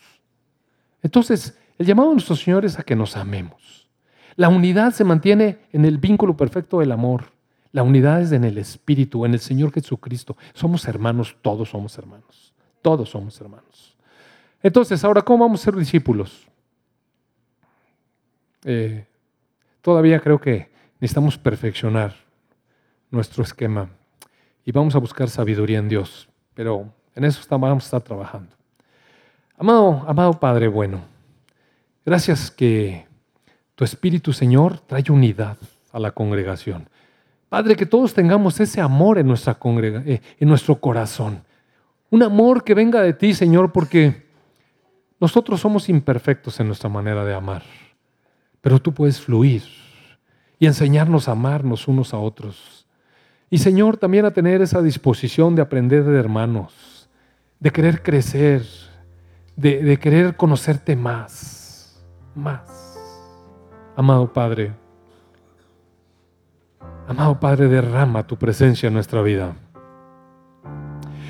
Entonces, 1.03 1.57
El 1.81 1.87
llamado 1.87 2.11
de 2.11 2.17
nuestro 2.17 2.37
Señor 2.37 2.67
es 2.67 2.79
a 2.79 2.83
que 2.83 2.95
nos 2.95 3.17
amemos. 3.17 3.89
La 4.37 4.51
unidad 4.51 4.93
se 4.93 5.03
mantiene 5.03 5.61
en 5.73 5.87
el 5.87 5.97
vínculo 5.97 6.37
perfecto 6.37 6.81
del 6.81 6.93
amor. 6.93 7.33
La 7.73 7.83
unidad 7.83 8.21
es 8.21 8.33
en 8.33 8.45
el 8.45 8.59
Espíritu, 8.59 9.25
en 9.25 9.33
el 9.33 9.41
Señor 9.41 9.73
Jesucristo. 9.73 10.37
Somos 10.53 10.87
hermanos, 10.87 11.39
todos 11.41 11.71
somos 11.71 11.97
hermanos. 11.97 12.53
Todos 12.83 13.09
somos 13.09 13.41
hermanos. 13.41 13.97
Entonces, 14.63 15.03
ahora, 15.05 15.23
¿cómo 15.23 15.43
vamos 15.45 15.63
a 15.63 15.65
ser 15.65 15.75
discípulos? 15.75 16.47
Eh, 18.65 19.07
todavía 19.81 20.21
creo 20.21 20.39
que 20.39 20.71
necesitamos 21.01 21.39
perfeccionar 21.39 22.15
nuestro 23.11 23.43
esquema 23.43 23.89
y 24.67 24.73
vamos 24.73 24.95
a 24.95 24.99
buscar 24.99 25.31
sabiduría 25.31 25.79
en 25.79 25.89
Dios, 25.89 26.29
pero 26.53 26.93
en 27.15 27.25
eso 27.25 27.43
vamos 27.49 27.85
a 27.85 27.87
estar 27.87 28.03
trabajando. 28.03 28.55
Amado, 29.57 30.05
amado 30.07 30.39
Padre 30.39 30.69
bueno, 30.69 31.01
gracias 32.11 32.51
que 32.51 33.07
tu 33.77 33.85
Espíritu 33.85 34.33
Señor 34.33 34.81
trae 34.81 35.05
unidad 35.11 35.57
a 35.93 36.01
la 36.01 36.11
congregación. 36.11 36.89
Padre, 37.49 37.77
que 37.77 37.87
todos 37.87 38.15
tengamos 38.15 38.59
ese 38.59 38.81
amor 38.81 39.19
en, 39.19 39.29
nuestra 39.29 39.57
eh, 39.63 40.21
en 40.41 40.49
nuestro 40.49 40.81
corazón. 40.81 41.45
Un 42.11 42.25
amor 42.25 42.65
que 42.65 42.75
venga 42.75 43.01
de 43.01 43.13
ti, 43.13 43.33
Señor, 43.33 43.71
porque 43.71 44.27
nosotros 45.21 45.61
somos 45.61 45.89
imperfectos 45.89 46.59
en 46.59 46.67
nuestra 46.67 46.91
manera 46.91 47.25
de 47.25 47.33
amar, 47.33 47.63
pero 48.61 48.81
tú 48.81 48.93
puedes 48.93 49.21
fluir 49.21 49.63
y 50.59 50.67
enseñarnos 50.67 51.29
a 51.29 51.33
amarnos 51.33 51.87
unos 51.87 52.13
a 52.13 52.19
otros. 52.19 52.89
Y 53.51 53.59
Señor, 53.59 53.99
también 53.99 54.25
a 54.25 54.33
tener 54.33 54.63
esa 54.63 54.83
disposición 54.83 55.55
de 55.55 55.63
aprender 55.63 56.03
de 56.03 56.19
hermanos, 56.19 57.09
de 57.61 57.71
querer 57.71 58.03
crecer, 58.03 58.67
de 59.55 59.97
querer 60.01 60.35
conocerte 60.35 60.97
más, 60.97 61.60
más. 62.35 62.97
Amado 63.97 64.33
Padre, 64.33 64.73
amado 67.07 67.39
Padre, 67.39 67.69
derrama 67.69 68.27
tu 68.27 68.37
presencia 68.37 68.87
en 68.87 68.95
nuestra 68.95 69.21
vida. 69.23 69.55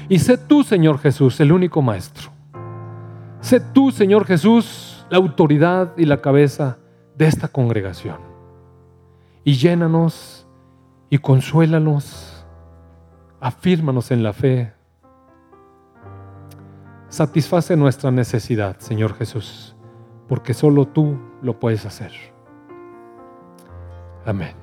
Y 0.09 0.19
sé 0.19 0.37
tú, 0.37 0.63
Señor 0.63 0.99
Jesús, 0.99 1.41
el 1.41 1.53
único 1.53 1.83
Maestro. 1.83 2.31
Sé 3.41 3.61
tú, 3.61 3.91
Señor 3.91 4.27
Jesús, 4.27 5.07
la 5.09 5.19
autoridad 5.19 5.93
y 5.97 6.05
la 6.05 6.21
cabeza 6.21 6.79
de 7.17 7.27
esta 7.27 7.49
congregación. 7.49 8.19
Y 9.45 9.55
llénanos 9.55 10.47
y 11.09 11.19
consuélanos, 11.19 12.45
afírmanos 13.41 14.11
en 14.11 14.23
la 14.23 14.33
fe. 14.33 14.73
Satisface 17.09 17.77
nuestra 17.77 18.11
necesidad, 18.11 18.79
Señor 18.79 19.15
Jesús, 19.15 19.75
porque 20.31 20.55
solo 20.55 20.87
tú 20.87 21.19
lo 21.43 21.59
puedes 21.59 21.85
hacer. 21.85 22.13
Amén. 24.25 24.55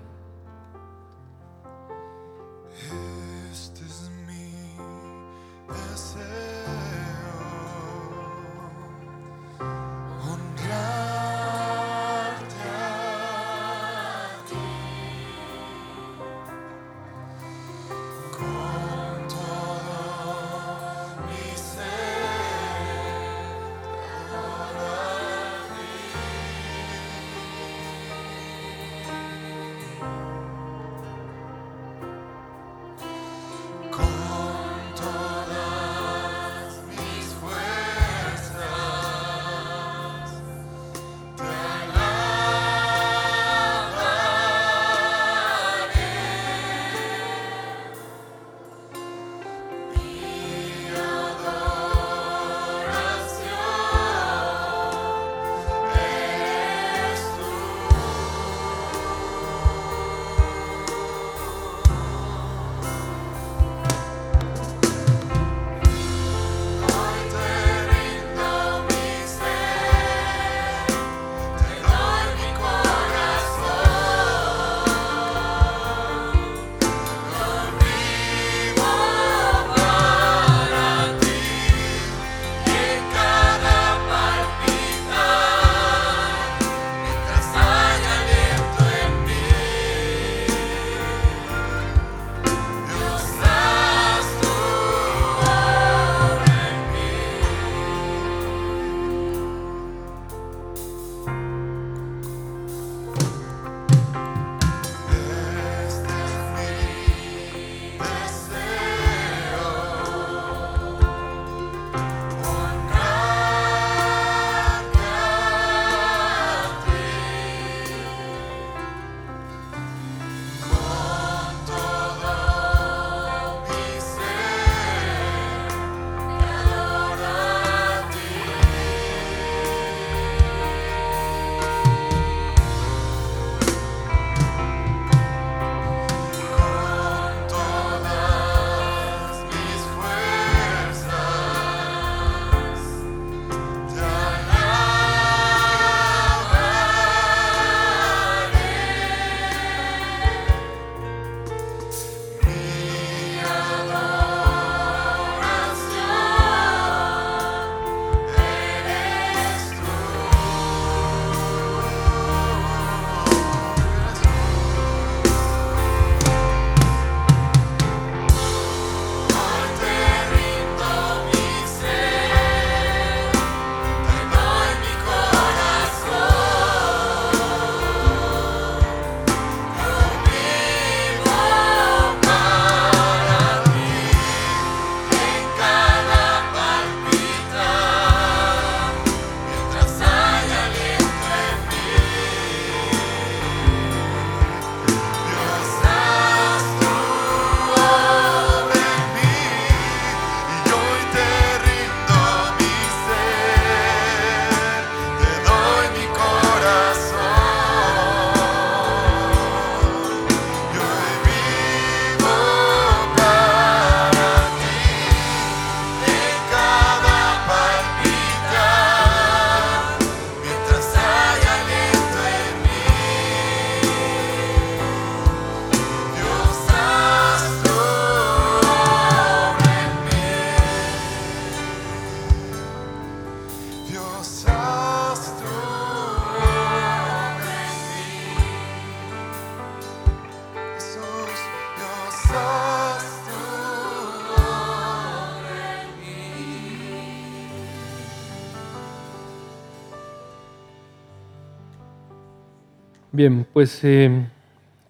Pues 253.57 253.83
eh, 253.83 254.11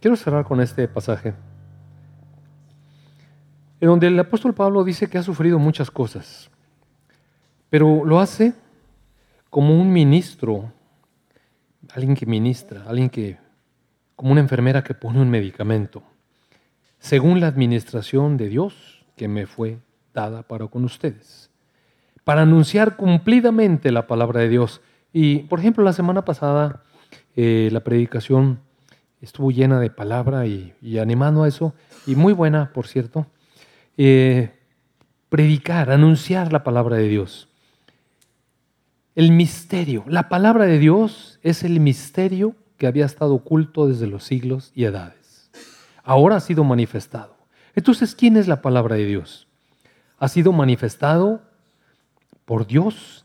quiero 0.02 0.18
cerrar 0.18 0.44
con 0.44 0.60
este 0.60 0.90
pasaje, 0.90 1.34
en 3.80 3.88
donde 3.88 4.08
el 4.08 4.20
apóstol 4.20 4.54
Pablo 4.54 4.84
dice 4.84 5.10
que 5.10 5.18
ha 5.18 5.24
sufrido 5.24 5.58
muchas 5.58 5.90
cosas, 5.90 6.52
pero 7.70 8.04
lo 8.04 8.20
hace 8.20 8.54
como 9.50 9.80
un 9.80 9.90
ministro, 9.90 10.70
alguien 11.94 12.14
que 12.14 12.26
ministra, 12.26 12.84
alguien 12.86 13.10
que, 13.10 13.38
como 14.18 14.34
una 14.34 14.42
enfermera 14.42 14.84
que 14.84 14.94
pone 14.94 15.22
un 15.22 15.30
medicamento, 15.30 16.04
según 17.00 17.40
la 17.40 17.48
administración 17.48 18.36
de 18.36 18.50
Dios 18.50 19.06
que 19.16 19.30
me 19.30 19.46
fue 19.46 19.78
dada 20.14 20.44
para 20.44 20.68
con 20.68 20.84
ustedes, 20.84 21.50
para 22.26 22.42
anunciar 22.42 22.98
cumplidamente 22.98 23.94
la 23.94 24.08
palabra 24.08 24.42
de 24.42 24.50
Dios. 24.50 24.82
Y, 25.14 25.44
por 25.44 25.60
ejemplo, 25.60 25.86
la 25.86 25.94
semana 25.94 26.26
pasada 26.26 26.84
eh, 27.40 27.70
la 27.72 27.82
predicación 27.82 28.62
estuvo 29.22 29.52
llena 29.52 29.80
de 29.80 29.92
palabra 29.92 30.48
y, 30.48 30.74
animando 31.00 31.44
a 31.44 31.48
eso, 31.48 31.76
y 32.08 32.16
muy 32.16 32.34
buena, 32.34 32.74
por 32.74 32.88
cierto. 32.88 33.28
Eh, 33.96 34.50
predicar, 35.30 35.92
anunciar 35.92 36.52
la 36.52 36.64
palabra 36.64 36.98
de 36.98 37.08
Dios. 37.08 37.48
El 39.14 39.32
misterio, 39.32 40.04
la 40.08 40.30
palabra 40.30 40.66
de 40.66 40.80
Dios 40.80 41.40
es 41.44 41.64
el 41.64 41.80
misterio 41.80 42.56
que 42.78 42.88
había 42.88 43.06
estado 43.06 43.36
oculto 43.36 43.88
desde 43.88 44.08
los 44.08 44.24
siglos 44.24 44.72
y 44.74 44.86
edades. 44.86 45.52
Ahora 46.04 46.38
ha 46.38 46.40
sido 46.40 46.64
manifestado. 46.64 47.36
Entonces, 47.76 48.16
¿quién 48.16 48.36
es 48.36 48.48
la 48.48 48.64
palabra 48.64 48.96
de 48.96 49.06
Dios? 49.06 49.48
Ha 50.18 50.28
sido 50.28 50.54
manifestado 50.54 51.44
por 52.46 52.66
Dios 52.66 53.17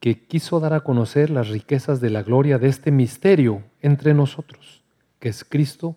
que 0.00 0.26
quiso 0.26 0.60
dar 0.60 0.72
a 0.72 0.80
conocer 0.80 1.30
las 1.30 1.48
riquezas 1.48 2.00
de 2.00 2.10
la 2.10 2.22
gloria 2.22 2.58
de 2.58 2.68
este 2.68 2.90
misterio 2.90 3.64
entre 3.80 4.14
nosotros, 4.14 4.82
que 5.18 5.28
es 5.28 5.44
Cristo 5.44 5.96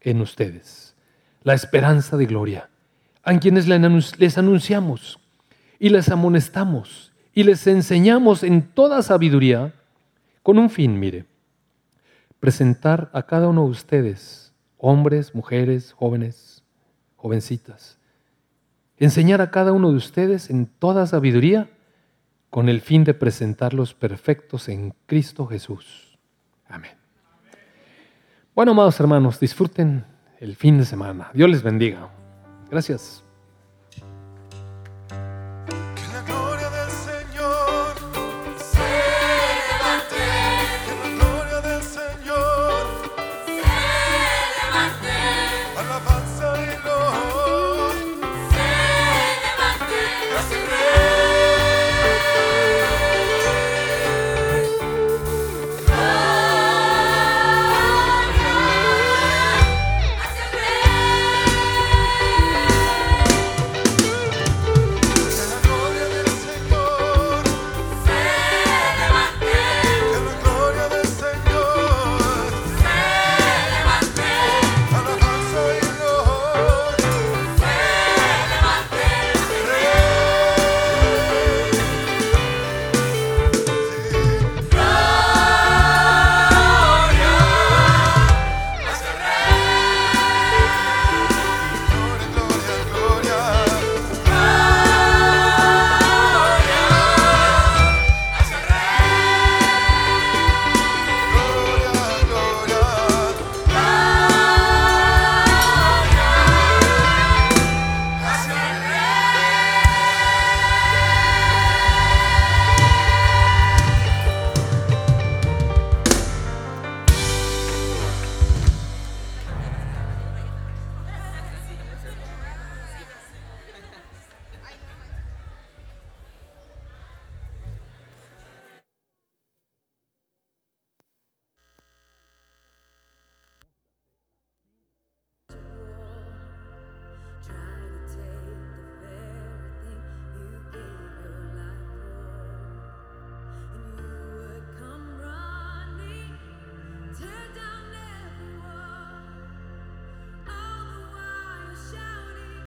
en 0.00 0.20
ustedes, 0.20 0.94
la 1.42 1.54
esperanza 1.54 2.16
de 2.16 2.26
gloria, 2.26 2.68
a 3.22 3.38
quienes 3.38 3.66
les 3.66 4.38
anunciamos 4.38 5.18
y 5.78 5.88
les 5.88 6.08
amonestamos 6.10 7.12
y 7.32 7.44
les 7.44 7.66
enseñamos 7.66 8.42
en 8.42 8.62
toda 8.62 9.02
sabiduría, 9.02 9.74
con 10.42 10.58
un 10.58 10.70
fin, 10.70 10.98
mire, 10.98 11.26
presentar 12.40 13.10
a 13.12 13.22
cada 13.22 13.48
uno 13.48 13.64
de 13.64 13.70
ustedes, 13.70 14.52
hombres, 14.78 15.34
mujeres, 15.34 15.92
jóvenes, 15.92 16.64
jovencitas, 17.16 17.98
enseñar 18.96 19.40
a 19.40 19.50
cada 19.50 19.72
uno 19.72 19.90
de 19.90 19.96
ustedes 19.96 20.50
en 20.50 20.66
toda 20.66 21.06
sabiduría, 21.06 21.70
con 22.50 22.68
el 22.68 22.80
fin 22.80 23.04
de 23.04 23.14
presentarlos 23.14 23.94
perfectos 23.94 24.68
en 24.68 24.94
Cristo 25.06 25.46
Jesús. 25.46 26.18
Amén. 26.68 26.92
Bueno, 28.54 28.72
amados 28.72 28.98
hermanos, 29.00 29.38
disfruten 29.40 30.04
el 30.40 30.56
fin 30.56 30.78
de 30.78 30.84
semana. 30.84 31.30
Dios 31.32 31.48
les 31.48 31.62
bendiga. 31.62 32.10
Gracias. 32.70 33.24